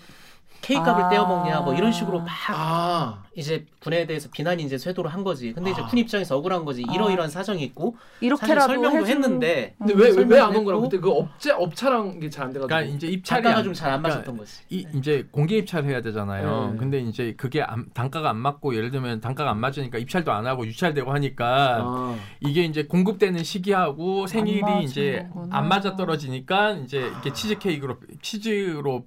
[0.61, 1.09] 케이크 값을 아.
[1.09, 3.23] 떼어 먹냐 뭐 이런 식으로 막 아.
[3.37, 5.53] 이제 군에 대해서 비난이 이제 쇄도를 한 거지.
[5.53, 5.87] 근데 이제 아.
[5.87, 6.85] 군 입장에서 억울한 거지.
[6.89, 6.93] 아.
[6.93, 10.83] 이러이러한 사정이 있고 이렇게라도 설명도 해주는- 했는데 근데 음, 왜왜 설명을 안온 거라고?
[10.83, 12.67] 그때 그 업체 업차랑 이게 잘 안 돼가지고.
[12.69, 14.57] 그러니까 이제 입찰이 단가가 안- 좀잘안 그러니까 맞았던 거지.
[14.71, 16.71] 이 이제 공개 입찰을 해야 되잖아요.
[16.73, 16.79] 네.
[16.79, 20.67] 근데 이제 그게 안- 단가가 안 맞고 예를 들면 단가가 안 맞으니까 입찰도 안 하고
[20.67, 22.17] 유찰되고 하니까 아.
[22.41, 25.57] 이게 이제 공급되는 시기하고 생일이 이제 거구나.
[25.59, 29.05] 안 맞아 떨어지니까 이제 이렇게 치즈 케이크로 치즈로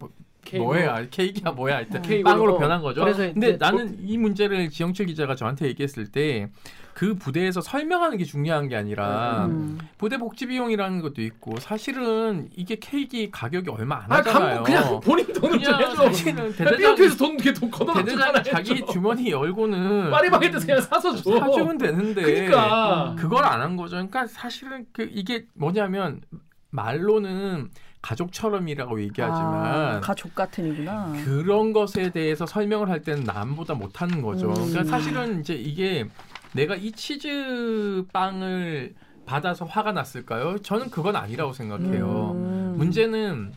[0.58, 2.24] 뭐야 케이크야 뭐야 케이크로.
[2.24, 3.02] 빵으로 변한 거죠.
[3.02, 6.50] 그래서 근데 이제 나는 이 문제를 지영철 기자가 저한테 얘기했을 때
[6.94, 9.80] 그 부대에서 설명하는 게 중요한 게 아니라 음.
[9.98, 14.56] 부대 복지 비용이라는 것도 있고 사실은 이게 케이크 가격이 얼마 안 아, 하잖아요.
[14.58, 15.96] 감, 그냥 본인 돈을 좀 그냥 해줘.
[15.96, 18.32] 사실은 대대장 삐어트에서 돈 이렇게 돈 걷어놓잖아.
[18.34, 21.40] 대대장 자기 주머니 열고는 파리바게트 그냥 사서 줘.
[21.40, 23.16] 사주면 되는데 그러니까.
[23.18, 23.96] 그걸 안 한 거죠.
[23.96, 26.22] 그러니까 사실은 그 이게 뭐냐면
[26.70, 27.70] 말로는
[28.04, 31.14] 가족처럼이라고 얘기하지만 아, 가족 같은이구나.
[31.24, 34.50] 그런 것에 대해서 설명을 할 때는 남보다 못하는 거죠.
[34.50, 34.54] 음.
[34.54, 36.06] 그러니까 사실은 이제 이게
[36.52, 38.94] 내가 이 치즈 빵을
[39.26, 40.58] 받아서 화가 났을까요?
[40.60, 42.32] 저는 그건 아니라고 생각해요.
[42.36, 42.76] 음.
[42.78, 43.54] 문제는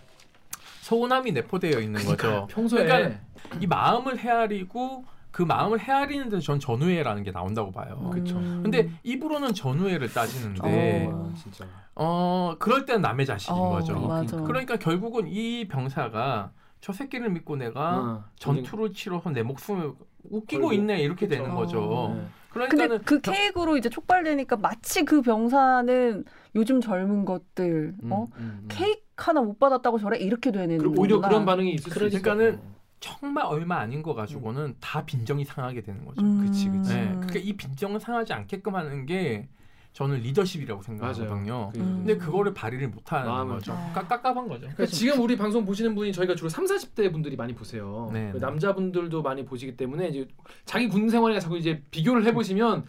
[0.82, 2.46] 서운함이 내포되어 있는 거죠.
[2.48, 3.20] 평소에 그러니까
[3.60, 5.04] 이 마음을 헤아리고
[5.36, 8.08] 그 마음을 헤아리는 데서 전 전우회라는 게 나온다고 봐요.
[8.10, 8.38] 그쵸.
[8.38, 8.60] 음.
[8.62, 11.30] 근데 입으로는 전우회를 따지는데 어.
[11.30, 11.66] 아, 진짜.
[11.94, 14.00] 어 그럴 때는 남의 자식인 어, 거죠.
[14.00, 14.34] 맞아.
[14.38, 19.92] 그러니까 결국은 이 병사가 저 새끼를 믿고 내가 어, 전투를 치러서 내 목숨을
[20.30, 20.72] 웃기고 걸고.
[20.72, 21.38] 있네 이렇게 그쵸.
[21.42, 22.14] 되는 거죠.
[22.16, 22.26] 네.
[22.48, 26.24] 그러니까는 근데 그 케이크로 이제 촉발되니까 마치 그 병사는
[26.54, 28.64] 요즘 젊은 것들 어 음, 음.
[28.68, 31.20] 케이크 하나 못 받았다고 저래 이렇게 되는 오히려.
[31.20, 32.58] 그런 반응이 있을 수 그러니까는.
[33.00, 36.22] 정말 얼마 아닌 거 가지고는 다 빈정이 상하게 되는 거죠.
[36.22, 36.46] 음.
[36.46, 36.92] 그치, 그치.
[36.94, 39.48] 네, 그러니까 이 빈정을 상하지 않게끔 하는 게
[39.92, 40.82] 저는 리더십이라고.
[40.82, 41.70] 생각하거든요.
[41.72, 42.04] 그- 음.
[42.04, 43.72] 근데 그거를 발휘를 못 하는 마음을 거죠.
[43.72, 44.60] 좀- 까- 깝깝한 거죠.
[44.62, 48.10] 그러니까 지금 우리 방송 보시는 분이 저희가 주로 3, 40대 분들이 많이 보세요.
[48.12, 48.40] 네, 그 네.
[48.44, 50.28] 남자분들도 많이 보시기 때문에 이제
[50.66, 52.84] 자기 군 생활이랑 자꾸 이제 비교를 해 보시면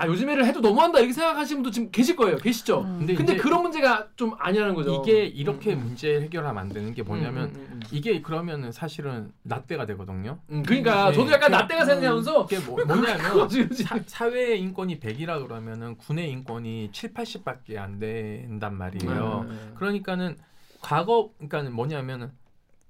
[0.00, 2.38] 아 요즘 애를 해도 너무한다 이렇게 생각하시는 분도 지금 계실 거예요.
[2.38, 2.80] 계시죠?
[2.80, 2.96] 음.
[3.00, 5.02] 근데, 근데 그런 문제가 좀 아니라는 거죠.
[5.02, 5.84] 이게 이렇게 음, 음.
[5.88, 7.80] 문제 해결하면 안 되는 게 뭐냐면 음, 음, 음.
[7.92, 10.38] 이게 그러면은 사실은 나때가 되거든요.
[10.48, 15.46] 음, 그러니까 네, 저도 약간 그- 나때가 생각하면서 이게 뭐, 뭐냐면 사, 사회의 인권이 100이라
[15.46, 19.46] 그러면은 군의 인권이 7, 80밖에 안 된단 말이에요.
[19.50, 19.54] 네.
[19.74, 20.38] 그러니까는
[20.80, 22.30] 과거 그러니까는 뭐냐면은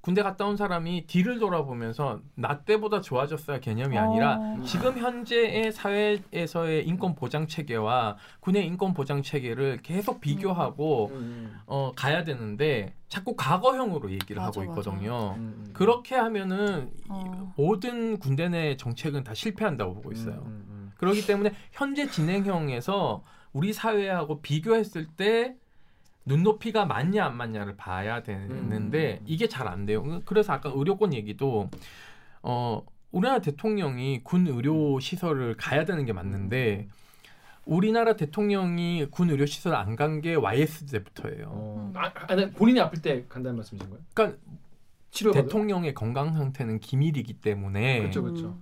[0.00, 4.62] 군대 갔다 온 사람이 뒤를 돌아보면서 나 때보다 좋아졌어야 개념이 아니라 어.
[4.64, 12.24] 지금 현재의 사회에서의 인권 보장 체계와 군의 인권 보장 체계를 계속 비교하고 음, 어 가야
[12.24, 14.90] 되는데 자꾸 과거형으로 얘기를 맞아, 하고 맞아.
[14.90, 15.34] 있거든요.
[15.36, 15.70] 음, 음.
[15.74, 17.52] 그렇게 하면은 이 어.
[17.56, 20.42] 모든 군대 내 정책은 다 실패한다고 보고 있어요.
[20.46, 23.22] 음, 음, 그렇기 때문에 현재 진행형에서
[23.52, 25.56] 우리 사회하고 비교했을 때
[26.24, 29.24] 눈높이가 맞냐 안 맞냐를 봐야 되는데 음.
[29.26, 30.20] 이게 잘 안 돼요.
[30.24, 31.70] 그래서 아까 의료권 얘기도
[32.42, 36.88] 어 우리나라 대통령이 군 의료 시설을 가야 되는 게 맞는데
[37.64, 41.46] 우리나라 대통령이 군 의료 시설 안 간 게 YS 때부터예요.
[41.48, 41.92] 어.
[41.96, 44.02] 아, 아, 네, 본인이 아플 때 간다는 말씀이신 거예요?
[44.14, 44.38] 그러니까
[45.10, 48.58] 치료 대통령의 건강 상태는 기밀이기 때문에 그렇죠, 그렇죠.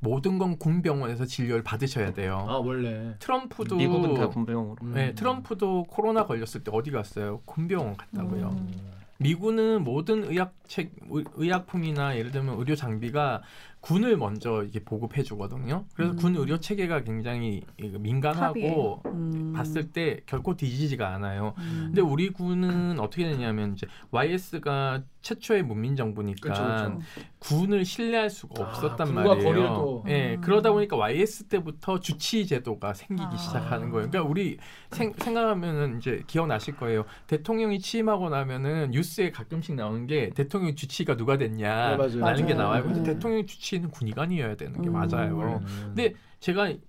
[0.00, 2.46] 모든 건 군병원에서 진료를 받으셔야 돼요.
[2.48, 4.76] 아 원래 트럼프도 미국은 다 군병으로.
[4.82, 4.92] 음.
[4.94, 7.40] 네, 트럼프도 코로나 걸렸을 때 어디 갔어요?
[7.44, 8.48] 군병원 갔다고요.
[8.50, 8.72] 음.
[9.20, 13.42] 미군은 모든 의약 책 의- 의약품이나 예를 들면 의료 장비가
[13.80, 15.84] 군을 먼저 이게 보급해 주거든요.
[15.94, 16.16] 그래서 음.
[16.16, 19.52] 군 의료 체계가 굉장히 민감하고 음.
[19.54, 21.54] 봤을 때 결코 뒤지지가 않아요.
[21.58, 21.82] 음.
[21.86, 26.98] 근데 우리 군은 어떻게 되냐면 이제 YS가 최초의 문민 정부니까.
[27.38, 30.04] 군을 신뢰할 수가 아, 없었단 군과 말이에요.
[30.08, 30.40] 예, 음.
[30.40, 33.36] 그러다 보니까 YS 때부터 주치 제도가 생기기 아.
[33.36, 34.10] 시작하는 거예요.
[34.10, 34.58] 그러니까 우리
[34.90, 37.04] 생, 생각하면은 이제 기억나실 거예요.
[37.26, 42.36] 대통령이 취임하고 나면은 뉴스에 가끔씩 나오는 게 대통령 주치가 누가 됐냐 네, 맞아요.
[42.46, 42.56] 게 맞아요.
[42.56, 42.82] 나와요.
[42.84, 43.14] 근데 네.
[43.14, 44.92] 대통령 주치 는 군의관이어야 되는 게 음.
[44.94, 45.60] 맞아요.
[45.84, 46.80] 근데 제가 이-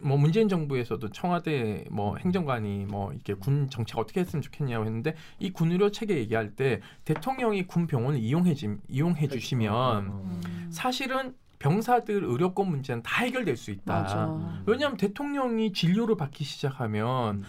[0.00, 5.50] 뭐 문재인 정부에서도 청와대 뭐 행정관이 뭐 이렇게 군 정책 어떻게 했으면 좋겠냐고 했는데 이
[5.50, 10.68] 군의료 체계 얘기할 때 대통령이 군 병원을 이용해 주 이용해 주시면 음.
[10.70, 14.02] 사실은 병사들 의료권 문제는 다 해결될 수 있다.
[14.02, 14.62] 맞아.
[14.66, 17.44] 왜냐하면 대통령이 진료를 받기 시작하면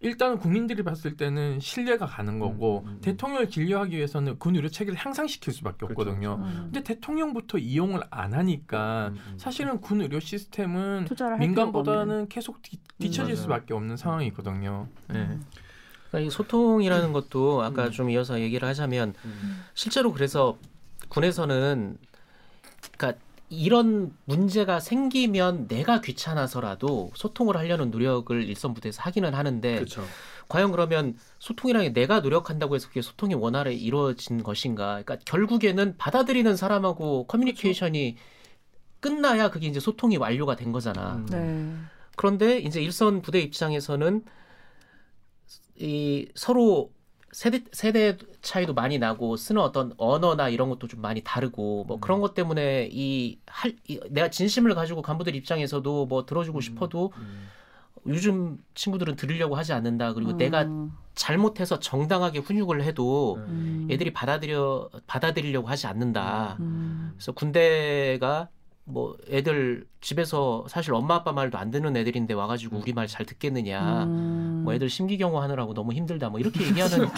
[0.00, 3.00] 일단은 국민들이 봤을 때는 신뢰가 가는 거고 음, 음, 음.
[3.02, 6.36] 대통령을 진료하기 위해서는 군 의료 체계를 향상시킬 수밖에 그렇죠, 없거든요.
[6.40, 6.60] 음.
[6.64, 11.06] 근데 대통령부터 이용을 안 하니까 사실은 군 의료 시스템은.
[11.38, 13.36] 민간보다는 계속 뒤, 뒤처질.
[13.36, 14.88] 수밖에 없는 상황이거든요.
[15.08, 15.38] 네.
[16.10, 17.90] 그러니까 이 소통이라는 것도 아까 음.
[17.90, 19.64] 좀 이어서 얘기를 하자면 음.
[19.74, 20.58] 실제로 그래서
[21.08, 21.98] 군에서는
[22.96, 23.20] 그러니까
[23.50, 30.04] 이런 문제가 생기면 내가 귀찮아서라도 소통을 하려는 노력을 일선 부대에서 하기는 하는데 그렇죠.
[30.48, 35.02] 과연 그러면 소통이라는 게 내가 노력한다고 해서 그게 소통이 원활히 이루어진 것인가?
[35.02, 38.16] 그러니까 결국에는 받아들이는 사람하고 커뮤니케이션이
[39.00, 41.16] 끝나야 그게 이제 소통이 완료가 된 거잖아.
[41.16, 41.26] 음.
[41.26, 41.74] 네.
[42.16, 44.24] 그런데 이제 일선 부대 입장에서는
[45.76, 46.92] 이 서로
[47.32, 52.00] 세대 세대 차이도 많이 나고 쓰는 어떤 언어나 이런 것도 좀 많이 다르고 뭐 음.
[52.00, 53.76] 그런 것 때문에 이할
[54.10, 57.48] 내가 진심을 가지고 간부들 입장에서도 뭐 들어주고 싶어도 음.
[58.06, 60.14] 요즘 친구들은 들으려고 하지 않는다.
[60.14, 60.36] 그리고 음.
[60.38, 60.66] 내가
[61.14, 63.86] 잘못해서 정당하게 훈육을 해도 음.
[63.90, 66.56] 애들이 받아들여 받아들이려고 하지 않는다.
[66.60, 67.12] 음.
[67.14, 68.48] 그래서 군대가
[68.90, 74.04] 뭐 애들 집에서 사실 엄마 아빠 말도 안 듣는 애들인데 와가지고 우리 말 잘 듣겠느냐.
[74.04, 74.62] 음.
[74.64, 76.28] 뭐 애들 심기경호 하느라고 너무 힘들다.
[76.28, 77.08] 뭐 이렇게 얘기하는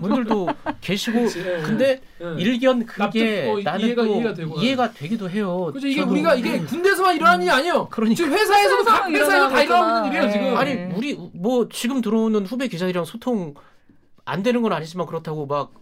[0.00, 0.48] 분들도
[0.80, 1.60] 계시고 그치, 예.
[1.62, 2.42] 근데 예.
[2.42, 4.60] 일견 그게 납득, 어, 나는 이해가- 또 이해가 되고.
[4.60, 5.70] 이해가 되기도 해요.
[5.72, 6.12] 그죠 이게 저도.
[6.12, 7.88] 우리가 이게 군대에서만 일어나는 일이 아니에요.
[7.90, 8.16] 그러니까.
[8.16, 10.44] 지금 회사에서도 각 회사에서 회사에서 다 일어나고 일어나는 일이에요 지금.
[10.46, 10.60] 있잖아.
[10.60, 10.92] 아니 네.
[10.96, 13.54] 우리 뭐 지금 들어오는 후배 기자들이랑 소통
[14.24, 15.72] 안 되는 건 아니지만 그렇다고 막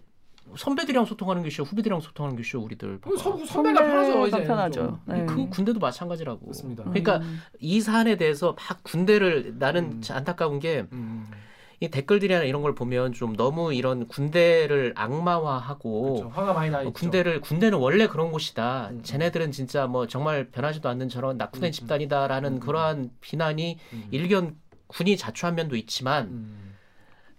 [0.56, 4.44] 선배들이랑 소통하는 게 쉬워 후배들이랑 소통하는 게 쉬워 우리들 그 서- 선배가 편하죠 이제.
[4.44, 4.80] 편하죠.
[4.80, 5.00] 좀.
[5.06, 5.26] 네.
[5.26, 6.84] 그 군대도 마찬가지라고 그렇습니다.
[6.84, 7.40] 그러니까 음.
[7.60, 10.00] 이 사안에 대해서 막 군대를 나는 음.
[10.10, 11.26] 안타까운 게이 음.
[11.90, 16.28] 댓글들이나 이런 걸 보면 좀 너무 이런 군대를 악마화하고 그렇죠.
[16.30, 16.92] 화가 많이 나 어, 있죠.
[16.94, 18.88] 군대를 군대는 원래 그런 곳이다.
[18.92, 19.02] 음.
[19.02, 21.72] 쟤네들은 진짜 뭐 정말 변하지도 않는 저런 낙후된 음.
[21.72, 22.60] 집단이다라는 음.
[22.60, 24.04] 그러한 비난이 음.
[24.12, 26.63] 일견 군이 자초한 면도 있지만 음.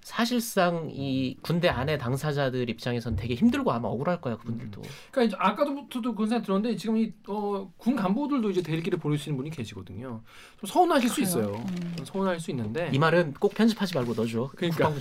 [0.06, 4.84] 사실상 이 군대 안에 당사자들 입장에선 되게 힘들고 아마 억울할 거야 그분들도.
[5.10, 10.22] 그러니까 이제 아까부터도 그런 생각 들었는데 지금 이군 간부들도 이제 대리기를 보내시는 분이 계시거든요.
[10.60, 11.56] 좀 서운하실 수 있어요.
[11.56, 11.94] 음.
[11.98, 14.52] 좀 서운할 수 있는데 이 말은 꼭 편집하지 말고 넣어줘.
[14.56, 14.90] 그러니까.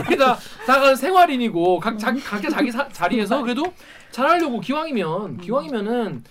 [0.00, 3.74] 우리가 다가 생활인이고 각 자기 각자 자기 사, 자리에서 그래도
[4.10, 6.24] 잘하려고 기왕이면 기왕이면은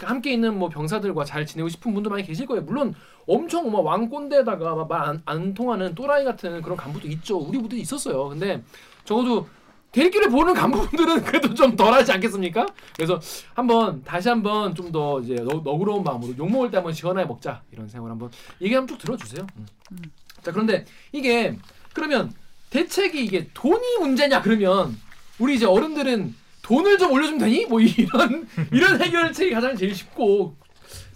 [0.00, 2.62] 함께 있는 뭐 병사들과 잘 지내고 싶은 분도 많이 계실 거예요.
[2.62, 2.94] 물론
[3.26, 7.38] 엄청 막 왕꼰대다가 말안 안 통하는 또라이 같은 그런 간부도 있죠.
[7.38, 8.28] 우리 부도 있었어요.
[8.28, 8.62] 근데
[9.04, 9.48] 적어도
[9.92, 12.66] 대리기를 보는 간부분들은 그래도 좀 덜하지 않겠습니까?
[12.96, 13.20] 그래서
[13.54, 17.62] 한번 다시 한번 좀 더 이제 너, 너그러운 마음으로 욕 먹을 때 한번 시원하게 먹자
[17.72, 19.46] 이런 생각을 한번 얘기 한번 쭉 들어주세요.
[19.92, 20.02] 음.
[20.42, 21.56] 자 그런데 이게
[21.94, 22.32] 그러면
[22.70, 24.98] 대책이 이게 돈이 문제냐 그러면
[25.38, 26.34] 우리 이제 어른들은
[26.68, 27.64] 돈을 좀 올려주면 되니?
[27.64, 30.54] 뭐 이런 이런 해결책이 가장 제일 쉽고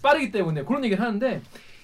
[0.01, 1.41] 빠르기 때문에 그런 얘기를 하는데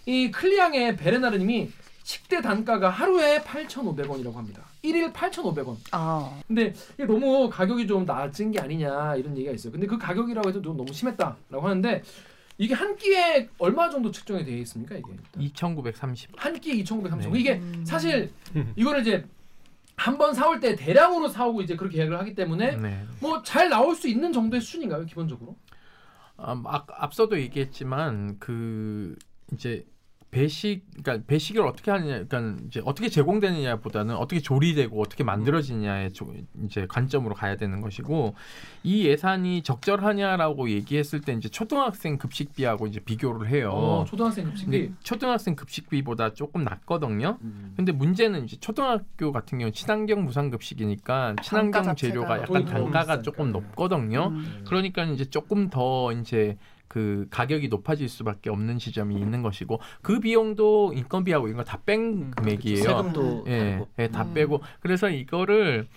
[0.08, 1.70] 이 클리앙의 베레나르님이
[2.02, 4.64] 식대 단가가 하루에 8,500원이라고 합니다.
[4.84, 5.78] 1일 8,500원.
[5.92, 6.42] 아.
[6.48, 9.72] 근데 이게 너무 가격이 좀 낮은 게 아니냐 이런 얘기가 있어요.
[9.72, 12.02] 근데 그 가격이라고 해도 좀 너무 심했다라고 하는데
[12.58, 15.06] 이게 한 끼에 얼마 정도 측정이 되어 있습니까 이게?
[15.38, 16.32] 2,930.
[16.36, 17.32] 한 끼에 2,930.
[17.32, 17.40] 네.
[17.40, 17.84] 이게 음.
[17.86, 18.32] 사실
[18.76, 19.24] 이거를 이제
[20.00, 23.06] 한 번 사올 때 대량으로 사오고 이제 그렇게 계약을 하기 때문에 네.
[23.22, 25.58] 뭐잘 나올 수 있는 정도의 수준인가요 기본적으로?
[26.40, 29.18] 음, 아, 앞서도 얘기했지만 그
[29.54, 29.86] 이제
[30.32, 36.32] 배식 그러니까 배식을 어떻게 하느냐 그러니까 이제 어떻게 제공되느냐보다는 어떻게 조리되고 어떻게 만들어지냐의 조-
[36.64, 38.36] 이제 관점으로 가야 되는 것이고
[38.84, 43.72] 이 예산이 적절하냐라고 얘기했을 때 이제 초등학생 급식비하고 이제 비교를 해요.
[43.72, 44.92] 어, 초등학생 급식비.
[45.02, 47.40] 초등학생 급식비보다 조금 낮거든요.
[47.76, 53.22] 근데 문제는 이제 초등학교 같은 경우 는 친환경 무상급식이니까 친환경 재료가 약간 더 단가가 비싸니까.
[53.24, 54.28] 조금 높거든요.
[54.28, 54.64] 음.
[54.68, 56.56] 그러니까 이제 조금 더 이제
[56.90, 62.32] 그 가격이 높아질 수밖에 없는 지점이 있는 것이고 그 비용도 인건비하고 이런 거 다 뺀
[62.32, 62.84] 금액이에요.
[62.84, 63.86] 세금도 예.
[64.00, 64.34] 예, 다 음.
[64.34, 65.88] 빼고 그래서 이거를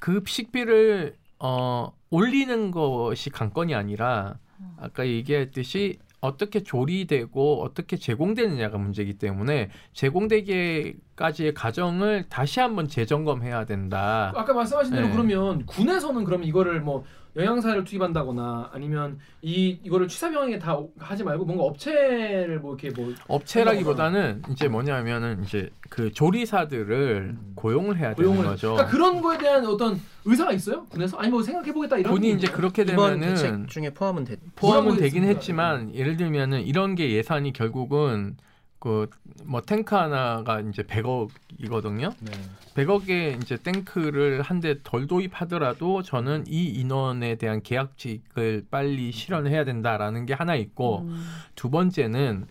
[0.00, 4.38] 급식비를 어 올리는 것이 관건이 아니라
[4.76, 14.32] 아까 얘기했듯이 어떻게 조리되고 어떻게 제공되느냐가 문제이기 때문에 제공되기 까지의 과정을 다시 한번 재점검해야 된다.
[14.34, 15.12] 아까 말씀하신 대로 네.
[15.12, 17.04] 그러면 군에서는 그럼 이거를 뭐
[17.36, 24.42] 영양사를 투입한다거나 아니면 이 이거를 취사병에 다 하지 말고 뭔가 업체를 뭐 이렇게 뭐 업체라기보다는
[24.50, 27.52] 이제 뭐냐면은 이제 그 조리사들을 음.
[27.54, 28.72] 고용을 해야 고용을 되는 거죠.
[28.72, 30.86] 그러니까 그런 거에 대한 어떤 의사가 있어요?
[30.86, 32.48] 군에서 아니 뭐 생각해 보겠다 이런 게 이제?
[32.48, 34.40] 그렇게 되면은 대책 중에 포함은 됐.
[34.56, 35.24] 포함은 되긴.
[35.24, 38.36] 했지만 예를 들면은 이런 게 예산이 결국은
[38.80, 42.14] 그뭐 탱크 하나가 이제 100억이거든요.
[42.20, 42.32] 네.
[42.74, 50.24] 100억의 이제 탱크를 한 대 덜 도입하더라도 저는 이 인원에 대한 계약직을 빨리 실현해야 된다라는
[50.26, 51.22] 게 하나 있고 음.
[51.54, 52.46] 두 번째는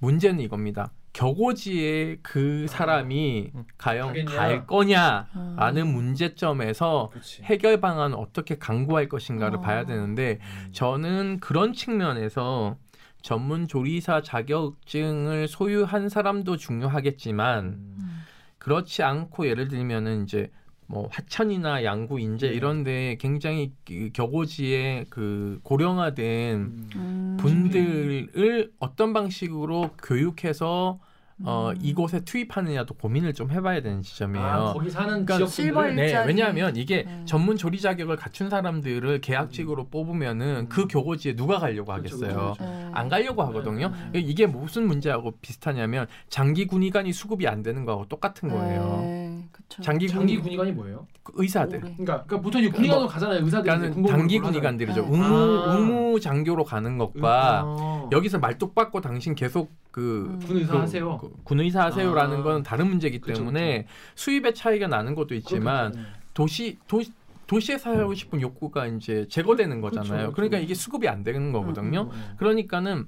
[0.00, 0.92] 문제는 이겁니다.
[1.12, 4.30] 격오지에 그 사람이 과연 가겠냐?
[4.36, 5.92] 갈 거냐라는 음.
[5.92, 7.42] 문제점에서 그렇지.
[7.42, 9.60] 해결 방안을 어떻게 강구할 것인가를 어.
[9.60, 10.38] 봐야 되는데
[10.70, 12.76] 저는 그런 측면에서
[13.22, 18.22] 전문 조리사 자격증을 소유한 사람도 중요하겠지만 음.
[18.58, 20.50] 그렇지 않고 예를 들면은 이제
[20.86, 22.54] 뭐 하천이나 양구 인제 네.
[22.54, 26.90] 이런 데 굉장히 그 격오지에 그 고령화된 음.
[26.96, 27.36] 음.
[27.38, 30.98] 분들을 어떤 방식으로 교육해서
[31.44, 31.78] 어, 음.
[31.80, 34.46] 이곳에 투입하느냐도 고민을 좀 해봐야 되는 지점이에요.
[34.46, 36.28] 아, 거기 사는 그러니까 실버 네, 일자리.
[36.28, 37.22] 왜냐하면 이게 네.
[37.24, 42.54] 전문 조리 자격을 갖춘 사람들을 계약직으로 뽑으면은 그 교고지에 누가 가려고 그렇죠, 하겠어요.
[42.54, 42.90] 그렇죠, 네.
[42.92, 43.92] 안 가려고 하거든요.
[44.14, 49.04] 이게 무슨 문제하고 비슷하냐면 장기 군의관이 수급이 안 되는 거하고 똑같은 거예요.
[49.48, 49.82] 네, 그쵸.
[49.82, 51.06] 장기 군 장기 군의관이 뭐예요?
[51.22, 51.78] 그 의사들.
[51.78, 51.80] 오래.
[51.80, 53.40] 그러니까, 그러니까 보통 이제 군의관으로 가잖아요.
[53.40, 54.52] 이제 그러니까는 군복무를 단기 하잖아요.
[54.52, 55.02] 군의관들이죠.
[55.02, 55.08] 네.
[55.10, 55.24] 의무
[55.66, 55.74] 아.
[55.74, 58.08] 의무 장교로 가는 것과 아.
[58.12, 60.38] 여기서 말뚝박고 당신 계속 그 음.
[60.46, 61.18] 군 의사 그- 하세요.
[61.18, 62.42] 그- 군 의사 하세요라는 아.
[62.42, 66.18] 건 다른 문제이기 그쵸, 때문에 수입의 차이가 나는 것도 있지만 그렇겠죠.
[66.34, 67.02] 도시 도
[67.46, 70.08] 도시에 살고 싶은 욕구가 이제 제거되는 거잖아요.
[70.10, 70.32] 그쵸, 그쵸.
[70.34, 72.02] 그러니까 이게 수급이 안 되는 거거든요.
[72.02, 72.34] 음, 음.
[72.36, 73.06] 그러니까는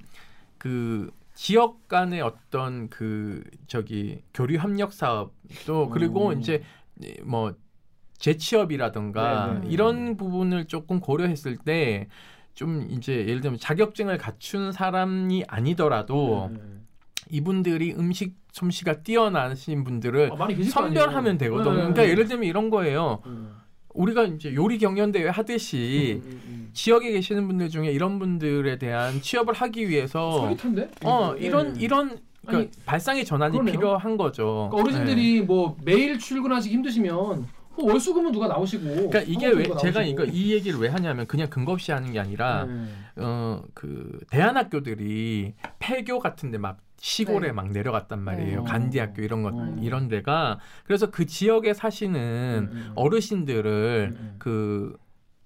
[0.57, 1.11] 그
[1.41, 6.39] 지역 간의 어떤 그 저기 교류 협력 사업도 그리고 음.
[6.39, 6.61] 이제
[7.23, 7.55] 뭐
[8.19, 9.67] 재취업이라든가 네, 네.
[9.69, 12.07] 이런 부분을 조금 고려했을 때
[12.53, 16.85] 좀 이제 예를 들면 자격증을 갖춘 사람이 아니더라도 음.
[17.29, 20.47] 이분들이 음식 솜씨가 뛰어나신 분들을 아.
[20.69, 21.71] 선별하면 되거든요.
[21.71, 22.09] 네, 그러니까 네.
[22.09, 23.21] 예를 들면 이런 거예요.
[23.25, 23.55] 음.
[23.93, 29.21] 우리가 이제 요리 경연 대회 하듯이 음, 음, 지역에 계시는 분들 중에 이런 분들에 대한
[29.21, 29.89] 취업을 하기 음.
[29.89, 30.91] 위해서 솔깃한데?
[31.03, 31.45] 어 네.
[31.45, 33.73] 이런 이런 그러니까 아니, 발상의 전환이 그러네요.
[33.73, 34.69] 필요한 거죠.
[34.71, 40.23] 그러니까 어르신들이 뭐 매일 출근하시기 힘드시면 뭐 월수금은 누가 나오시고 그러니까 이게 왜 제가 나오시고.
[40.23, 42.85] 이거 이 얘기를 왜 하냐면 그냥 근거 없이 하는 게 아니라 네.
[43.17, 47.51] 어그 대안학교들이 폐교 같은데 막 시골에 네.
[47.51, 48.63] 막 내려갔단 말이에요.
[48.63, 48.71] 네.
[48.71, 49.79] 간디학교 이런 것 음.
[49.81, 52.91] 이런 데가 그래서 그 지역에 사시는 음, 음.
[52.95, 54.35] 어르신들을 음, 음.
[54.37, 54.95] 그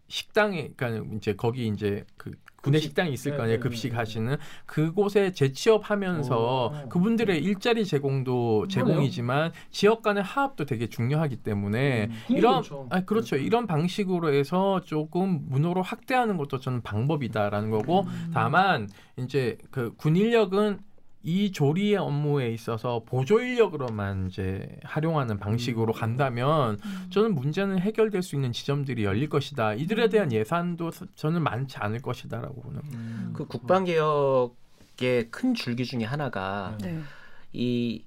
[0.09, 2.31] 식당에 그러니까 이제 거기 이제 그
[2.61, 2.89] 군내 급식.
[2.89, 3.95] 식당이 있을 네, 거 아니에요 네, 급식 네.
[3.95, 4.35] 하시는
[4.65, 6.89] 그곳에 재취업하면서 어.
[6.89, 8.67] 그분들의 일자리 제공도.
[8.67, 12.87] 제공이지만 지역 간의 화합도 되게 중요하기 때문에 음, 이런 그렇죠.
[12.89, 18.31] 아 그렇죠 이런 방식으로 해서 조금 문호로 확대하는 것도 저는 방법이다라는 거고 음.
[18.33, 20.79] 다만 이제 그 군 인력은
[21.27, 25.99] 이 조리의 업무에 있어서 보조 인력으로만 이제 활용하는 방식으로 음.
[25.99, 29.73] 간다면 저는 문제는 해결될 수 있는 지점들이 열릴 것이다.
[29.73, 32.81] 이들에 대한 예산도 서- 저는 많지 않을 것이다라고 보는.
[32.93, 33.31] 음.
[33.33, 36.99] 그 국방 개혁의 큰 줄기 중에 하나가 네.
[37.53, 38.03] 이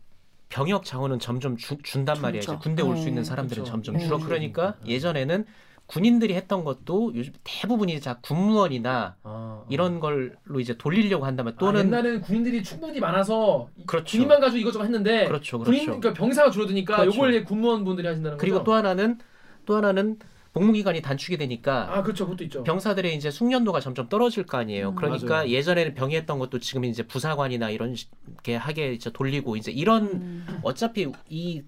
[0.49, 2.61] 병역 자원은 점점 주- 준단 말이에요.
[2.61, 3.09] 군대 올수 네.
[3.09, 3.71] 있는 사람들은 그렇죠.
[3.73, 4.05] 점점 네.
[4.05, 4.19] 줄어.
[4.19, 5.45] 그러니까 예전에는
[5.89, 11.87] 군인들이 했던 것도 요즘 대부분이 자 군무원이나 아, 이런 걸로 이제 돌리려고 한다면 또는 또는
[11.87, 14.13] 옛날에는 군인들이 충분히 많아서 이- 그렇죠.
[14.19, 16.01] 군인만 가지고 이것저것 했는데 그렇죠, 군인 그렇죠.
[16.01, 17.17] 그러니까 병사가 줄어드니까 그렇죠.
[17.17, 18.65] 요걸 이제 군무원분들이 하신다는 그리고 거죠.
[18.65, 19.19] 또 하나는
[19.65, 20.19] 또 하나는
[20.53, 22.65] 복무 기간이 단축이 되니까 아 그렇죠, 그것도 있죠.
[22.65, 24.91] 병사들의 이제 숙련도가 점점 떨어질 거 아니에요.
[24.91, 24.95] 음.
[24.95, 25.49] 그러니까 맞아요.
[25.49, 27.97] 예전에는 병이했던 것도 지금 이제 부사관이나 이런
[28.43, 30.59] 게 하게 이제 돌리고 이제 이런 음.
[30.63, 31.63] 어차피 이,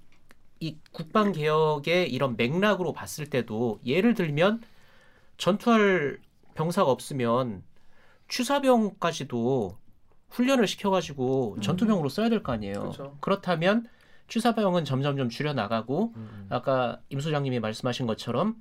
[0.61, 4.63] 이 국방 개혁의 이런 맥락으로 봤을 때도 예를 들면
[5.39, 6.19] 전투할
[6.55, 7.63] 병사가 없으면
[8.29, 9.79] 취사병까지도
[10.31, 12.75] 훈련을 시켜가지고 전투병으로 써야 될 거 아니에요.
[12.81, 13.17] 그렇죠.
[13.21, 13.89] 그렇다면
[14.29, 16.47] 취사병은 점점점 줄여 나가고 음.
[16.51, 18.55] 아까 임 소장님이 말씀하신 것처럼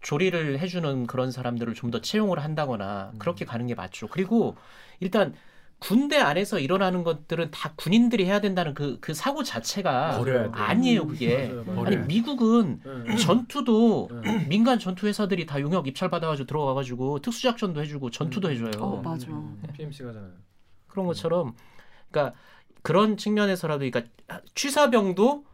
[0.00, 3.18] 조리를 해주는 그런 사람들을 좀 더 채용을 한다거나 음.
[3.18, 4.06] 그렇게 가는 게 맞죠.
[4.08, 4.56] 그리고
[5.00, 5.34] 일단
[5.86, 10.20] 군대 안에서 일어나는 것들은 다 군인들이 해야 된다는 그, 그 사고 자체가.
[10.50, 11.46] 아니에요, 그게.
[11.46, 11.86] 맞아요, 맞아요.
[11.86, 13.16] 아니, 미국은 네.
[13.16, 14.46] 전투도 네.
[14.50, 18.52] 민간 전투 회사들이 다 용역 입찰 받아가지고 들어가가지고 특수작전도 해주고 전투도 음.
[18.52, 18.82] 해줘요.
[18.82, 19.28] 어, 맞아.
[19.74, 20.32] PMC 가잖아요.
[20.88, 21.54] 그런 것처럼
[22.10, 22.36] 그러니까
[22.82, 24.10] 그런 측면에서라도 그러니까
[24.56, 25.44] 취사병도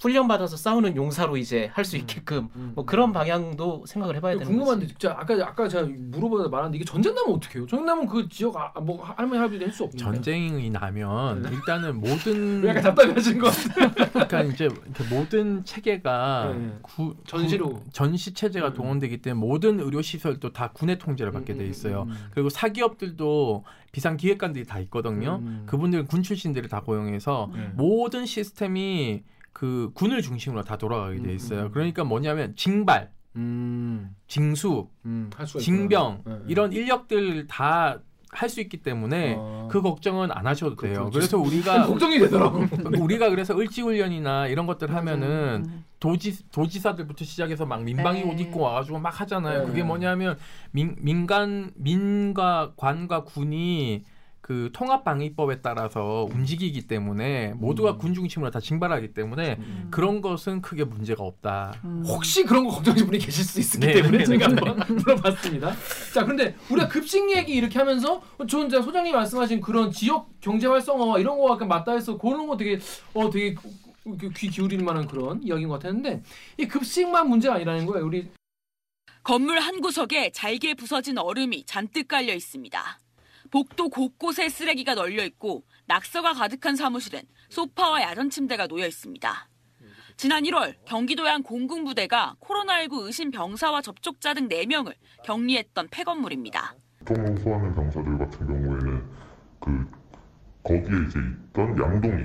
[0.00, 2.72] 훈련 받아서 싸우는 용사로 이제 할 수 있게끔 음.
[2.74, 4.94] 뭐 그런 방향도 생각을 해봐야 되는 궁금한데 거지.
[4.98, 7.66] 진짜 아까 아까 제가 물어보다 말았는데 이게 전쟁 나면 어떻게 해요?
[7.68, 12.70] 전쟁 나면 그 지역 아, 뭐 할머니 할아버지 할수 없는 전쟁이 나면 일단은 모든 왜
[12.70, 13.90] 약간 답답해하신 것 같아요.
[14.12, 14.68] 그러니까 이제
[15.10, 16.78] 모든 체계가 네.
[16.82, 17.70] 구, 전시로.
[17.70, 18.74] 구- 전시 체제가 음.
[18.74, 22.02] 동원되기 때문에 모든 의료 시설도 다 군의 통제를 받게 돼 있어요.
[22.02, 25.40] 음, 음, 그리고 사기업들도 비상 기획관들이 다 있거든요.
[25.42, 25.64] 음.
[25.66, 27.70] 그분들은 군 출신들을 다 고용해서 네.
[27.74, 29.22] 모든 시스템이
[29.52, 31.64] 그 군을 중심으로 다 돌아가게 돼 있어요.
[31.64, 31.70] 음.
[31.72, 36.22] 그러니까 뭐냐면 징발, 음, 징수, 음, 징병.
[36.24, 36.38] 네, 네.
[36.48, 38.00] 이런 인력들 다
[38.32, 39.68] 할 수 있기 때문에 어.
[39.70, 41.10] 그 걱정은 안 하셔도 돼요.
[41.10, 41.10] 그렇죠.
[41.10, 42.64] 그래서 우리가 걱정이 되더라고.
[43.00, 45.84] 우리가 그래서 을지 훈련이나 이런 것들 하면은 음.
[45.98, 48.30] 도지 도지사들부터 시작해서 막 민방위 네.
[48.32, 49.60] 옷 입고 와가지고 막 하잖아요.
[49.62, 49.66] 네.
[49.66, 50.38] 그게 뭐냐면
[50.70, 54.04] 민, 민간 민과 관과 군이
[54.50, 57.98] 그 통합방위법에 따라서 움직이기 때문에 모두가 음.
[57.98, 59.86] 군 중심으로 다 징발하기 때문에 음.
[59.92, 61.72] 그런 것은 크게 문제가 없다.
[61.84, 62.02] 음.
[62.04, 64.54] 혹시 그런 거 걱정하시는 분이 계실 수 있기 네, 때문에 네, 제가 네.
[64.66, 65.72] 한번 물어봤습니다.
[66.12, 71.20] 자, 그런데 우리가 급식 얘기 이렇게 하면서 저는 이제 소장님 말씀하신 그런 지역 경제 활성화와
[71.20, 72.80] 이런 거와 약간 맞닿아 있어 그런 거 되게
[73.14, 76.24] 어 되게 그- 귀 기울일 만한 그런 이야기인 것 같았는데
[76.58, 78.04] 이 급식만 문제가 아니라는 거예요.
[78.04, 78.28] 우리
[79.22, 82.98] 건물 한 구석에 잘게 부서진 얼음이 잔뜩 깔려 있습니다.
[83.50, 89.48] 복도 곳곳에 쓰레기가 널려 있고 낙서가 가득한 사무실엔 소파와 야전 침대가 놓여 있습니다.
[90.16, 94.94] 지난 1월 경기도의 한 공군부대가 코로나19 의심 병사와 접촉자 등 4명을
[95.24, 96.76] 격리했던 폐건물입니다.
[97.06, 99.10] 통로 소환된 병사들 같은 경우에는
[99.60, 99.90] 그
[100.62, 101.18] 거기에 이제
[101.48, 102.24] 있던 양동이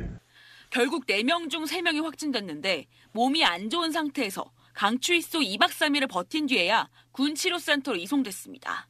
[0.70, 6.90] 결국 4명 중 3명이 확진됐는데 몸이 안 좋은 상태에서 강추위 속 2박 3일을 버틴 뒤에야
[7.12, 8.90] 군 치료센터로 이송됐습니다.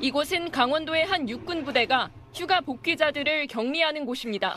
[0.00, 4.56] 이곳은 강원도의 한 육군 부대가 휴가 복귀자들을 격리하는 곳입니다.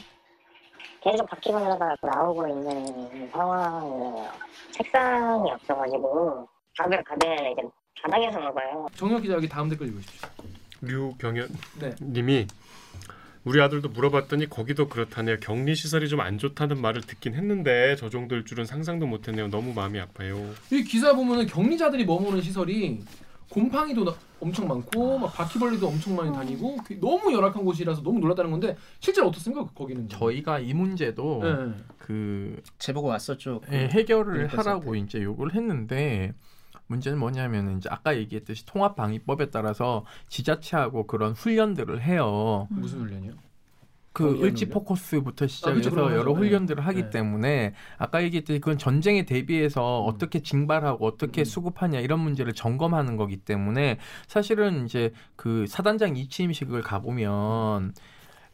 [1.03, 4.29] 계속 바퀴벌레가 나오고 있는 상황이에요.
[4.71, 6.47] 책상이 없어가지고
[6.77, 7.61] 밥을 다들 이제
[8.01, 8.87] 바닥에서 먹어요.
[8.95, 10.29] 정혁 기자 여기 다음 댓글 읽으십시오.
[10.81, 11.49] 류경현
[11.79, 11.95] 네.
[12.01, 12.45] 님이
[13.43, 15.39] 우리 아들도 물어봤더니 거기도 그렇다네요.
[15.39, 19.47] 격리 시설이 좀 안 좋다는 말을 듣긴 했는데 저 정도일 줄은 상상도 못했네요.
[19.47, 20.37] 너무 마음이 아파요.
[20.71, 22.99] 이 기사 보면은 격리자들이 머무는 시설이
[23.49, 28.51] 곰팡이도 나- 엄청 많고 막 바퀴벌레도 엄청 많이 다니고 그- 너무 열악한 곳이라서 너무 놀랐다는
[28.51, 30.07] 건데 실제로 어떻습니까 거기는?
[30.09, 31.73] 저희가 이 문제도 네.
[31.97, 33.61] 그 제보가 왔었죠.
[33.65, 36.33] 그 예, 해결을 하라고 이제 요구를 했는데
[36.87, 42.67] 문제는 뭐냐면 이제 아까 얘기했듯이 통합 방위법에 따라서 지자체하고 그런 훈련들을 해요.
[42.69, 43.33] 무슨 훈련이요?
[44.17, 44.83] 그 을지 훈련?
[44.83, 46.33] 포커스부터 시작해서 그렇죠, 여러.
[46.33, 47.09] 훈련들을 하기 네.
[47.11, 50.09] 때문에 아까 얘기했듯이 그건 전쟁에 대비해서 음.
[50.09, 51.45] 어떻게 징발하고 어떻게 음.
[51.45, 57.93] 수급하냐 이런 문제를 점검하는 거기 때문에 사실은 이제 그 사단장 이취임식을 가보면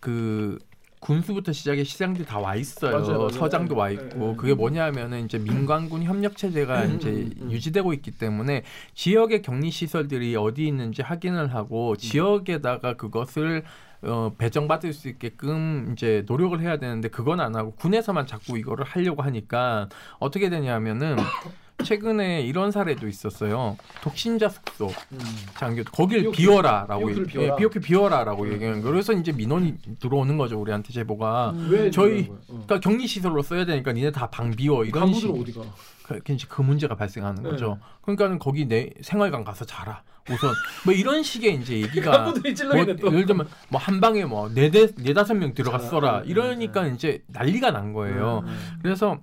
[0.01, 0.59] 그
[0.99, 2.91] 군수부터 시작해 시장들이 다와 있어요.
[2.91, 3.29] 맞아요, 맞아요.
[3.29, 4.35] 서장도 와 네, 있고 네, 네.
[4.35, 7.51] 그게 뭐냐면은 이제 민관군 협력 체제가 음, 이제 음, 음.
[7.51, 8.63] 유지되고 있기 때문에
[8.95, 11.55] 지역의 격리 시설들이 어디 있는지 확인을 음.
[11.55, 13.63] 하고 지역에다가 그것을
[14.03, 19.21] 어, 배정받을 수 있게끔 이제 노력을 해야 되는데 그건 안 하고 군에서만 자꾸 이거를 하려고
[19.23, 19.89] 하니까
[20.19, 21.15] 어떻게 되냐면은
[21.83, 23.77] 최근에 이런 사례도 있었어요.
[24.03, 25.19] 독신자 숙소 음.
[25.57, 26.37] 장교 거길 BOQ.
[26.37, 27.53] 비워라라고 BOQ를 얘기- 비워라.
[27.53, 28.53] 예, BOQ 비워라라고 음.
[28.53, 28.81] 얘기하는.
[28.83, 31.53] 그래서 이제 민원이 들어오는 거죠 우리한테 제보가.
[31.69, 32.29] 왜 저희-?
[32.29, 32.39] 어.
[32.47, 35.29] 그러니까 격리 시설로 써야 되니까 니네 다 방 비워 이런 식.
[35.29, 35.61] 어디가?
[36.03, 37.49] 그, 그 이제 그 문제가 발생하는 네.
[37.49, 37.79] 거죠.
[38.01, 40.03] 그러니까는 거기 내 생활관 가서 자라.
[40.29, 40.53] 우선
[40.85, 42.33] 뭐 이런 식의 이제 얘기가 뭐.
[42.45, 46.21] 예를 들면 뭐 한 방에 뭐 네네 네다섯 명 들어갔어라.
[46.21, 48.43] 네, 이러니까 이제 난리가 난 거예요.
[48.45, 48.79] 음.
[48.81, 49.19] 그래서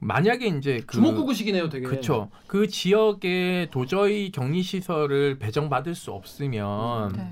[0.00, 1.86] 만약에 이제 그 주먹구구식이네요, 되게.
[1.86, 2.30] 그렇죠.
[2.46, 7.30] 그 지역에 도저히 격리 시설을 배정받을 수 없으면 네.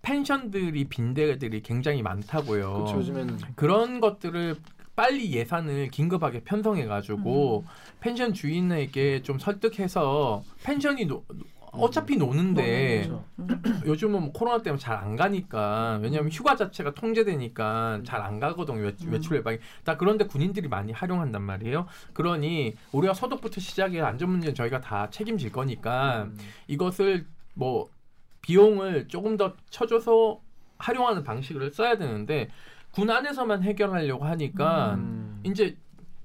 [0.00, 2.72] 펜션들이 빈대들이 굉장히 많다고요.
[2.72, 2.96] 그렇죠.
[2.98, 4.56] 요즘에는 그런 것들을
[4.96, 7.68] 빨리 예산을 긴급하게 편성해 가지고 음.
[8.00, 11.24] 펜션 주인에게 좀 설득해서 펜션이 노,
[11.72, 13.24] 어차피 노는데 그렇죠.
[13.86, 18.94] 요즘은 뭐 코로나 때문에 잘 안 가니까 왜냐하면 휴가 자체가 통제되니까 잘 안 가거든요 외,
[19.02, 19.12] 음.
[19.12, 24.80] 외출 외박이 다 그런데 군인들이 많이 활용한단 말이에요 그러니 우리가 소독부터 시작해 안전 문제는 저희가
[24.80, 26.38] 다 책임질 거니까 음.
[26.68, 27.88] 이것을 뭐
[28.42, 30.40] 비용을 조금 더 쳐줘서
[30.78, 32.50] 활용하는 방식을 써야 되는데
[32.94, 35.40] 군 안에서만 해결하려고 하니까 음.
[35.42, 35.76] 이제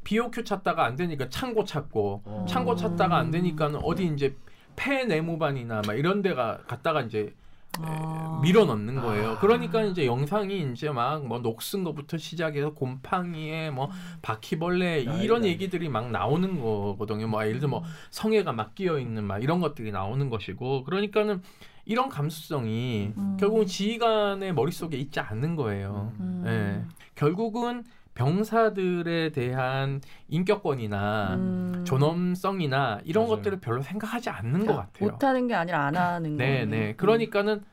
[0.04, 2.46] BOQ 찾다가 안 되니까 창고 찾고 어.
[2.48, 4.36] 창고 찾다가 안 되니까는 어디 이제
[4.76, 7.34] 폐 내무반이나 막 이런 데가 갔다가 이제
[7.82, 8.40] 아.
[8.42, 9.30] 밀어 넣는 거예요.
[9.32, 9.40] 아.
[9.40, 13.90] 그러니까 이제 영상이 이제 막 뭐 녹슨 거부터 시작해서 곰팡이에 뭐
[14.22, 15.48] 바퀴벌레 야, 이런 이거.
[15.50, 17.28] 얘기들이 막 나오는 거거든요.
[17.28, 21.42] 뭐 예를 들어 뭐 성애가 막 끼어 있는 막 이런 것들이 나오는 것이고 그러니까는
[21.86, 23.38] 이런 감수성이 음.
[23.40, 26.14] 결국은 지휘관의 머릿속에 있지 않는 거예요.
[26.20, 26.44] 음.
[26.46, 26.86] 예.
[27.16, 27.84] 결국은
[28.20, 31.84] 병사들에 대한 인격권이나 음.
[31.88, 33.38] 존엄성이나 이런 맞아요.
[33.38, 35.10] 것들을 별로 생각하지 않는 것 같아요.
[35.10, 36.66] 못하는 게 아니라 안 하는 네, 거예요.
[36.66, 36.96] 네.
[36.98, 37.64] 그러니까는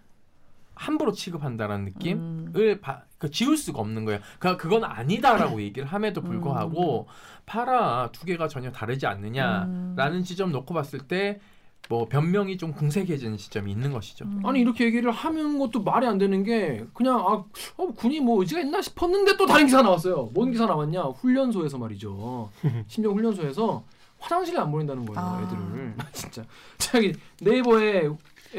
[0.77, 2.20] 함부로 취급한다라는 느낌을
[2.55, 2.78] 음.
[2.81, 4.20] 바, 그 지울 수가 없는 거예요.
[4.39, 7.09] 그 그건 아니다라고 얘기를 함에도 불구하고
[7.44, 10.23] 파라 두 개가 전혀 다르지 않느냐라는 음.
[10.23, 11.40] 지점 놓고 봤을 때
[11.89, 14.24] 뭐 변명이 좀 궁색해지는 지점이 있는 것이죠.
[14.24, 14.43] 음.
[14.44, 17.44] 아니 이렇게 얘기를 하는 것도 말이 안 되는 게 그냥 아
[17.77, 20.31] 어, 군이 뭐 의지가 있나 싶었는데 또 다른 기사 나왔어요.
[20.35, 21.03] 뭔 기사 나왔냐?
[21.03, 22.51] 훈련소에서 말이죠.
[22.89, 23.85] 심지어 훈련소에서
[24.19, 25.43] 화장실에 안 보낸다는 거예요, 아.
[25.43, 25.94] 애들을.
[26.12, 26.44] 진짜.
[26.78, 28.09] 자, 여기 네이버에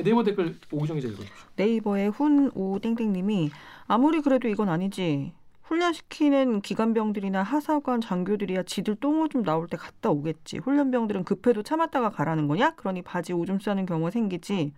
[0.03, 1.48] 네이버 댓글 오기정 기자 읽어주십시오.
[1.56, 3.49] 네이버의 훈오 땡땡님이
[3.88, 5.34] 아무리 그래도 이건 아니지.
[5.68, 10.60] 훈련시키는 기관병들이나 하사관 장교들이야 지들 똥오줌 나올 때 갔다 오겠지.
[10.60, 12.72] 훈련병들은 급해도 참았다가 가라는 거냐?
[12.76, 14.73] 그러니 바지 오줌 싸는 경우가 생기지.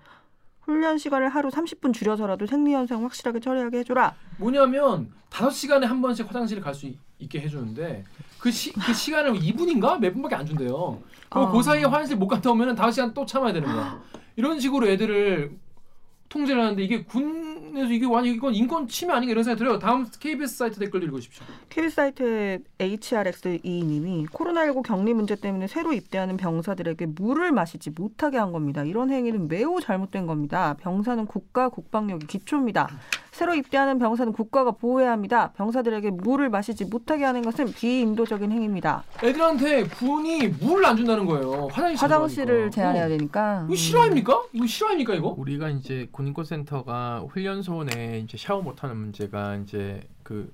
[0.61, 4.15] 훈련 시간을 하루 30분 줄여서라도 생리 현상 확실하게 처리하게 해줘라.
[4.37, 6.91] 뭐냐면 다섯 시간에 한 번씩 화장실을 갈 수
[7.21, 8.05] 있게 해주는데
[8.39, 11.01] 그, 시, 그 시간을 2분인가 몇 분밖에 안 준대요.
[11.29, 11.51] 그리고 아.
[11.51, 14.01] 그 사이에 화장실 못 갔다 오면 다섯 시간 또 참아야 되는 거야.
[14.37, 15.51] 이런 식으로 애들을
[16.29, 19.79] 통제를 하는데 이게 군에서 이게 완전 이건 인권 침해 아닌가 이런 생각이 들어요.
[19.79, 21.43] 다음 KBS 사이트 댓글도 읽어주십시오.
[21.69, 28.83] KBS 사이트의 HRX2님이 코로나19 격리 문제 때문에 새로 입대하는 병사들에게 물을 마시지 못하게 한 겁니다.
[28.83, 30.75] 이런 행위는 매우 잘못된 겁니다.
[30.79, 32.89] 병사는 국가 국방력이 기초입니다.
[33.39, 35.53] 새로 입대하는 병사는 국가가 보호해야 합니다.
[35.55, 39.05] 병사들에게 물을 마시지 못하게 하는 것은 비인도적인 행위입니다.
[39.23, 41.69] 애들한테 군이 물을 안 준다는 거예요.
[41.71, 43.07] 화장실 화장실을 제한해야 어.
[43.07, 43.63] 되니까.
[43.67, 44.43] 이거 실화입니까?
[44.51, 45.33] 이거 실화입니까 이거?
[45.37, 50.53] 우리가 이제 군인권센터가 훈련소 내 이제 샤워 못하는 문제가 이제 그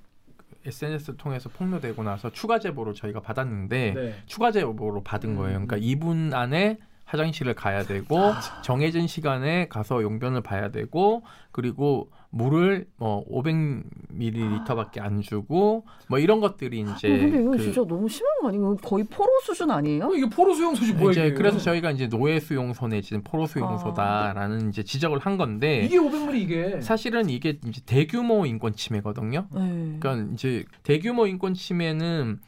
[0.67, 4.15] SNS 통해서 폭로되고 나서 추가 제보를 저희가 받았는데 네.
[4.27, 5.65] 추가 제보로 받은 음, 거예요.
[5.65, 5.81] 그러니까 음.
[5.81, 14.99] 2분 안에 화장실을 가야 되고 정해진 시간에 가서 용변을 봐야 되고 그리고 물을 뭐 500ml밖에
[14.99, 18.75] 안 주고 뭐 이런 것들이 이제 어, 근데 이거 그 진짜 너무 심한 거 아니에요?
[18.83, 20.11] 거의 포로 수준 아니에요?
[20.13, 21.33] 이게 포로 수용소지 뭐야 이제 이게.
[21.33, 26.81] 그래서 저희가 이제 노예 수용소 내지는 포로 수용소다라는 이제 지적을 한 건데 이게 500ml 이게.
[26.81, 29.47] 사실은 이게 이제 대규모 인권 침해거든요.
[29.53, 29.97] 네.
[30.01, 32.39] 그러니까 이제 대규모 인권 침해는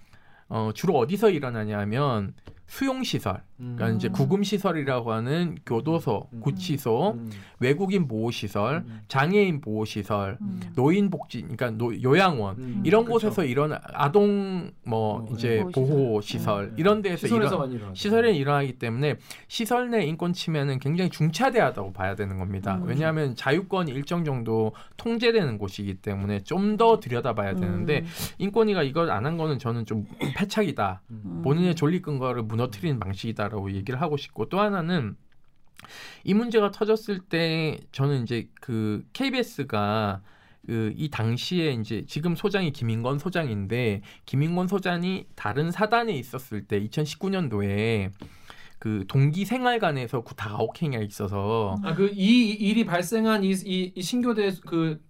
[0.49, 2.33] 어, 주로 어디서 일어나냐면
[2.65, 6.39] 수용 시설, 그러니까 이제 구금 시설이라고 하는 교도소, 음.
[6.41, 7.31] 구치소, 음.
[7.59, 9.01] 외국인 보호 시설, 음.
[9.07, 10.61] 장애인 보호 시설, 음.
[10.75, 12.81] 노인 복지, 그러니까 노, 요양원 음.
[12.85, 13.27] 이런 그렇죠.
[13.29, 16.39] 곳에서 일어나 아동 뭐 어, 이제 보호 보호 시설.
[16.39, 16.75] 시설 음.
[16.77, 17.93] 이런 데에서 일어나죠.
[17.93, 19.15] 시설에 일어나기 때문에
[19.47, 22.75] 시설 내 인권 침해는 굉장히 중차대하다고 봐야 되는 겁니다.
[22.77, 22.87] 음.
[22.87, 28.05] 왜냐하면 자유권이 일정 정도 통제되는 곳이기 때문에 좀 더 들여다봐야 되는데 음.
[28.37, 30.05] 인권위가 이걸 안 한 거는 저는 좀
[30.37, 31.01] 패착이다.
[31.09, 31.41] 음.
[31.43, 35.15] 본인의 존립 근거를 무너뜨리는 방식이다 라고 얘기를 하고 싶고 또 하나는
[36.23, 40.21] 이 문제가 터졌을 때 저는 이제 그 KBS가
[40.65, 48.11] 그이 당시에 이제 지금 소장이 김인건 소장인데 김인건 소장이 다른 사단에 있었을 때 2019년도에
[48.79, 55.01] 그 동기 생활관에서 구타가혹행위가 있어서 아 그 이 일이 발생한 이, 이, 이 신교대 그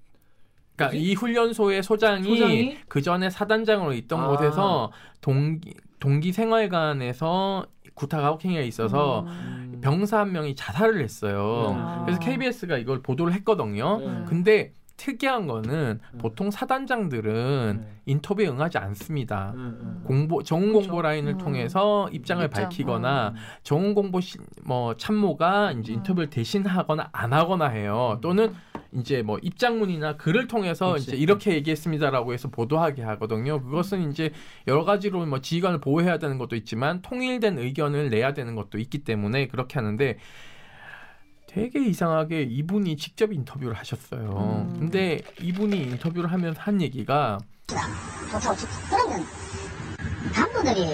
[0.76, 2.78] 그러니까 이 훈련소의 소장이, 소장이?
[2.88, 4.28] 그 전에 사단장으로 있던 아.
[4.28, 4.92] 곳에서
[5.22, 7.66] 동기 동기 생활관에서
[7.98, 9.80] 구타가혹행위가 있어서 음.
[9.82, 11.76] 병사 한 명이 자살을 했어요.
[11.78, 12.04] 아.
[12.06, 14.00] 그래서 KBS가 이걸 보도를 했거든요.
[14.00, 14.24] 네.
[14.28, 16.18] 근데 특이한 거는 음.
[16.18, 17.88] 보통 사단장들은 네.
[18.06, 19.54] 인터뷰에 응하지 않습니다.
[19.56, 20.02] 음, 음.
[20.06, 20.88] 공보 정훈 그렇죠.
[20.88, 21.38] 공보 라인을 음.
[21.38, 23.36] 통해서 입장을 입장, 밝히거나 음.
[23.64, 25.98] 정훈 공보 시, 뭐 참모가 이제 음.
[25.98, 28.18] 인터뷰를 대신하거나 안 하거나 해요.
[28.22, 28.54] 또는
[28.94, 31.10] 이제 뭐 입장문이나 글을 통해서 그치.
[31.10, 33.62] 이제 이렇게 얘기했습니다라고 해서 보도하게 하거든요.
[33.62, 34.32] 그것은 이제
[34.68, 39.48] 여러 가지로 뭐 지휘관을 보호해야 되는 것도 있지만 통일된 의견을 내야 되는 것도 있기 때문에
[39.48, 40.18] 그렇게 하는데
[41.48, 44.68] 되게 이상하게 이분이 직접 인터뷰를 하셨어요.
[44.70, 44.80] 음.
[44.80, 47.40] 근데 이분이 인터뷰를 하면서 한 얘기가
[48.90, 49.26] 그러면
[50.34, 50.86] 간부들이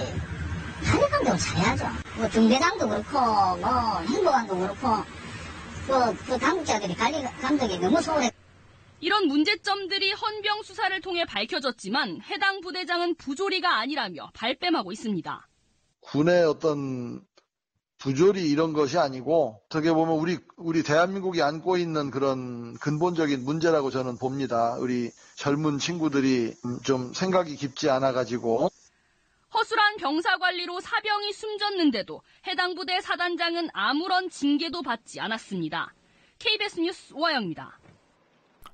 [0.83, 1.85] 관리 감독을 잘해야죠.
[2.17, 3.19] 뭐 중대장도 그렇고
[3.57, 4.87] 뭐 행보관도 그렇고
[5.87, 8.31] 그, 그 당국자들이 관리 감독이 너무 소홀해.
[9.01, 15.47] 이런 문제점들이 헌병 수사를 통해 밝혀졌지만 해당 부대장은 부조리가 아니라며 발뺌하고 있습니다.
[15.99, 17.21] 군의 어떤
[17.97, 24.17] 부조리 이런 것이 아니고 어떻게 보면 우리 우리 대한민국이 안고 있는 그런 근본적인 문제라고 저는
[24.17, 24.75] 봅니다.
[24.79, 26.53] 우리 젊은 친구들이
[26.83, 28.69] 좀 생각이 깊지 않아 가지고
[29.53, 35.93] 허술한 병사 관리로 사병이 숨졌는데도 해당 부대 사단장은 아무런 징계도 받지 않았습니다.
[36.39, 37.79] KBS 뉴스 오하영입니다.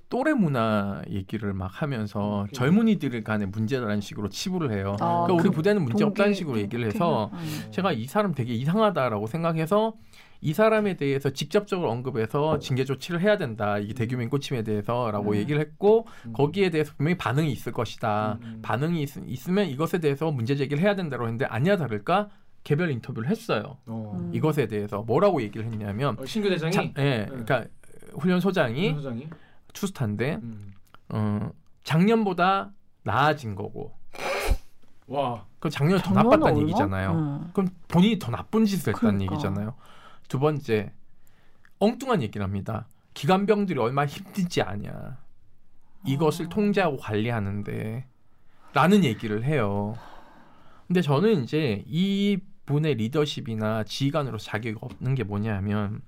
[0.09, 4.95] 또래 문화 얘기를 막 하면서 젊은이들 간의 문제라는 식으로 치부를 해요.
[4.99, 7.67] 아, 그러니까 우리 그 부대는 문제 동기- 없다는 식으로 얘기를 해서 음.
[7.71, 9.93] 제가 이 사람 되게 이상하다라고 생각해서
[10.41, 13.77] 이 사람에 대해서 직접적으로 언급해서 징계 조치를 해야 된다.
[13.77, 15.35] 이게 대규모 인권침해에 대해서라고 음.
[15.35, 16.33] 얘기를 했고 음.
[16.33, 18.39] 거기에 대해서 분명히 반응이 있을 것이다.
[18.41, 18.59] 음.
[18.61, 22.29] 반응이 있, 으면 이것에 대해서 문제 제기를 해야 된다고 했는데 아니야 다를까
[22.63, 23.77] 개별 인터뷰를 했어요.
[23.85, 24.17] 어.
[24.17, 24.31] 음.
[24.33, 27.65] 이것에 대해서 뭐라고 얘기를 했냐면 어, 신교대장이 자, 예, 그러니까
[28.17, 29.27] 훈련 소장이 소장이
[29.73, 30.73] 투스타인데 음.
[31.09, 31.49] 어,
[31.83, 32.71] 작년보다
[33.03, 33.97] 나아진 거고.
[35.07, 36.61] 와 그럼 작년에 더 나빴다는 얼마?
[36.61, 37.11] 얘기잖아요.
[37.11, 37.49] 음.
[37.51, 39.33] 그럼 본인이 더 나쁜 짓을 했다는 그러니까.
[39.33, 39.73] 얘기잖아요.
[40.29, 40.93] 두 번째,
[41.79, 42.87] 엉뚱한 얘기를 합니다.
[43.13, 45.17] 기관병들이 얼마나 힘들지 아냐.
[46.05, 46.49] 이것을 아.
[46.49, 48.05] 통제하고 관리하는데.
[48.73, 49.97] 라는 얘기를 해요.
[50.87, 56.01] 근데 저는 이제 이 분의 리더십이나 지휘관으로 자격이 없는 게 뭐냐면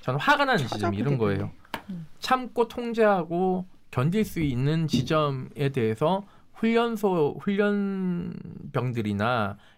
[0.00, 1.52] 저는 화가 나는 지점이 이런 거예요.
[1.90, 2.06] 음.
[2.18, 6.24] 참고 통제하고 견딜 수 있는 지점에 대해서
[6.54, 8.38] 훈련소 훈련병들이나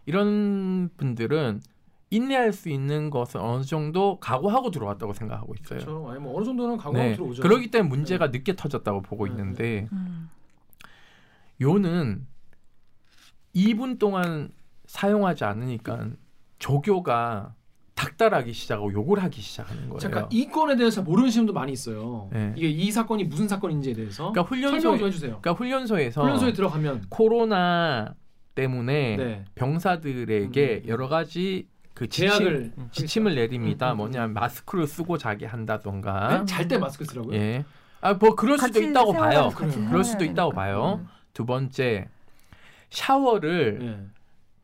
[0.06, 1.60] 이런 분들은
[2.10, 5.78] 인내할 수 있는 것을 어느 정도 각오하고 들어왔다고 생각하고 있어요.
[5.80, 6.08] 그렇죠.
[6.10, 7.14] 아니 뭐 어느 정도는 각오하고 네.
[7.14, 7.42] 들어오죠.
[7.42, 10.28] 그러기 때문에 문제가 늦게 터졌다고 보고 네, 있는데 음.
[11.60, 12.26] 요는
[13.54, 14.50] 2분 동안
[14.86, 16.08] 사용하지 않으니까
[16.58, 17.54] 조교가
[17.94, 19.98] 닥달하기 시작하고 욕을 하기 시작하는 거예요.
[19.98, 22.28] 잠깐 이 건에 대해서 모르는 분도 많이 있어요.
[22.32, 22.52] 네.
[22.56, 25.30] 이게 이 사건이 무슨 사건인지에 대해서 그러니까 훈련소에- 설명 좀 해주세요.
[25.40, 28.14] 그러니까 훈련소에서 훈련소에 들어가면 코로나
[28.56, 29.44] 때문에 네.
[29.54, 30.88] 병사들에게 음.
[30.88, 33.92] 여러 가지 그 지침, 제약을 지침을 내립니다.
[33.92, 36.44] 음, 음, 뭐냐면 마스크를 쓰고 자게 한다던가.
[36.46, 37.34] 잘 때 마스크 쓰라고요?
[37.36, 37.64] 예.
[38.00, 39.50] 아, 뭐 그럴 수도 있다고 봐요.
[39.54, 40.54] 그럴 수도 있다고 되니까.
[40.54, 41.00] 봐요.
[41.02, 41.08] 음.
[41.32, 42.08] 두 번째
[42.90, 44.06] 샤워를 예.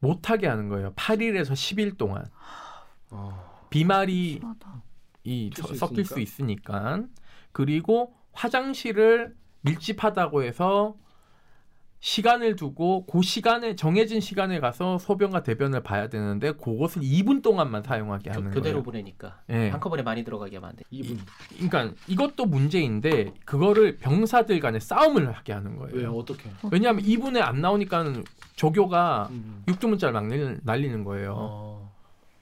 [0.01, 0.93] 못 하게 하는 거예요.
[0.95, 2.25] 8일에서 10일 동안
[3.11, 3.67] 어.
[3.71, 4.41] 비말이.
[5.25, 7.03] 이 수 섞일 수 있으니까
[7.53, 10.97] 그리고 화장실을 밀집하다고 해서
[12.01, 18.31] 시간을 두고 그 시간에 정해진 시간에 가서 소변과 대변을 봐야 되는데 그것을 2분 동안만 사용하게
[18.31, 18.83] 하는 교, 대로 거예요.
[18.83, 19.69] 보내니까 예.
[19.69, 20.85] 한꺼번에 많이 들어가게 하면 안 돼.
[20.91, 21.19] 2분.
[21.57, 25.95] 그러니까 이것도 문제인데 그거를 병사들 간에 싸움을 하게 하는 거예요.
[25.95, 26.13] 왜요?
[26.13, 26.51] 어떻게?
[26.73, 28.25] 왜냐하면 2분에 안 나오니까는
[28.57, 29.63] 조교가 음.
[29.69, 31.35] 육두문자를 막 날리는, 날리는 거예요.
[31.37, 31.80] 어.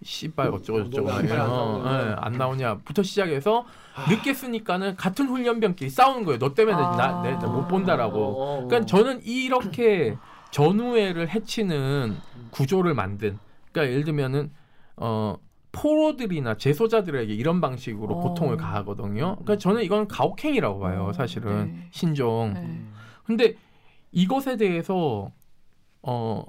[0.03, 2.11] 씨발 어쩌고 저쩌고 너가 안 어, 나오냐.
[2.11, 3.67] 예, 안 나오냐부터 시작해서
[4.09, 6.39] 늦게 쓰니까는 같은 훈련병끼리 싸우는 거예요.
[6.39, 8.19] 너 때문에 나, 내, 못 본다라고.
[8.21, 8.67] 어, 어.
[8.67, 10.17] 그러니까 저는 이렇게
[10.53, 12.17] 전우회를 해치는
[12.51, 13.39] 구조를 만든.
[13.73, 14.53] 그러니까 예를 들면은
[14.97, 15.37] 어
[15.73, 18.21] 포로들이나 재소자들에게 이런 방식으로 어.
[18.21, 19.37] 고통을 가하거든요.
[19.37, 21.07] 그러니까 저는 이건 가혹행위라고 봐요.
[21.09, 21.89] 어, 사실은 네.
[21.91, 22.55] 신종.
[22.55, 22.81] 네.
[23.25, 23.57] 근데
[24.13, 25.31] 이것에 대해서
[26.03, 26.45] 어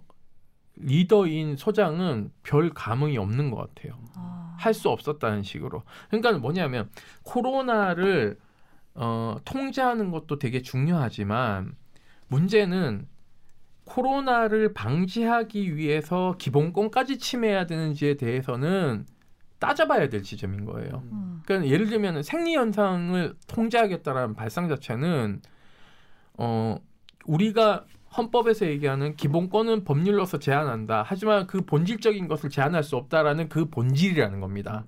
[0.80, 4.00] 리더인 소장은 별 감흥이 없는 것 같아요.
[4.16, 4.56] 아.
[4.58, 5.84] 할수 없었다는 식으로.
[6.10, 6.90] 그러니까 뭐냐면
[7.24, 8.38] 코로나를
[8.96, 11.76] 어, 통제하는 것도 되게 중요하지만
[12.28, 13.08] 문제는
[13.86, 19.06] 코로나를 방지하기 위해서 기본권까지 침해해야 되는지에 대해서는
[19.60, 21.04] 따져봐야 될 지점인 거예요.
[21.12, 21.42] 음.
[21.46, 25.42] 그러니까 예를 들면 생리 현상을 통제하겠다라는 발상 자체는
[26.38, 26.78] 어
[27.26, 27.86] 우리가
[28.16, 31.04] 헌법에서 얘기하는 기본권은 법률로서 제한한다.
[31.06, 34.86] 하지만 그 본질적인 것을 제한할 수 없다라는 그 본질이라는 겁니다.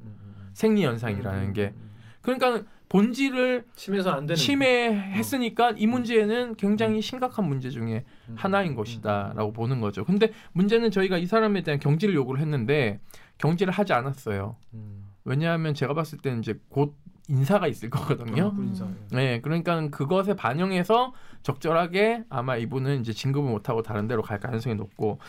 [0.53, 1.73] 생리 현상이라는 게.
[2.22, 4.35] 그러니까 본질을 침해서 안 되는.
[4.35, 8.03] 침해했으니까 이 문제는 굉장히 심각한 문제 중에
[8.35, 10.03] 하나인 것이다라고 보는 거죠.
[10.03, 12.99] 근데 문제는 저희가 이 사람에 대한 경질을 요구를 했는데
[13.38, 14.57] 경질을 하지 않았어요.
[14.73, 15.07] 음.
[15.23, 16.95] 왜냐하면 제가 봤을 때는 이제 곧
[17.27, 18.53] 인사가 있을 거거든요.
[18.53, 18.88] 그 인사.
[19.11, 25.19] 네, 그러니까 그것에 반영해서 적절하게 아마 이분은 이제 진급을 못하고 다른 데로 갈 가능성이 높고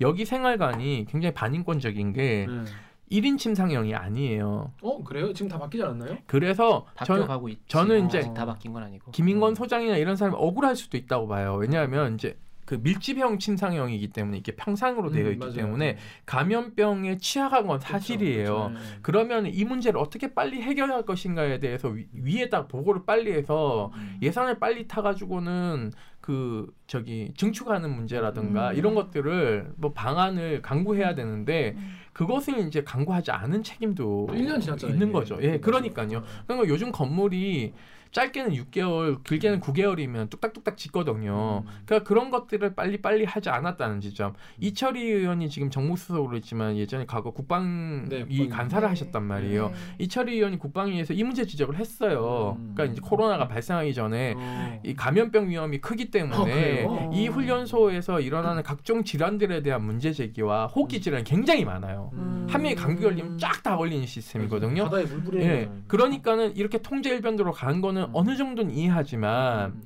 [0.00, 2.64] 여기 생활관이 굉장히 반인권적인 게 네.
[3.12, 4.72] 1인 침상형이 아니에요.
[4.80, 5.32] 어 그래요?
[5.34, 6.16] 지금 다 바뀌지 않았나요?
[6.26, 7.26] 그래서 저는.
[7.68, 9.12] 저는 어, 이제 다 바뀐 건 아니고.
[9.12, 11.56] 김인권 소장이나 이런 사람이 억울할 수도 있다고 봐요.
[11.56, 12.38] 왜냐하면 이제
[12.72, 15.54] 그 밀집형 침상형이기 때문에 이게 평상으로 되어 음, 있기 맞아요.
[15.56, 18.44] 때문에 감염병에 취약한 건 사실이에요.
[18.44, 18.70] 그렇죠.
[18.70, 18.80] 네.
[19.02, 24.18] 그러면 이 문제를 어떻게 빨리 해결할 것인가에 대해서 위, 위에다 보고를 빨리 해서 음.
[24.22, 25.92] 예산을 빨리 타가지고는
[26.22, 28.76] 그 저기 증축하는 문제라든가 음.
[28.76, 31.76] 이런 것들을 뭐 방안을 강구해야 되는데
[32.14, 35.12] 그것을 이제 강구하지 않은 책임도 1년 지났잖아요, 있는.
[35.12, 35.38] 거죠.
[35.42, 36.22] 예, 그러니까요.
[36.46, 37.74] 그러니까 요즘 건물이
[38.12, 41.64] 짧게는 6개월, 길게는 9개월이면 뚝딱뚝딱 짓거든요.
[41.86, 44.34] 그러니까 그런 것들을 빨리 빨리 하지 않았다는 지점.
[44.60, 48.48] 이철희 의원이 지금 정무수석으로 있지만 예전에 과거 국방위 네, 국방위.
[48.48, 49.68] 간사를 하셨단 말이에요.
[49.68, 49.74] 네.
[49.98, 52.56] 이철희 의원이 국방위에서 이 문제 지적을 했어요.
[52.58, 52.72] 음.
[52.74, 54.80] 그러니까 이제 코로나가 발생하기 전에 어.
[54.84, 57.10] 이 감염병 위험이 크기 아, 때문에 그래요?
[57.14, 62.10] 이 훈련소에서 일어나는 각종 질환들에 대한 문제 제기와 호흡기 질환이 굉장히 많아요.
[62.12, 62.46] 음.
[62.50, 64.84] 한 명이 감기 걸리면 쫙 다 걸리는 시스템이거든요.
[64.84, 65.70] 바다에 물 뿌리는 예.
[65.86, 68.10] 그러니까는 이렇게 통제 일변도로 가는 거는 음.
[68.14, 69.82] 어느 정도는 이해하지만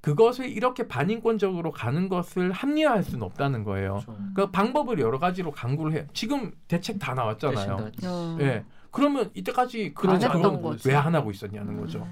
[0.00, 4.02] 그것을 이렇게 반인권적으로 가는 것을 합리화할 수는 없다는 거예요.
[4.04, 4.16] 그렇죠.
[4.34, 6.04] 그 방법을 여러 가지로 강구를 해요.
[6.12, 7.90] 지금 대책 다 나왔잖아요.
[8.40, 8.64] 예.
[8.92, 10.88] 그러면 이때까지 그러지 그러지 않았던 그건 거지.
[10.88, 12.06] 왜안 하고 있었냐는 거죠.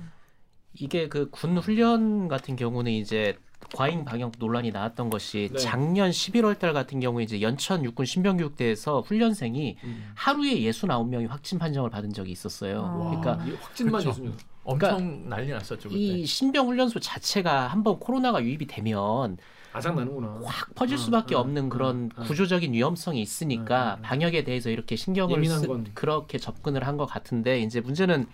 [0.75, 3.39] 이게 그 군 훈련 같은 경우는 이제
[3.77, 5.59] 과잉 방역 논란이 나왔던 것이 네.
[5.59, 10.11] 작년 11월 달 같은 경우에 이제 연천 육군 신병교육대에서 훈련생이 음.
[10.15, 12.83] 하루에 69명이 확진 판정을 받은 적이 있었어요.
[12.85, 13.21] 아.
[13.23, 14.21] 그러니까 이 확진만 그렇죠.
[14.67, 15.95] 있으면 엄청 난리 났었죠 그때.
[16.01, 19.37] 이 신병 훈련소 자체가 한번 코로나가 유입이 되면
[19.73, 20.41] 아작 나는구나.
[20.45, 22.25] 확 퍼질 음, 수밖에 음, 없는 그런 음, 음.
[22.25, 24.03] 구조적인 위험성이 있으니까 음, 음.
[24.03, 25.87] 방역에 대해서 이렇게 신경을 쓰, 건.
[25.95, 28.27] 그렇게 접근을 한 것 같은데 이제 문제는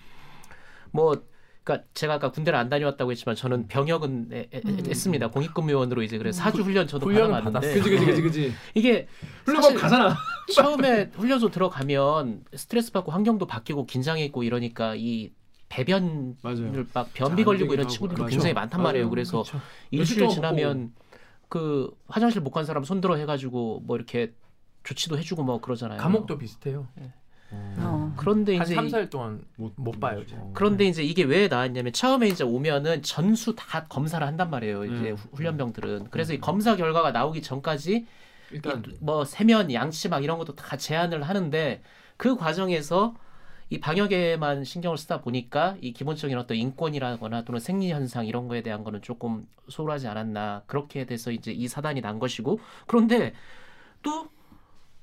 [0.93, 1.15] 뭐
[1.65, 4.83] 그러니까 제가 아까 군대를 안 다녀왔다고 했지만 저는 병역은 에- 에- 음.
[4.87, 5.29] 했습니다.
[5.29, 8.55] 공익근무원으로 이제 그래 사주 훈련 저도 받아봤는데 그지 그지 그지 그지.
[8.75, 9.07] 이게
[9.47, 10.17] 사실 가잖아.
[10.55, 15.31] 처음에 훈련소 들어가면 스트레스 받고 환경도 바뀌고 긴장해 있고 이러니까 이
[15.71, 16.85] 배변을 맞아요.
[16.93, 17.91] 막 변비 걸리고 이런 하고.
[17.93, 18.31] 친구들도 맞아.
[18.31, 19.05] 굉장히 많단 말이에요.
[19.07, 19.11] 맞아요.
[19.11, 19.61] 그래서 그렇죠.
[19.91, 20.93] 일주일 지나면
[21.49, 24.35] 그 화장실 못 간 사람 손들어 해가지고 뭐 이렇게
[24.83, 25.99] 조치도 해주고 뭐 그러잖아요.
[25.99, 26.89] 감옥도 비슷해요.
[27.53, 28.15] 어.
[28.17, 30.21] 그런데 한 이제 3, 이- 4일 동안 못, 못 봐요.
[30.21, 30.37] 이제.
[30.55, 34.85] 그런데 이제 이게 왜 나왔냐면 처음에 이제 오면은 전수 다 검사를 한단 말이에요.
[34.85, 35.17] 이제 음.
[35.17, 38.07] 후- 훈련병들은 그래서 이 검사 결과가 나오기 전까지
[38.53, 41.83] 일단 뭐 세면 양치 막 이런 것도 다 제한을 하는데
[42.17, 43.15] 그 과정에서
[43.73, 48.83] 이 방역에만 신경을 쓰다 보니까 이 기본적인 어떤 인권이라거나 또는 생리 현상 이런 거에 대한
[48.83, 53.33] 거는 조금 소홀하지 않았나 그렇게 돼서 이제 이 사단이 난 것이고 그런데
[54.03, 54.27] 또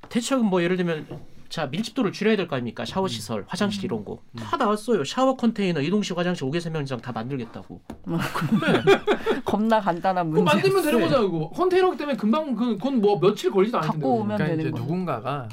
[0.10, 1.07] 대책은 뭐 예를 들면
[1.48, 6.18] 자 밀집도를 줄여야 될 거 아닙니까 샤워 시설 화장실 이런 거다 나왔어요 샤워 컨테이너 이동식
[6.18, 7.80] 화장실 5개 세면장 다 만들겠다고
[9.45, 10.56] 겁나 간단한 그거 문제.
[10.56, 11.49] 만들면 되는 거잖아 그거.
[11.52, 14.02] 컨테이너기 때문에 금방 그 그건 뭐 며칠 걸리지도 않을 텐데.
[14.03, 14.15] 갖고.
[14.19, 14.80] 오면 그러니까 되는 거.
[14.80, 15.48] 누군가가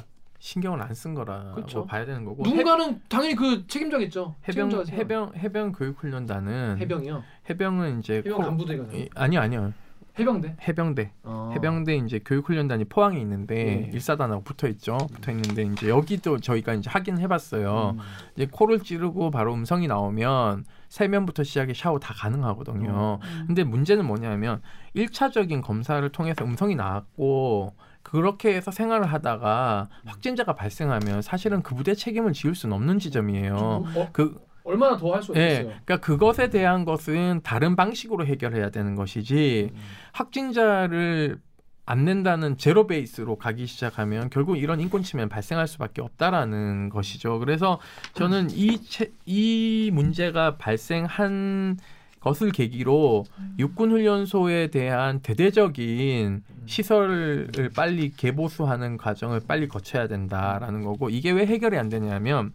[0.45, 1.85] 신경을 안 쓴 거라고 그렇죠.
[1.85, 4.35] 봐야 되는 거고 누군가는 당연히 그 책임자겠죠.
[4.47, 7.23] 해병 책임자가 해병 해병 교육 훈련단은 해병이요.
[7.49, 8.57] 해병은 이제 해병.
[8.93, 9.73] 이- 아니요 아니요
[10.19, 10.55] 해병대.
[10.65, 11.51] 해병대 어.
[11.55, 13.91] 해병대 이제 교육 훈련단이 포항에 있는데 예.
[13.91, 14.95] 일사단하고 붙어 있죠.
[15.13, 17.95] 붙어 있는데 이제 여기도 저희가 이제 확인해 봤어요.
[17.97, 17.99] 음.
[18.35, 23.19] 이제 코를 찌르고 바로 음성이 나오면 세면부터 시작해 샤워 다 가능하거든요.
[23.47, 24.61] 근데 문제는 뭐냐면
[24.93, 27.73] 일차적인 검사를 통해서 음성이 나왔고
[28.05, 33.55] 그렇게 해서 생활을 하다가 확진자가 발생하면 사실은 그 부대 책임을 지울 수는 없는 지점이에요.
[33.55, 35.65] 어, 그 얼마나 더 할수 예, 있어요?
[35.65, 39.79] 그러니까 그것에 대한 것은 다른 방식으로 해결해야 되는 것이지 음.
[40.13, 41.39] 확진자를
[41.87, 47.39] 안 낸다는 제로 베이스로 가기 시작하면 결국 이런 인권 침해는 발생할 수밖에 없다라는 것이죠.
[47.39, 47.79] 그래서
[48.13, 51.79] 저는 이, 채, 이 문제가 발생한
[52.25, 53.23] 것을 계기로
[53.59, 61.77] 육군 훈련소에 대한 대대적인 시설을 빨리 개보수하는 과정을 빨리 거쳐야 된다라는 거고 이게 왜 해결이
[61.77, 62.51] 안 되냐면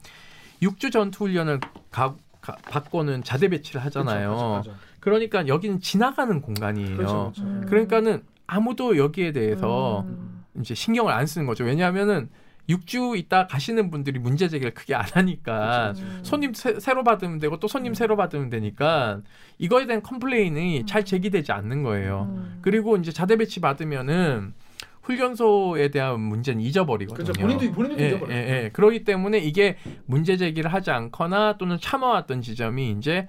[0.61, 1.61] 육주 전투 훈련을
[1.93, 4.31] 가, 가- 받고는 자대 배치를 하잖아요.
[4.31, 6.97] 그렇죠, 그렇죠, 그러니까 여기는 지나가는 공간이에요.
[6.97, 7.43] 그렇죠, 그렇죠.
[7.45, 7.67] 음.
[7.69, 10.43] 그러니까는 아무도 여기에 대해서 음.
[10.61, 11.63] 이제 신경을 안 쓰는 거죠.
[11.63, 12.29] 왜냐하면은
[12.71, 17.59] 육주 있다 가시는 분들이 문제 제기를 크게 안 하니까 그렇죠, 손님 새, 로 받으면 되고
[17.59, 19.21] 또 손님 새로 받으면 되니까
[19.59, 22.29] 이거에 대한 complain이 잘 제기되지 않는 거예요.
[22.31, 22.59] 음.
[22.63, 24.55] 그리고 이제 자대 배치 받으면은
[25.03, 27.25] 훈련소에 대한 문제는 잊어버리거든요.
[27.25, 27.41] 그렇죠.
[27.41, 28.37] 본인도 본인도 예, 잊어버려요.
[28.37, 28.71] 예, 예.
[28.73, 29.77] 그렇기 때문에 이게
[30.07, 33.29] 문제 제기를 하지 않거나 또는 참아왔던 지점이 이제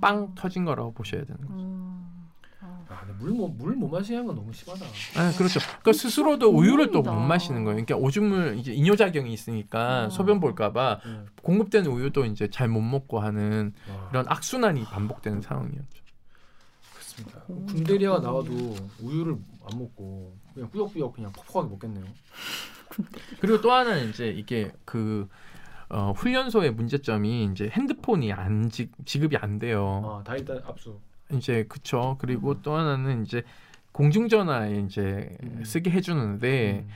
[0.00, 2.01] 빵 터진 거라고 보셔야 되는 거죠.
[3.02, 3.04] 음.
[3.04, 4.84] 아, 근데 물못물못 마시는 건 너무 심하다.
[5.16, 5.60] 아, 그렇죠.
[5.60, 7.26] 그러니까 스스로도 우유를 또못 소름이다.
[7.26, 7.84] 마시는 거예요.
[7.84, 10.10] 그러니까 오줌을 이제 이뇨작용이 있으니까 어.
[10.10, 11.26] 소변 볼까봐 음.
[11.42, 16.02] 공급되는 우유도 이제 잘 못 먹고 하는 와, 이런 악순환이 반복되는 상황이었죠.
[16.94, 17.40] 그렇습니다.
[17.72, 18.50] 군대리아가 나와도
[19.00, 19.36] 우유를
[19.70, 22.04] 안 먹고 그냥 꾸역꾸역 그냥 퍽퍽하게 먹겠네요.
[23.40, 25.28] 그리고 또 하나는 이제 이게 그
[25.88, 30.20] 어, 훈련소의 문제점이 이제 핸드폰이 안 지, 지급이 안 돼요.
[30.20, 30.98] 아, 다 일단 압수.
[31.32, 32.16] 이제 그쵸.
[32.20, 33.42] 그리고 또 하나는 이제
[33.92, 35.62] 공중전화에 이제 음.
[35.64, 36.88] 쓰게 해주는데 음.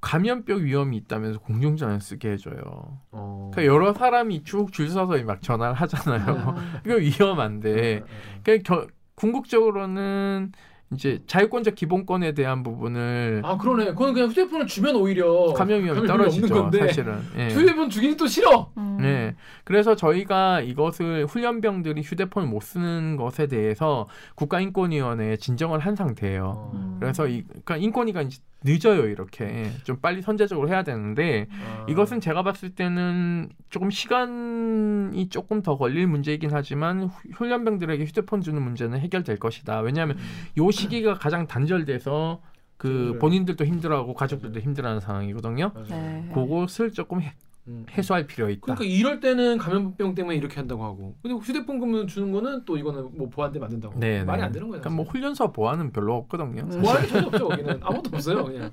[0.00, 2.98] 감염병 위험이 있다면서 공중전화 쓰게 해줘요.
[3.12, 3.50] 어.
[3.52, 6.54] 그러니까 여러 사람이 쭉 줄 서서 막 전화를 하잖아요.
[6.86, 8.02] 이거 위험한데.
[8.42, 10.52] 그러니까 겨, 궁극적으로는
[10.92, 13.86] 이제 자유권적 기본권에 대한 부분을 아 그러네.
[13.92, 16.70] 그건 그냥 휴대폰을 주면 오히려 감염 위험이 떨어지죠.
[16.72, 17.20] 사실은.
[17.38, 17.48] 예.
[17.50, 18.70] 휴대폰 주기는 또 싫어.
[18.76, 18.98] 음.
[19.00, 19.36] 네.
[19.64, 26.44] 그래서 저희가 이것을 훈련병들이 휴대폰을 못 쓰는 것에 대해서 국가인권위원회에 진정을 한 상태예요.
[26.74, 26.96] 어.
[27.00, 31.86] 그래서 이 그러니까 인권위가 이제 늦어요 이렇게 좀 빨리 선제적으로 해야 되는데 아.
[31.88, 38.60] 이것은 제가 봤을 때는 조금 시간이 조금 더 걸릴 문제이긴 하지만 후- 훈련병들에게 휴대폰 주는
[38.60, 39.80] 문제는 해결될 것이다.
[39.80, 40.18] 왜냐하면
[40.58, 42.40] 요 시기가 가장 단절돼서
[42.76, 43.18] 그 힘들어요.
[43.18, 45.72] 본인들도 힘들어하고 가족들도 힘들어하는 상황이거든요.
[45.74, 45.86] 맞아요.
[45.88, 46.30] 네.
[46.32, 47.34] 그것을 조금 해,
[47.68, 47.84] 음.
[47.90, 48.62] 해소할 필요가 있다.
[48.62, 53.10] 그러니까 이럴 때는 감염병 때문에 이렇게 한다고 하고 근데 휴대폰 금융 주는 거는 또 이거는
[53.16, 54.46] 뭐 보안대 만든다고 네, 말이 네.
[54.46, 54.80] 안 되는 거예요.
[54.80, 56.62] 그러니까 뭐 훈련소 보안은 별로 없거든요.
[56.62, 56.70] 음.
[56.70, 56.82] 사실.
[56.82, 58.70] 보안이 전혀 없죠 거기는 아무것도 없어요 그냥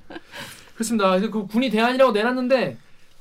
[0.76, 1.10] 그렇습니다.
[1.10, 2.78] 그래서 그 군이 대안이라고 내놨는데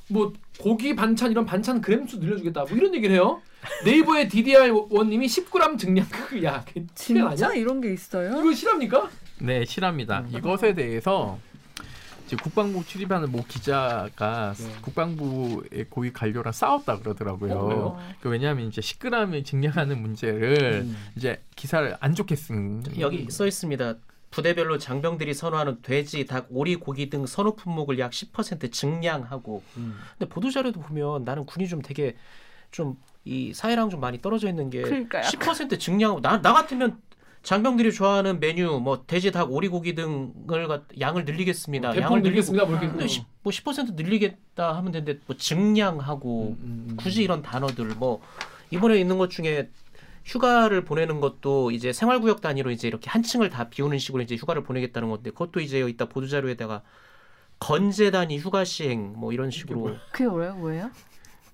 [0.09, 3.41] 뭐 고기 반찬 이런 반찬 그램수 늘려주겠다 뭐 이런 얘기를 해요.
[3.83, 6.63] 네이버의 DDR 원님이 10g 증량 그야
[6.95, 7.53] 진짜 아니야?
[7.53, 8.39] 이런 게 있어요?
[8.39, 9.09] 이거 실합니까?
[9.39, 10.21] 네, 실합니다.
[10.21, 10.37] 음.
[10.37, 11.37] 이것에 대해서
[12.25, 14.75] 이제 국방부 출입하는 모 기자가 네.
[14.81, 17.53] 국방부의 고위 관료랑 싸웠다 그러더라고요.
[17.53, 17.99] 어?
[18.21, 20.97] 그 왜냐하면 이제 10g을 증량하는 문제를 음.
[21.15, 23.95] 이제 기사를 안 좋게 쓴 여기 써 있습니다.
[24.31, 29.63] 부대별로 장병들이 선호하는 돼지, 닭, 오리, 고기 등 선호 품목을 약 10% 증량하고.
[29.77, 29.97] 음.
[30.17, 32.15] 근데 보도 자료도 보면 나는 군이 좀 되게
[32.71, 32.97] 좀
[33.29, 35.23] 이 사회랑 좀 많이 떨어져 있는 게 그러니까요.
[35.23, 37.01] 10% 증량하고 나, 나 같으면
[37.43, 41.91] 장병들이 좋아하는 메뉴 뭐 돼지, 닭, 오리, 고기 등을 갖- 양을 늘리겠습니다.
[41.91, 42.63] 대폭 양을 늘리겠습니다.
[42.65, 46.95] 뭐 10, 뭐10% 늘리겠다 하면 되는데 뭐 증량하고 음, 음, 음.
[46.95, 48.21] 굳이 이런 단어들 뭐
[48.71, 49.69] 이번에 있는 것 중에
[50.27, 54.61] 휴가를 보내는 것도 이제 생활구역 단위로 이제 이렇게 한 층을 다 비우는 식으로 이제 휴가를
[54.63, 56.83] 보내겠다는 건데 그것도 이제 이따 보도자료에다가
[57.59, 60.53] 건재 단위 휴가 시행 뭐 이런 식으로 그게 뭐예요?
[60.55, 60.91] 뭐예요?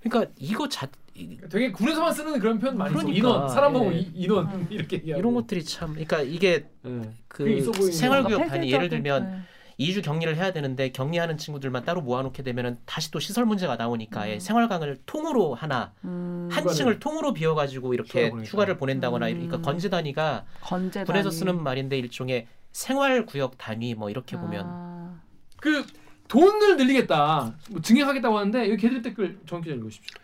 [0.02, 3.00] 그러니까 이거 자 이- 되게 군에서만 쓰는 그런 표현 많이 써.
[3.02, 4.00] 그러니까, 인원 사람 보고 예.
[4.00, 7.02] 이- 인원 이렇게 얘기하고 이런 것들이 참 그러니까 이게 예.
[7.28, 9.38] 그 생활구역 뭔가 단위 예를 들면 네.
[9.84, 14.40] 2주 격리를 해야 되는데 격리하는 친구들만 따로 모아놓게 되면은 다시 또 시설 문제가 나오니까 예,
[14.40, 19.34] 생활강을 통으로 하나 음, 한 휴가를- 층을 통으로 비워가지고 이렇게 휴가를 보낸다거나 음.
[19.34, 21.32] 그러니까 건재 단위가 건재 단위.
[21.32, 25.20] 쓰는 말인데 일종의 생활 구역 단위 뭐 이렇게 보면 아,
[25.58, 25.86] 그
[26.28, 30.23] 돈을 늘리겠다, 뭐 증액하겠다고 하는데 여기 걔들 댓글 자 읽으십시오.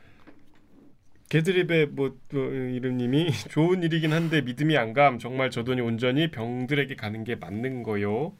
[1.29, 5.19] 개드립의 뭐 어, 이름님이 좋은 일이긴 한데 믿음이 안 감.
[5.19, 8.33] 정말 저 돈이 온전히 병들에게 가는 게 맞는 거요.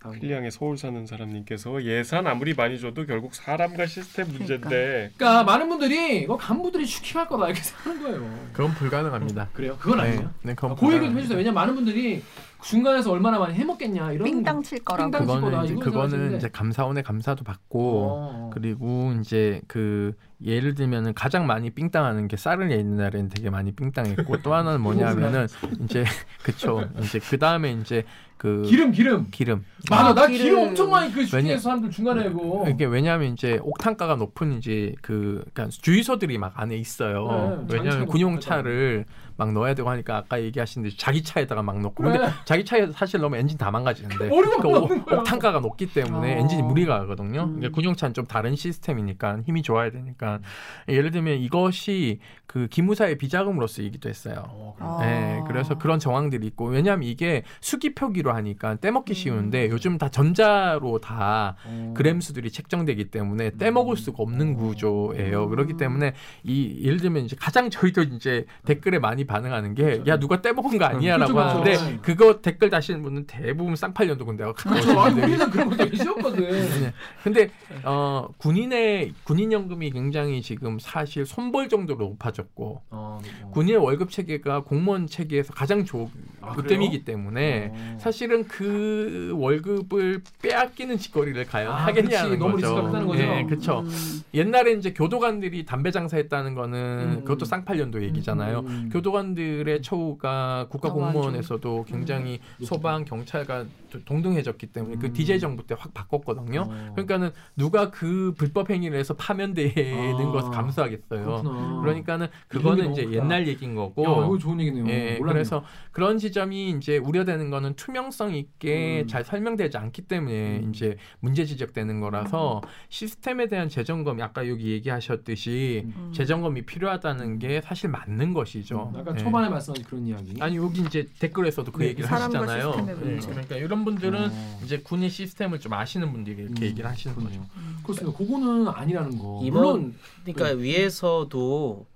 [0.00, 0.12] 다음.
[0.14, 6.22] 필리앙에 서울 사는 사람님께서 예산 아무리 많이 줘도 결국 사람과 시스템 문제인데 그러니까 많은 분들이
[6.22, 8.48] 이거 간부들이 슈킹할 거다 이렇게 생각하는 거예요.
[8.52, 9.48] 그건 불가능합니다.
[9.52, 9.76] 그래요?
[9.80, 10.20] 그건 아니에요.
[10.20, 11.18] 네, 네, 그건 그 얘기 좀 불가능합니다.
[11.18, 11.38] 해주세요.
[11.38, 12.22] 왜냐면 많은 분들이
[12.62, 15.10] 중간에서 얼마나 많이 해먹겠냐 이런 삥땅 칠 거라고.
[15.12, 16.36] 칠 거다 그거는 이제 이거 그거는 생각하시는데.
[16.38, 18.50] 이제 감사원의 감사도 받고 어.
[18.52, 20.12] 그리고 이제 그
[20.44, 25.46] 예를 들면은 가장 많이 삥땅하는 게 쌀을 옛날에는 되게 많이 삥땅했고 또 하나는 뭐냐면은
[25.84, 26.04] 이제
[26.42, 28.04] 그쵸 이제 그 다음에 이제
[28.36, 30.44] 그 기름 기름 기름 맞아 나 기름.
[30.44, 34.94] 기름 엄청 많이 그 왜냐- 슈킹해서 사람들 중간에 이거 이게 왜냐하면 이제 옥탄가가 높은 이제
[35.02, 37.64] 그 그러니까 주유소들이 막 안에 있어요.
[37.68, 39.04] 네, 왜냐하면 장치가 군용차를
[39.38, 42.28] 막 넣어야 되고 하니까 아까 얘기하신 듯이 자기 차에다가 막 넣고 근데 그래.
[42.44, 45.12] 자기 차에 사실 넣으면 엔진 다 망가지는데 그 옥-.
[45.12, 46.38] 옥탄가가 높기 때문에 어.
[46.38, 47.44] 엔진이 무리가 가거든요.
[47.44, 47.54] 음.
[47.54, 50.40] 그러니까 군용차는 좀 다른 시스템이니까 힘이 좋아야 되니까
[50.88, 54.44] 예를 들면 이것이 그 기무사의 비자금으로 쓰이기도 했어요.
[54.48, 54.88] 어, 그래.
[54.88, 54.98] 아.
[55.00, 60.98] 네, 그래서 그런 정황들이 있고 왜냐하면 이게 수기 표기로 하니까 떼먹기 쉬운데 요즘 다 전자로
[60.98, 61.94] 다 어.
[61.96, 65.48] 그램 수들이 책정되기 때문에 떼먹을 수가 없는 구조예요.
[65.48, 70.40] 그렇기 때문에 이 예를 들면 이제 가장 저희도 이제 댓글에 많이 반응하는 게 야 누가
[70.40, 72.02] 떼먹은 거 아니야라고 그렇죠, 하는데 그렇죠.
[72.02, 74.98] 그거 댓글 다시는 분은 대부분 쌍팔년도 군대가 그렇죠.
[74.98, 76.50] 아니 우리는 그런 거 되게 싫었거든.
[76.50, 76.92] 네.
[77.22, 77.50] 근데
[77.84, 83.50] 어 군인의 군인 연금이 굉장히 지금 사실 손벌 정도로 높아졌고 어, 어.
[83.52, 86.08] 군인의 월급 체계가 공무원 체계에서 가장 아, 좋
[86.54, 87.96] 그뜸이기 때문에 어.
[88.00, 92.38] 사실은 그 월급을 빼앗기는 짓거리를 과연 아, 하겠냐는.
[92.38, 92.74] 너무 거죠.
[92.74, 93.22] 크다는 거죠.
[93.22, 93.80] 예, 그렇죠.
[93.80, 94.20] 음.
[94.34, 96.78] 옛날에 이제 교도관들이 담배 장사했다는 거는
[97.18, 97.46] 음, 그것도 음.
[97.46, 98.60] 쌍팔년도 얘기잖아요.
[98.60, 98.90] 음, 음.
[98.92, 102.64] 교도관들의 처우가 국가 공무원에서도 굉장히 음.
[102.64, 105.12] 소방, 경찰과 도- 동등해졌기 때문에 그 음.
[105.12, 106.60] DJ 정부 때 확 바꿨거든요.
[106.62, 106.92] 어.
[106.94, 111.24] 그러니까는 누가 그 불법 행위를 해서 파면되는 아, 것을 감수하겠어요.
[111.24, 111.80] 그렇구나.
[111.82, 114.04] 그러니까는 그거는 게 이제 옛날 얘기인 거고.
[114.04, 114.86] 야, 이거 좋은 얘기네요.
[114.88, 115.18] 예.
[115.22, 115.62] 그래서
[115.92, 119.06] 그런 지점이 이제 우려되는 거는 투명성 있게 음.
[119.08, 120.72] 잘 설명되지 않기 때문에 음.
[120.74, 126.12] 이제 문제 지적되는 거라서 시스템에 대한 재점검이 아까 여기 얘기하셨듯이 음.
[126.14, 128.92] 재점검이 필요하다는 게 사실 맞는 것이죠.
[128.96, 129.16] 아까 예.
[129.18, 130.34] 초반에 말씀하신 그런 이야기.
[130.40, 132.72] 아니 여기 이제 댓글에서도 그 네, 얘기를 하시잖아요.
[132.72, 133.28] 시스템의 예, 문제.
[133.30, 134.60] 그러니까 이런 분들은 어.
[134.64, 137.28] 이제 군의 시스템을 좀 아시는 분들이 이렇게 음, 얘기를 하시는 거죠.
[137.28, 137.46] 그렇네요.
[137.82, 138.18] 그렇습니다.
[138.18, 139.40] 그거는 아니라는 거.
[139.44, 139.94] 이번 물론
[140.24, 140.62] 그러니까 네.
[140.62, 141.86] 위에서도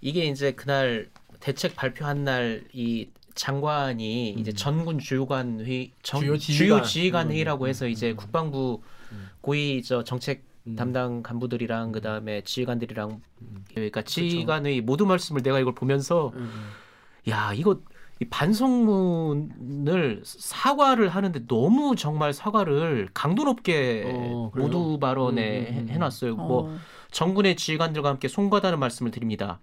[0.00, 1.08] 이게 이제 그날
[1.40, 4.54] 대책 발표한 날 이 장관이 이제 음.
[4.54, 6.84] 전군 주요관 회의 정, 주요 주요, 지휘관.
[6.84, 8.16] 지휘관 음, 회의라고 음, 해서 이제 음.
[8.16, 8.80] 국방부
[9.12, 9.28] 음.
[9.40, 10.76] 고위 저 정책 음.
[10.76, 13.64] 담당 간부들이랑 그 다음에 지휘관들이랑 음.
[13.74, 17.30] 그러니까 지휘관 회의 모두 말씀을 내가 이걸 보면서 음, 음.
[17.30, 17.80] 야 이거
[18.20, 24.52] 이 반성문을 사과를 하는데 너무 정말 사과를 강도 높게 어?
[24.54, 25.88] 모두 발언에 음, 음, 음.
[25.88, 26.36] 해- 해놨어요.
[26.36, 26.76] 뭐 어.
[27.10, 29.58] 정군의 지휘관들과 함께 송구하다는 말씀을 드립니다.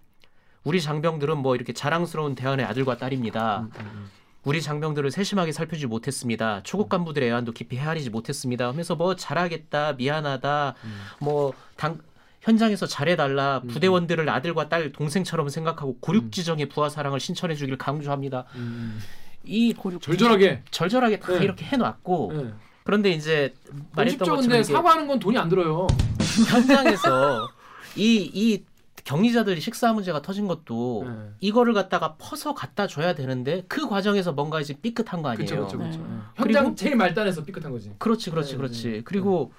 [0.64, 3.62] 우리 장병들은 뭐 이렇게 자랑스러운 대안의 아들과 딸입니다.
[3.62, 4.10] 음, 음,
[4.44, 6.62] 우리 장병들을 세심하게 살펴주지 못했습니다.
[6.64, 8.68] 초급 간부들의 애환도 깊이 헤아리지 못했습니다.
[8.68, 11.02] 하면서 뭐 잘하겠다, 미안하다, 음.
[11.20, 12.00] 뭐 당,
[12.42, 13.68] 현장에서 잘해달라, 음.
[13.68, 18.46] 부대원들을 아들과 딸, 동생처럼 생각하고 고륙지정의 부하 사랑을 신천해주길 강조합니다.
[18.56, 19.00] 음.
[19.44, 20.64] 이 절절하게.
[20.70, 21.44] 절절하게 다 네.
[21.44, 22.54] 이렇게 해놨고 네.
[22.84, 23.54] 그런데 이제
[23.94, 25.88] 말했던 것처럼 사과하는 건 돈이 안 들어요.
[26.50, 27.48] 현장에서
[27.96, 28.64] 이, 이
[29.04, 31.14] 격리자들이 식사 문제가 터진 것도 네.
[31.40, 35.48] 이거를 갖다가 퍼서 갖다 줘야 되는데 그 과정에서 뭔가 이제 삐끗한 거 아니에요.
[35.48, 36.24] 그렇죠, 그렇죠.
[36.36, 37.92] 현장 제일 말단에서 삐끗한 거지.
[37.98, 38.88] 그렇지, 그렇지, 네, 그렇지.
[38.90, 39.02] 네.
[39.04, 39.52] 그리고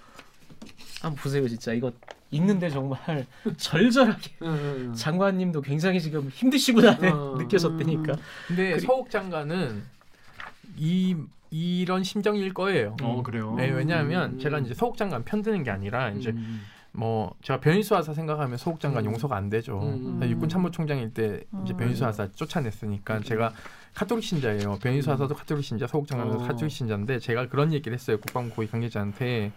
[1.03, 1.93] 한번 보세요, 진짜 이거
[2.31, 2.99] 읽는데 정말
[3.59, 4.31] 절절하게.
[4.97, 7.37] 장관님도 굉장히 지금 힘드시구나 어.
[7.39, 8.15] 느껴졌다니까.
[8.49, 9.83] 근데 그리- 서욱 장관은
[10.79, 11.17] 이
[11.51, 12.97] 이런 심정일 거예요.
[13.03, 13.55] 어 그래요.
[13.57, 14.39] 네, 왜냐하면 음.
[14.39, 16.63] 제가 이제 서욱 장관 편드는 게 아니라 이제 음.
[16.93, 19.13] 뭐 제가 변희수 하사 생각하면 서욱 장관 음.
[19.13, 19.79] 용서가 안 되죠.
[19.83, 20.19] 음.
[20.19, 21.77] 나 육군 참모총장일 때 이제 음.
[21.77, 23.53] 변희수 하사 쫓아냈으니까 제가
[23.95, 24.79] 카톨릭 신자예요.
[24.81, 26.47] 변희수 하사도 카톨릭 신자, 서욱 장관도 어.
[26.47, 28.17] 카톨릭 신자인데 제가 그런 얘기를 했어요.
[28.19, 29.53] 국방부 고위 관계자한테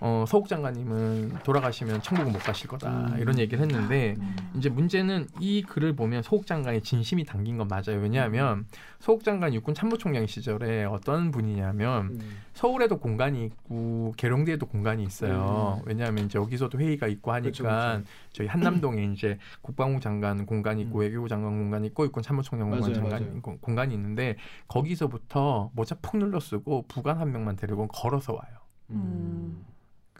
[0.00, 3.18] 어, 서욱 장관님은 돌아가시면 천국은 못 가실 거다 음.
[3.18, 4.36] 이런 얘기를 했는데 음.
[4.54, 8.00] 이제 문제는 이 글을 보면 서욱 장관의 진심이 담긴 건 맞아요.
[8.02, 8.66] 왜냐하면
[8.98, 12.36] 서욱 장관 육군 참모총장 시절에 어떤 분이냐면 음.
[12.52, 15.80] 서울에도 공간이 있고 계룡대에도 공간이 있어요.
[15.86, 17.52] 왜냐하면 이제 여기서도 회의가 있고 하니까 음.
[17.52, 18.04] 그렇죠, 그렇죠.
[18.32, 21.00] 저희 한남동에 이제 국방부 장관 공간이 있고 음.
[21.00, 23.40] 외교부 장관 공간이 있고 육군 참모총장 공간 맞아요, 장관 맞아요.
[23.40, 24.36] 공- 공간이 있는데
[24.68, 29.64] 거기서부터 모자 푹 눌러 쓰고 부관 한 명만 데리고 걸어서 와요.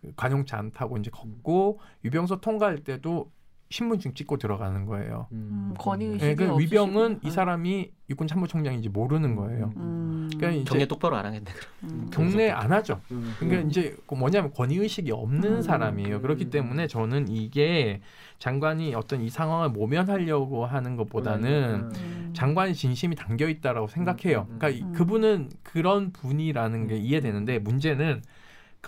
[0.04, 0.08] 음.
[0.10, 3.30] 그 관용차 안 타고 이제 걷고 유병소 통과할 때도
[3.70, 5.26] 신분증 찍고 들어가는 거예요.
[5.32, 7.20] 음, 권위 네, 그 의식이 위병은.
[7.24, 9.72] 이 사람이 육군 참모총장인지 모르는 거예요.
[9.76, 10.28] 음.
[10.36, 11.44] 그러니까 이제 경례 똑바로 안 하겠네.
[11.50, 11.72] 그럼.
[11.84, 12.10] 음.
[12.12, 13.00] 경례 안 하죠.
[13.10, 13.34] 음.
[13.40, 15.62] 그러니까 이제 그 뭐냐면 권위 의식이 없는 음.
[15.62, 16.20] 사람이에요.
[16.20, 16.50] 그렇기 음.
[16.50, 18.00] 때문에 저는 이게
[18.38, 22.30] 장관이 어떤 이 상황을 모면하려고 하는 것보다는 음.
[22.34, 24.46] 장관의 진심이 담겨 있다라고 생각해요.
[24.50, 24.92] 음, 음, 그러니까 이- 음.
[24.92, 28.22] 그분은 그런 분이라는 게 이해되는데 문제는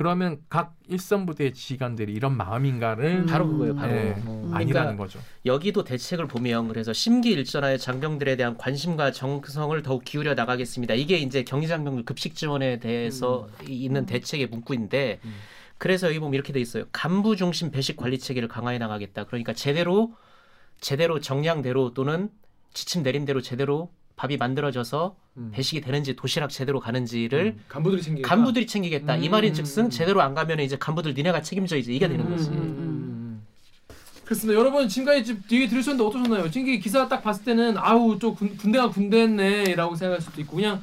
[0.01, 3.27] 그러면 각 일선 부대 지휘관들이 이런 마음인가를 음.
[3.27, 3.75] 바로 그거예요.
[3.77, 3.93] 바로.
[3.93, 4.51] 예, 어.
[4.53, 5.19] 아니라는 거죠.
[5.47, 10.93] 여기도 대책을 보면 그래서 심기일전하에 장병들에 대한 관심과 정성을 더욱 기울여 나가겠습니다.
[10.93, 15.35] 이게 이제 경기장병들 급식 지원에 대해서 이- 있는 대책의 문구인데 음.
[15.79, 16.85] 그래서 여기 보면 이렇게 돼 있어요.
[16.93, 19.25] 간부 중심 배식 관리 체계를 강화해 나가겠다.
[19.25, 20.13] 그러니까 제대로
[20.79, 22.29] 제대로 정량대로 또는
[22.75, 25.51] 지침 내림대로 제대로 밥이 만들어져서 음.
[25.53, 28.29] 배식이 되는지 도시락 제대로 가는지를 음, 간부들이 챙기겠다.
[28.35, 29.17] 간부들이 챙기겠다.
[29.17, 29.31] 이 음.
[29.31, 32.49] 말인즉슨 제대로 안 가면 이제 간부들 니네가 책임져 이제 이게 되는 음, 거지.
[32.49, 33.47] 음, 음, 음.
[34.25, 34.59] 그렇습니다.
[34.59, 36.51] 여러분 지금까지 집 얘기 들으셨는데 어떠셨나요?
[36.51, 40.83] 지금 이 기사 딱 봤을 때는 아우 또 군, 군대가 군대였네라고 생각할 수도 있고 그냥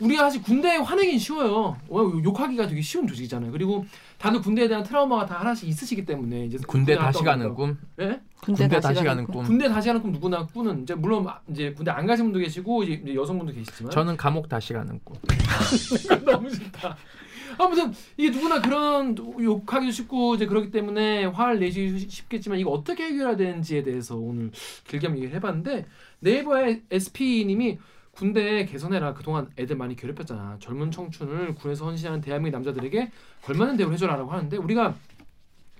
[0.00, 1.76] 우리가 사실 군대에 화내긴 쉬워요.
[1.88, 3.52] 어, 욕하기가 되게 쉬운 조직이잖아요.
[3.52, 3.86] 그리고
[4.22, 7.52] 다들 군대에 대한 트라우마가 다 하나씩 있으시기 때문에 이제 군대 다시 가는.
[7.54, 7.76] 꿈.
[8.00, 8.20] 예?
[8.40, 9.44] 군대 다시 가는 꿈.
[9.44, 13.14] 군대 다시 가는 꿈 누구나 꾸는 이제 물론 이제 군대 안 가신 분도 계시고 이제
[13.16, 15.16] 여성분도 계시지만 저는 감옥 다시 가는 꿈.
[16.24, 16.96] 너무 싫다.
[17.58, 23.36] 아무튼 이게 누구나 그런 욕하기도 쉽고 이제 그렇기 때문에 화를 내기 쉽겠지만 이거 어떻게 해결해야
[23.36, 24.52] 되는지에 대해서 오늘
[24.86, 25.86] 길게 한번 얘기를 해봤는데
[26.20, 27.78] 네이버의 SP님이
[28.22, 33.10] 군대 개선해라 그동안 애들 많이 괴롭혔잖아 젊은 청춘을 군에서 헌신하는 대한민국 남자들에게
[33.42, 34.94] 걸맞는 대우를 해줘라라고 하는데 우리가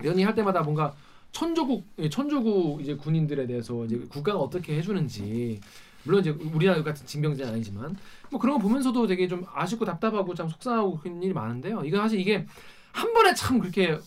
[0.03, 0.93] 얘기 할 때마다 뭔가
[1.31, 5.61] 천조국 예, 천조국 이제 군인들에 대해서 이제 국가가 어떻게 해주는지
[6.03, 7.95] 물론 이제 우리나라 같은 징병제는 아니지만
[8.29, 11.83] 뭐 그런 거 보면서도 되게 좀 아쉽고 답답하고 참 속상하고 그런 일이 많은데요.
[11.85, 12.45] 이거 사실 이게
[12.91, 13.97] 한 번에 참 그렇게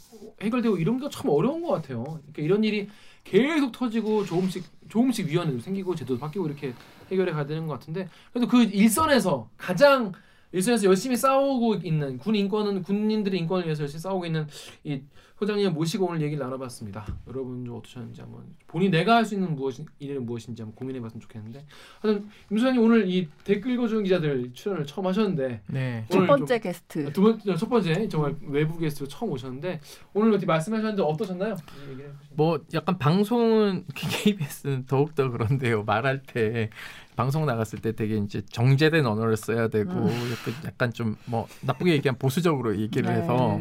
[0.42, 2.04] 해결되고 이런 게 참 어려운 것 같아요.
[2.04, 2.88] 그러니까 이런 일이
[3.24, 6.74] 계속 터지고 조금씩 조금씩 위원회도 생기고 제도도 바뀌고 이렇게
[7.10, 10.12] 해결해 가야 되는 것 같은데 그래도 그 일선에서 가장
[10.52, 14.46] 일선에서 열심히 싸우고 있는 군 인권은 군인들의 인권을 위해서 열심히 싸우고 있는
[14.84, 15.02] 이
[15.38, 17.04] 소장님 모시고 오늘 얘기를 나눠봤습니다.
[17.28, 21.66] 여러분 좀 어떠셨는지 한번 본인 내가 할 수 있는 무엇이 일은 무엇인지 한번 고민해봤으면 좋겠는데
[22.00, 26.06] 하여튼 임 소장님 오늘 이 댓글 읽어주는 기자들 출연을 처음 하셨는데 네.
[26.10, 27.12] 첫 번째 좀- 게스트.
[27.12, 29.80] 두 번째 첫 번째 정말 외부 게스트로 처음 오셨는데
[30.14, 31.56] 오늘 어떻게 말씀하셨는데 어떠셨나요?
[32.30, 35.82] 뭐 약간 방송은 KBS는 더욱 더 그런데요.
[35.84, 36.70] 말할 때
[37.14, 40.06] 방송 나갔을 때 되게 이제 정제된 언어를 써야 되고 음.
[40.32, 43.20] 약간, 약간 좀뭐 나쁘게 얘기하면 보수적으로 얘기를 네.
[43.20, 43.58] 해서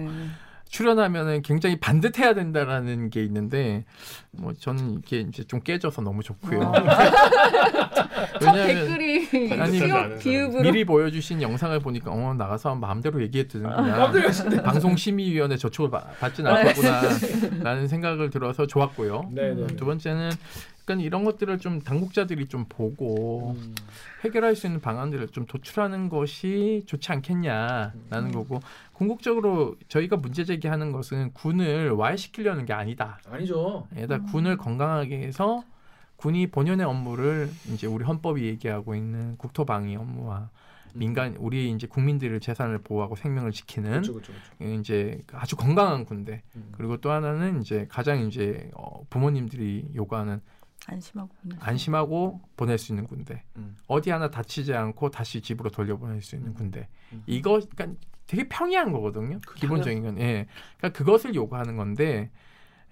[0.69, 3.85] 출연하면은 굉장히 반듯해야 된다라는 게 있는데
[4.31, 6.59] 뭐 저는 이게 이제 좀 깨져서 너무 좋고요.
[6.59, 6.73] 어.
[8.41, 9.79] 첫 댓글이 아니,
[10.19, 14.11] 비읍, 미리 보여주신 영상을 보니까 어 나가서 마음대로 얘기해도 되는구나.
[14.11, 14.63] 하신대.
[14.63, 19.29] 방송심의위원회 저촉을 받- 받진 않겠구나라는 생각을 들어서 좋았고요.
[19.33, 19.67] 네네.
[19.77, 20.31] 두 번째는
[20.85, 23.73] 약간 이런 것들을 좀 당국자들이 좀 보고 음.
[24.23, 28.59] 해결할 수 있는 방안들을 좀 도출하는 것이 좋지 않겠냐라는 거고
[28.93, 33.17] 궁극적으로 저희가 문제 제기하는 것은 군을 와해시키려는 게 아니다.
[33.27, 33.87] 아니죠.
[33.95, 35.63] 에다 군을 건강하게 해서
[36.17, 40.51] 군이 본연의 업무를 이제 우리 헌법이 얘기하고 있는 국토방위 업무와
[40.93, 44.73] 민간 우리 이제 국민들의 재산을 보호하고 생명을 지키는 그렇죠, 그렇죠, 그렇죠.
[44.79, 46.69] 이제 아주 건강한 군대 음.
[46.71, 50.41] 그리고 또 하나는 이제 가장 이제 어, 부모님들이 요구하는
[50.87, 51.55] 안심하고 보내.
[51.59, 53.75] 안심하고 보낼 수 있는 군대 음.
[53.87, 57.23] 어디 하나 다치지 않고 다시 집으로 돌려보낼 수 있는 군대 음.
[57.25, 60.47] 이거 그러니까 되게 평이한 거거든요 기본적인 건 예.
[60.77, 62.29] 그러니까 그것을 요구하는 건데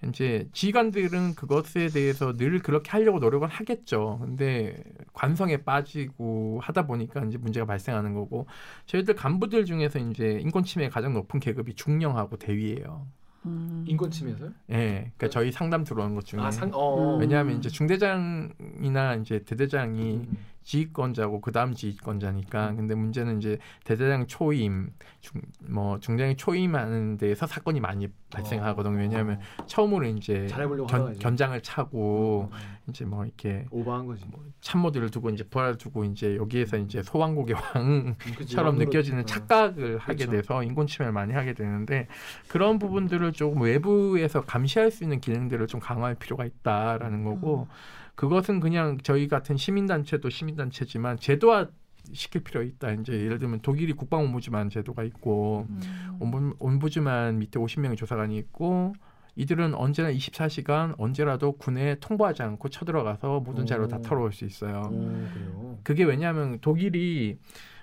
[0.08, 4.18] 이제 지휘관들은 그것에 대해서 늘 그렇게 하려고 노력을 하겠죠.
[4.20, 8.46] 근데 관성에 빠지고 하다 보니까 이제 문제가 발생하는 거고
[8.86, 13.06] 저희들 간부들 중에서 이제 인권 침해 가장 높은 계급이 중령하고 대위예요.
[13.46, 13.84] 음.
[13.86, 14.50] 인권 침해서요?
[14.70, 15.10] 예.
[15.16, 17.16] 그러니까 저희 상담 들어오는 것 중에 아, 상, 어.
[17.16, 17.20] 음.
[17.20, 20.36] 왜냐하면 이제 중대장이나 이제 대대장이 음.
[20.64, 27.80] 지휘권자고 그 다음 지휘권자니까 근데 문제는 이제 대대장 초임 중, 뭐 중장이 초임하는 데에서 사건이
[27.80, 30.48] 많이 발생하거든요 왜냐하면 처음으로 이제
[30.88, 31.16] 견.
[31.18, 32.58] 견장을 차고 음.
[32.88, 34.24] 이제 뭐 이렇게 오버한 거지.
[34.60, 39.26] 참모들을 두고 이제 부하를 두고 이제 여기에서 이제 소왕국의 왕 그치, 처럼 왕으로- 느껴지는 어.
[39.26, 40.30] 착각을 하게 그렇죠.
[40.32, 42.08] 돼서 인권 침해를 많이 하게 되는데
[42.48, 47.68] 그런 부분들을 조금 외부에서 감시할 수 있는 기능들을 좀 강화할 필요가 있다라는 거고
[48.14, 51.68] 그것은 그냥 저희 같은 시민단체도 시민단체지만 제도화
[52.12, 52.92] 시킬 필요 있다.
[52.92, 56.16] 이제 예를 들면 독일이 국방온부즈만 제도가 있고 음.
[56.20, 58.92] 온부, 온부즈만 밑에 50명의 조사관이 있고
[59.36, 64.02] 이들은 언제나 24시간 언제라도 군에 통보하지 않고 쳐들어가서 모든 자료를 다 오.
[64.02, 64.90] 털어올 수 있어요.
[64.92, 65.78] 오.
[65.82, 67.38] 그게 왜냐하면 독일이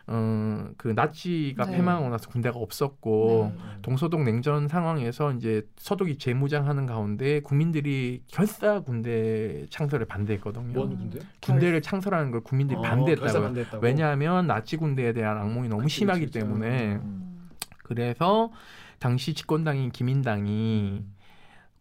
[0.07, 1.78] 어, 그 나치가 네.
[1.78, 3.61] 패망하고 나서 군대가 없었고 네.
[3.82, 10.73] 동서독 냉전 상황에서 이제 서독이 재무장하는 가운데 국민들이 결사 군대 창설에 반대했거든요.
[10.73, 11.19] 뭔 군대?
[11.41, 13.26] 군대를 창설하는 걸 국민들이 어, 반대했다고요.
[13.26, 13.84] 결사 반대했다고?
[13.84, 17.49] 왜냐하면 나치 군대에 대한 악몽이 너무 그치, 심하기 그치, 때문에 음.
[17.84, 18.52] 그래서
[18.99, 21.03] 당시 집권당인 기민당이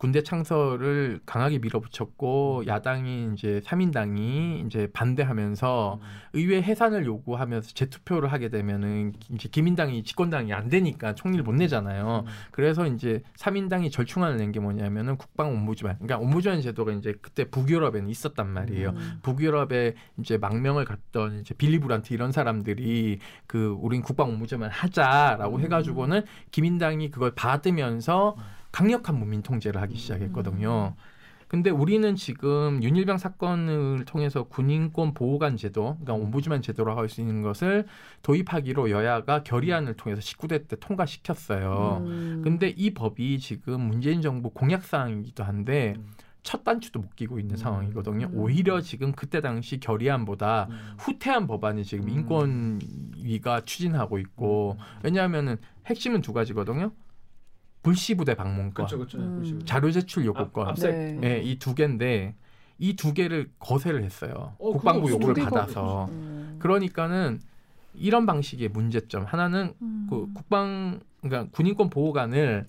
[0.01, 6.01] 군대 창설을 강하게 밀어붙였고 야당이 이제 3인당이 이제 반대하면서
[6.33, 12.25] 의회 해산을 요구하면서 재투표를 하게 되면은 이제 기민당이 집권당이 안 되니까 총리를 못 내잖아요.
[12.51, 18.09] 그래서 이제 3인당이 절충안을 낸 게 뭐냐면은 국방 업무주만 그러니까 업무주만 제도가 이제 그때 북유럽에는
[18.09, 18.95] 있었단 말이에요.
[19.23, 25.69] 북유럽에 이제 망명을 갔던 이제 빌리 브란트 이런 사람들이 그 우린 국방 업무주만 하자라고 해
[25.69, 26.23] 가지고는
[26.53, 28.35] 기민당이 그걸 받으면서
[28.73, 30.95] 강력한 문민 통제를 하기 시작했거든요.
[31.51, 37.87] 근데 우리는 지금 윤일병 사건을 통해서 군인권 보호관 제도, 그러니까 옴부즈만 제도라고 할수 있는 것을
[38.23, 42.05] 도입하기로 여야가 결의안을 통해서 19대 때 통과시켰어요.
[42.07, 42.43] 음.
[42.45, 45.97] 근데 이 법이 지금 문재인 정부 공약 사항이기도 한데
[46.45, 48.31] 첫 단추도 못 끼고 있는 상황이거든요.
[48.33, 50.69] 오히려 지금 그때 당시 결의안보다
[50.99, 55.57] 후퇴한 법안이 지금 인권위가 추진하고 있고 왜냐하면은
[55.87, 56.93] 핵심은 두 가지거든요.
[57.83, 59.19] 불시부대 방문권, 그렇죠, 그렇죠.
[59.19, 59.63] 음.
[59.65, 60.65] 자료 제출 요구권.
[60.65, 60.95] 앞- 앞색.
[60.95, 61.13] 네.
[61.21, 62.35] 네, 이두 개인데
[62.79, 64.55] 이 두 개를 거세를 했어요.
[64.59, 66.07] 어, 국방부 요구를 받아서.
[66.11, 66.57] 음.
[66.61, 67.41] 그러니까는
[67.95, 70.07] 이런 방식의 문제점 하나는 음.
[70.09, 72.67] 그 국방 그러니까 군인권 보호관을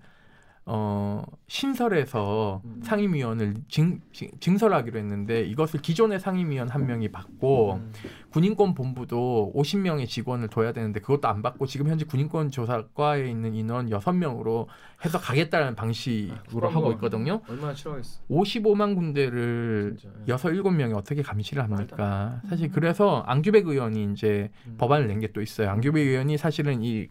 [0.65, 2.79] 어 신설해서 음.
[2.83, 7.91] 상임위원을 증, 증- 증 설하기로 했는데 이것을 기존의 상임위원 한 명이 받고 음.
[8.29, 13.89] 군인권 본부도 50명의 직원을 둬야 되는데 그것도 안 받고 지금 현재 군인권 조사과에 있는 인원
[13.89, 14.67] 6명으로
[15.03, 17.41] 해서 가겠다는 방식으로 아, 하고 있거든요.
[17.49, 18.21] 얼마나 싫어하겠어.
[18.29, 20.15] 55만 군데를 진짜.
[20.27, 22.39] 여섯 일곱 명이 어떻게 감시를 합니까?
[22.43, 22.49] 음.
[22.49, 24.75] 사실 그래서 안규백 의원이 이제 음.
[24.77, 25.69] 법안을 낸 게 또 있어요.
[25.71, 27.07] 안규백 의원이 사실은 이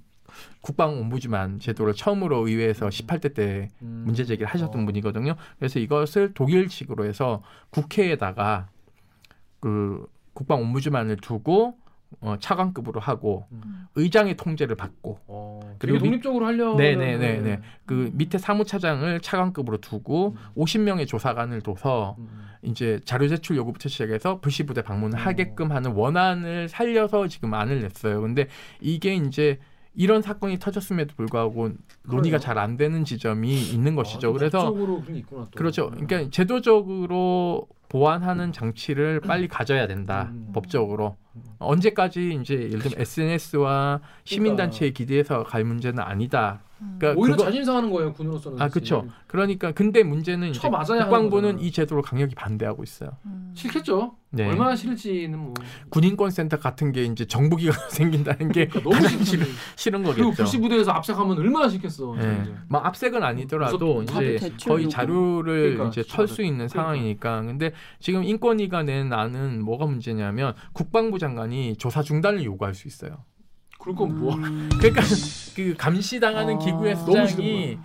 [0.61, 4.03] 국방 옴부즈만 제도를 처음으로 의회에서 18대 때 음.
[4.07, 4.85] 문제 제기를 하셨던 어.
[4.87, 5.35] 분이거든요.
[5.59, 8.69] 그래서 이것을 독일식으로 해서 국회에다가
[9.61, 11.79] 그 국방 옴부즈만을 두고
[12.21, 13.87] 어, 차관급으로 하고 음.
[13.95, 16.77] 의장의 통제를 받고 어, 그리고 독립적으로 하려고.
[16.77, 17.61] 네네네네.
[17.87, 22.47] 그 밑에 사무차장을 차관급으로 두고 50명의 조사관을 둬서 음.
[22.63, 25.23] 이제 자료 제출 요구부터 시작해서 불시부대 방문을 어.
[25.23, 28.21] 하게끔 하는 원안을 살려서 지금 안을 냈어요.
[28.21, 28.49] 근데
[28.81, 29.59] 이게 이제
[29.95, 31.71] 이런 사건이 터졌음에도 불구하고
[32.05, 32.39] 논의가?
[32.39, 34.31] 잘 안 되는 지점이 있는 것이죠.
[34.31, 34.75] 아, 그래서
[35.09, 35.51] 있구나, 또.
[35.57, 35.91] 그렇죠.
[35.95, 36.07] 음.
[36.07, 40.29] 그러니까 제도적으로 보완하는 장치를 빨리 가져야 된다.
[40.33, 40.51] 음.
[40.53, 41.17] 법적으로.
[41.59, 46.61] 언제까지 이제 예를 들면 SNS와 시민단체에 기대해서 갈 문제는 아니다.
[46.99, 48.61] 그러니까 오히려 그거- 자존심 상하는 거예요 군으로서는.
[48.61, 48.69] 아.
[48.69, 49.07] 그렇죠.
[49.27, 51.59] 그러니까 근데 문제는 국방부는.
[51.61, 53.11] 이 제도를 강력히 반대하고 있어요.
[53.27, 53.53] 음.
[53.55, 54.17] 싫겠죠.
[54.31, 54.47] 네.
[54.49, 55.55] 얼마나 싫을지는 뭐.
[55.91, 59.25] 군인권 센터 같은 게 이제 정부기관 생긴다는 게 너무 가장 싫지.
[59.27, 59.47] 싫은,
[59.77, 60.31] 싫은 거겠죠.
[60.35, 62.15] 불시부대에서 압색하면 얼마나 싫겠어.
[62.17, 62.21] 예.
[62.45, 62.61] 진짜.
[62.69, 64.89] 뭐 압색은 아니더라도 무섭- 이제 거의.
[64.89, 66.03] 자료를 그러니까, 이제.
[66.09, 66.81] 털 수 있는 그러니까.
[66.83, 67.43] 상황이니까.
[67.43, 73.25] 근데 지금 인권위가 낸 안은 뭐가 문제냐면 국방부 장관이 조사 중단을 요구할 수 있어요.
[73.81, 74.37] 건 뭐.
[74.79, 75.03] 그러니까
[75.57, 76.59] 그 감시당하는 아.
[76.59, 77.79] 기구의 수장이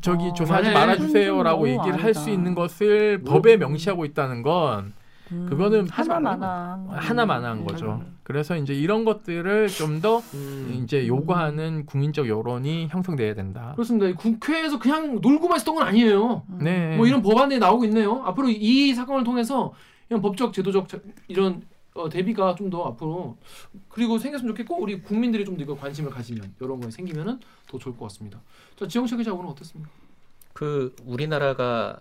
[0.00, 0.32] 저기 아.
[0.32, 2.14] 조사하지 만약에 말아주세요라고 너무 얘기를 할.
[2.14, 4.92] 수 있는 것을 뭐- 법에 명시하고 있다는 건
[5.32, 5.46] 음.
[5.48, 8.02] 그거는 하나마나 하나만한 거죠.
[8.22, 10.80] 그래서 이제 이런 것들을 좀더 음.
[10.84, 13.72] 이제 요구하는 국민적 여론이 형성돼야 된다.
[13.74, 14.06] 그렇습니다.
[14.08, 16.42] 이 국회에서 그냥 놀고만 있었던 건 아니에요.
[16.60, 16.96] 네.
[16.96, 18.22] 뭐 이런 법안이 나오고 있네요.
[18.26, 19.72] 앞으로 이 사건을 통해서
[20.10, 20.98] 이런 법적, 제도적 자-
[21.28, 21.62] 이런
[21.94, 23.36] 어, 대비가 좀 더 앞으로
[23.90, 27.38] 그리고 생겼으면 좋겠고 우리 국민들이 좀 더 이거 관심을 가지면 이런 거에 생기면은
[27.68, 28.40] 더 좋을 것 같습니다.
[28.76, 29.90] 자 지영식 기자 오늘 어땠습니까?
[30.54, 32.00] 그 우리나라가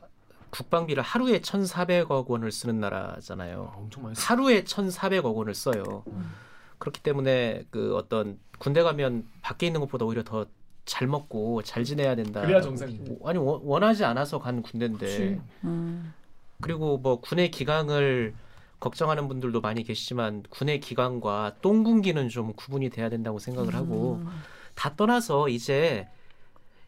[0.49, 3.71] 국방비를 하루에 1,400억 원을 쓰는 나라잖아요.
[3.73, 4.15] 아, 엄청 많이.
[4.17, 6.03] 하루에 1,400억 원을 써요.
[6.07, 6.31] 음.
[6.77, 10.45] 그렇기 때문에 그 어떤 군대 가면 밖에 있는 것보다 오히려 더
[10.83, 12.41] 잘 먹고 잘 지내야 된다.
[12.41, 13.19] 그래야 정상이지.
[13.23, 15.39] 아니 원- 원하지 않아서 간 군대인데.
[15.63, 16.11] 음.
[16.59, 18.33] 그리고 뭐 군의 기강을
[18.81, 24.27] 걱정하는 분들도 많이 계시지만 군의 기강과 똥군기는 좀 구분이 돼야 된다고 생각을 하고 음.
[24.75, 26.09] 다 떠나서 이제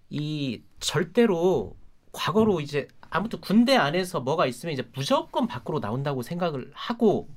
[0.09, 1.77] 이 절대로
[2.11, 7.29] 과거로 이제 아무튼 군대 안에서 뭐가 있으면 이제 무조건 밖으로 나온다고 생각을 하고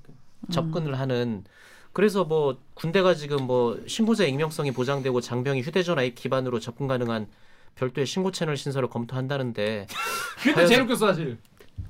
[0.50, 1.44] 접근을 하는
[1.92, 7.26] 그래서 뭐 군대가 지금 뭐 신고자 익명성이 보장되고 장병이 휴대전화 입 기반으로 접근 가능한
[7.74, 9.86] 별도의 신고 채널 신설을 검토한다는데
[10.42, 11.38] 그게 제일 웃겼어 사실.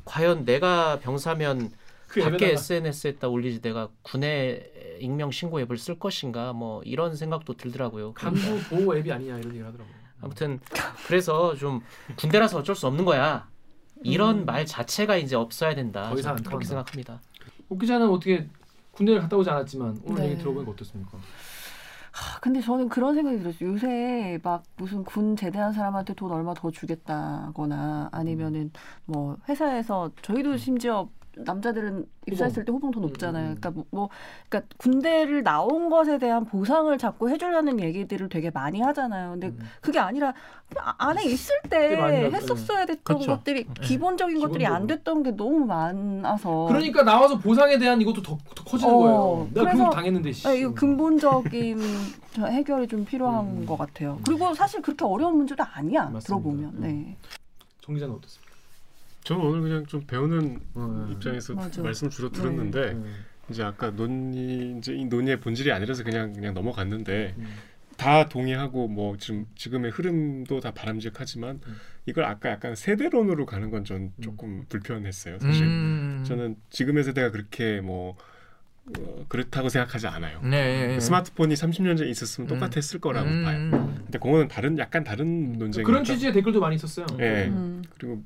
[0.05, 1.71] 과연 내가 병사면
[2.09, 2.53] 그 밖에 앱에다가.
[2.53, 8.13] SNS에 다 올리지 내가 군의 익명 신고 앱을 쓸 것인가 뭐 이런 생각도 들더라고요.
[8.15, 9.91] 간부 보호 앱이 아니냐 이런 얘기를 하더라고.
[10.21, 10.61] 아무튼
[11.07, 11.81] 그래서 좀
[12.17, 13.49] 군대라서 어쩔 수 없는 거야.
[14.03, 14.45] 이런 음.
[14.47, 16.11] 말 자체가 이제 없어야 된다.
[16.11, 16.65] 더 이상 그렇게.
[16.65, 17.21] 생각합니다.
[17.69, 18.49] 옥 기자는 어떻게
[18.93, 20.31] 군대를 갔다 오지 않았지만 오늘 네.
[20.31, 21.19] 얘기 들어보니까 어떻습니까?
[22.13, 23.71] 하, 근데 저는 그런 생각이 들었어요.
[23.71, 28.71] 요새 막 무슨 군 제대한 사람한테 돈 얼마 더 주겠다거나 아니면은
[29.05, 31.09] 뭐 회사에서 저희도 심지어
[31.39, 33.51] 남자들은 입사했을 때 호봉 더 높잖아요.
[33.51, 33.57] 음.
[33.61, 34.09] 그러니까 뭐, 뭐
[34.49, 39.33] 그러니까 군대를 나온 것에 대한 보상을 자꾸 해주려는 얘기들을 되게 많이 하잖아요.
[39.33, 39.59] 근데 음.
[39.83, 40.33] 그게 아니라
[40.79, 42.31] 아- 안에 있을 때.
[42.33, 43.37] 했었어야 됐던 그렇죠.
[43.37, 44.97] 것들이 기본적인 것들이 안 기본적으로.
[44.97, 49.49] 됐던 게 너무 많아서 그러니까 나와서 보상에 대한 이것도 더, 더 커지는 어, 거예요.
[49.53, 50.49] 내가 그래서- 당했는데 씨.
[50.49, 51.79] 네, 이거 근본적인
[52.33, 53.67] 저 해결이 좀 필요한 음.
[53.67, 54.19] 것 같아요.
[54.27, 56.27] 그리고 사실 그렇게 어려운 문제도 아니야 맞습니다.
[56.27, 56.65] 들어보면.
[56.77, 56.81] 음.
[56.81, 57.17] 네.
[57.83, 58.46] 정 기자는 어떻습니까?
[59.27, 61.09] 저는 오늘 그냥 좀 배우는 음.
[61.11, 61.83] 입장에서 맞아.
[61.83, 63.13] 말씀 주로 들었는데 음.
[63.51, 67.47] 이제 아까 논의 이제 이 논의의 본질이 아니라서 그냥 그냥 넘어갔는데 음.
[67.97, 71.77] 다 동의하고 뭐 지금 지금의 흐름도 다 바람직하지만 음.
[72.07, 76.23] 이걸 아까 약간 세대론으로 가는 건 전 조금 불편했어요 사실 음.
[76.25, 78.17] 저는 지금의 세대가 그렇게 뭐
[78.97, 80.87] 어, 그렇다고 생각하지 않아요 네.
[80.87, 81.01] 네.
[81.01, 82.55] 스마트폰이 30년 전에 있었으면 음.
[82.55, 83.43] 똑같았을 거라고 음.
[83.45, 87.07] 봐요 근데 그거는 다른 약간 다른 논쟁이니까 그런 취지의 댓글도 많이 있었어요.
[87.19, 87.83] 예 음.
[87.99, 88.23] 그리고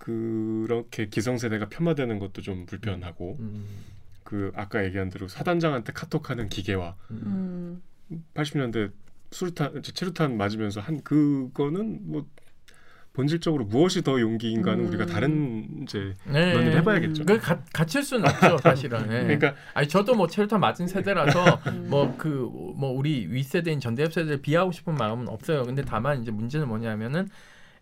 [0.00, 3.66] 그렇게 기성세대가 폄하되는 것도 좀 불편하고 음.
[4.24, 7.82] 그 아까 얘기한 대로 사단장한테 카톡하는 기계와 음.
[8.34, 8.92] 80년대
[9.30, 12.26] 수류탄 체류탄 맞으면서 한 그거는 뭐
[13.12, 14.88] 본질적으로 무엇이 더 용기인가는 음.
[14.88, 16.54] 우리가 다른 이제 네.
[16.54, 17.26] 논의를 해봐야겠죠.
[17.26, 19.06] 그 가, 갇힐 수는 없죠 사실은.
[19.06, 19.24] 네.
[19.24, 21.60] 그러니까 아니 저도 뭐 체류탄 맞은 세대라서
[21.90, 25.64] 뭐그 뭐 우리 윗 세대인 전대협 세대를 비하고 싶은 마음은 없어요.
[25.64, 27.28] 근데 다만 이제 문제는 뭐냐면은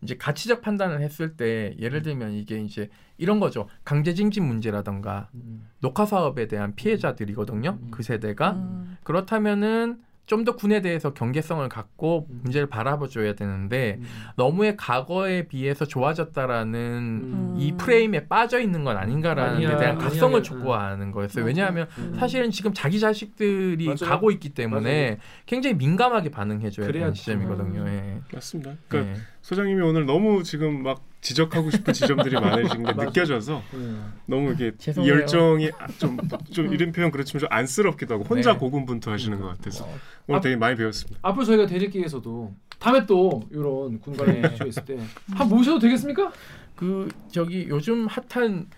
[0.03, 3.69] 이제 가치적 판단을 했을 때 예를 들면 이게 이제 이런 거죠.
[3.85, 5.67] 강제징집 문제라던가 음.
[5.81, 7.79] 녹화 사업에 대한 피해자들이거든요.
[7.91, 8.97] 그 세대가 음.
[9.03, 12.41] 그렇다면은 좀 더 군에 대해서 경계성을 갖고 음.
[12.45, 14.05] 문제를 바라봐줘야 되는데 음.
[14.37, 17.55] 너무의 과거에 비해서 좋아졌다라는 음.
[17.59, 20.43] 이 프레임에 빠져 있는 건 아닌가라는 아니야, 데 대한 각성을 아니야.
[20.43, 21.45] 촉구하는 거였어요.
[21.45, 21.47] 맞아.
[21.47, 22.15] 왜냐하면 음.
[22.19, 23.97] 사실은 지금 자기 자식들이 맞아요.
[24.03, 27.19] 가고 있기 때문에 굉장히 민감하게 반응해줘야 되는 그래야지.
[27.21, 27.81] 시점이거든요.
[27.81, 27.87] 음.
[27.89, 28.35] 예.
[28.37, 28.75] 맞습니다.
[28.87, 29.21] 그러니까 예.
[29.43, 32.93] 소장님이 오늘 너무 지금 막 지적하고 싶은 지점들이 많으신 게.
[32.93, 34.13] 느껴져서 음.
[34.27, 35.13] 너무 이게 죄송해요.
[35.13, 38.59] 열정이 좀좀 이런 표현 그렇지만 좀 안쓰럽기도 하고 혼자 네.
[38.59, 41.19] 고군분투하시는 것 같아서 어, 오늘 아, 되게 많이 배웠습니다.
[41.23, 44.57] 앞으로 저희가 대리기에서도 다음에 또 이런 군관의 네.
[44.69, 46.33] 있을 때한번 모셔도 되겠습니까?
[46.77, 48.69] 그 저기 요즘 핫한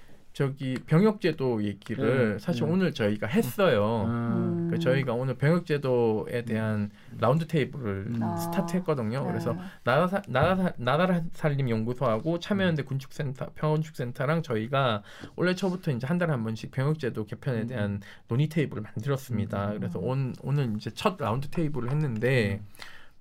[0.41, 2.39] 저기 병역제도 얘기를 네.
[2.39, 2.73] 사실 네.
[2.73, 4.07] 오늘 저희가 했어요.
[4.09, 4.69] 음.
[4.71, 8.23] 그 저희가 오늘 병역제도에 대한 라운드 테이블을 음.
[8.23, 8.37] 아.
[8.39, 9.27] 스타트했거든요.
[9.27, 9.61] 그래서 네.
[9.85, 15.03] 나라 사, 나라 사, 나라 살림 연구소하고 참여연대 군축센터 평원축센터랑 저희가
[15.37, 19.75] 올해 초부터 이제 한 달에 한 번씩 병역제도 개편에 대한 논의 테이블을 만들었습니다.
[19.75, 22.63] 그래서 온, 오늘 이제 첫 라운드 테이블을 했는데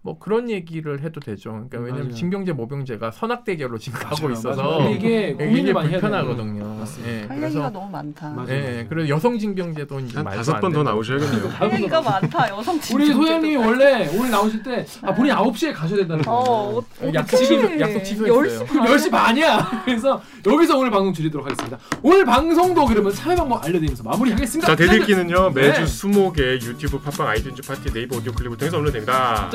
[0.01, 1.49] 뭐 그런 얘기를 해도 되죠.
[1.51, 2.15] 그러니까 왜냐하면 맞아요.
[2.15, 4.77] 징병제 모병제가 선악 대결로 지금 가고 맞아요, 있어서 맞아요.
[4.77, 5.73] 근데 이게 돼요.
[5.73, 6.85] 불편하거든요.
[7.05, 8.45] 예, 할 얘기가 너무 많다.
[8.47, 10.83] 예, 그래서 여성 징병제도 이제 다시 한번 더.
[10.83, 11.49] 나오셔야겠네요.
[11.49, 12.49] 할 얘기가 많다.
[12.57, 13.07] 여성 우리.
[13.11, 16.39] 소장님이 원래 오늘 나오실 때 아, 본인 9시에 가셔야 된다는 거예요.
[16.39, 17.49] 어, 어, 약속 어떡해.
[17.49, 18.41] 취소- 약속 취소했어요.
[18.65, 19.69] 10시 그럼 10시 반 이야.
[19.83, 21.77] 그래서 여기서 오늘 방송 줄이도록 하겠습니다.
[22.01, 24.65] 오늘 방송도 그러면 참여 방법 알려 드리면서 마무리하겠습니다.
[24.65, 25.85] 자 대들기는요 매주 네.
[25.85, 29.49] 수목에 유튜브 팟빵 아이튠즈 팟티 네이버 오디오 클립을 통해서 업로드됩니다.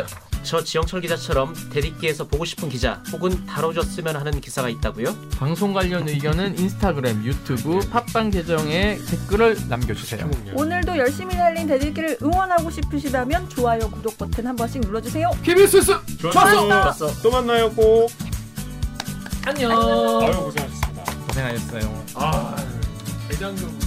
[0.44, 5.16] 자, 저 지영철 기자처럼 대들기에서 보고 싶은 기자 혹은 다뤄줬으면 하는 기사가 있다고요?
[5.38, 10.30] 방송 관련 의견은 인스타그램, 유튜브, 팟빵 계정에 댓글을 남겨주세요.
[10.54, 15.30] 오늘도 열심히 달린 대들기를 응원하고 싶으시다면 좋아요, 구독 버튼 한 번씩 눌러주세요.
[15.42, 17.22] KBS 뉴스 좋았어.
[17.22, 18.10] 또 만나요 꼭.
[19.46, 19.72] 안녕.
[19.72, 21.04] 아유 고생하셨습니다.
[21.26, 22.04] 고생하셨어요.
[22.14, 22.56] 아,
[23.28, 23.83] 대장금.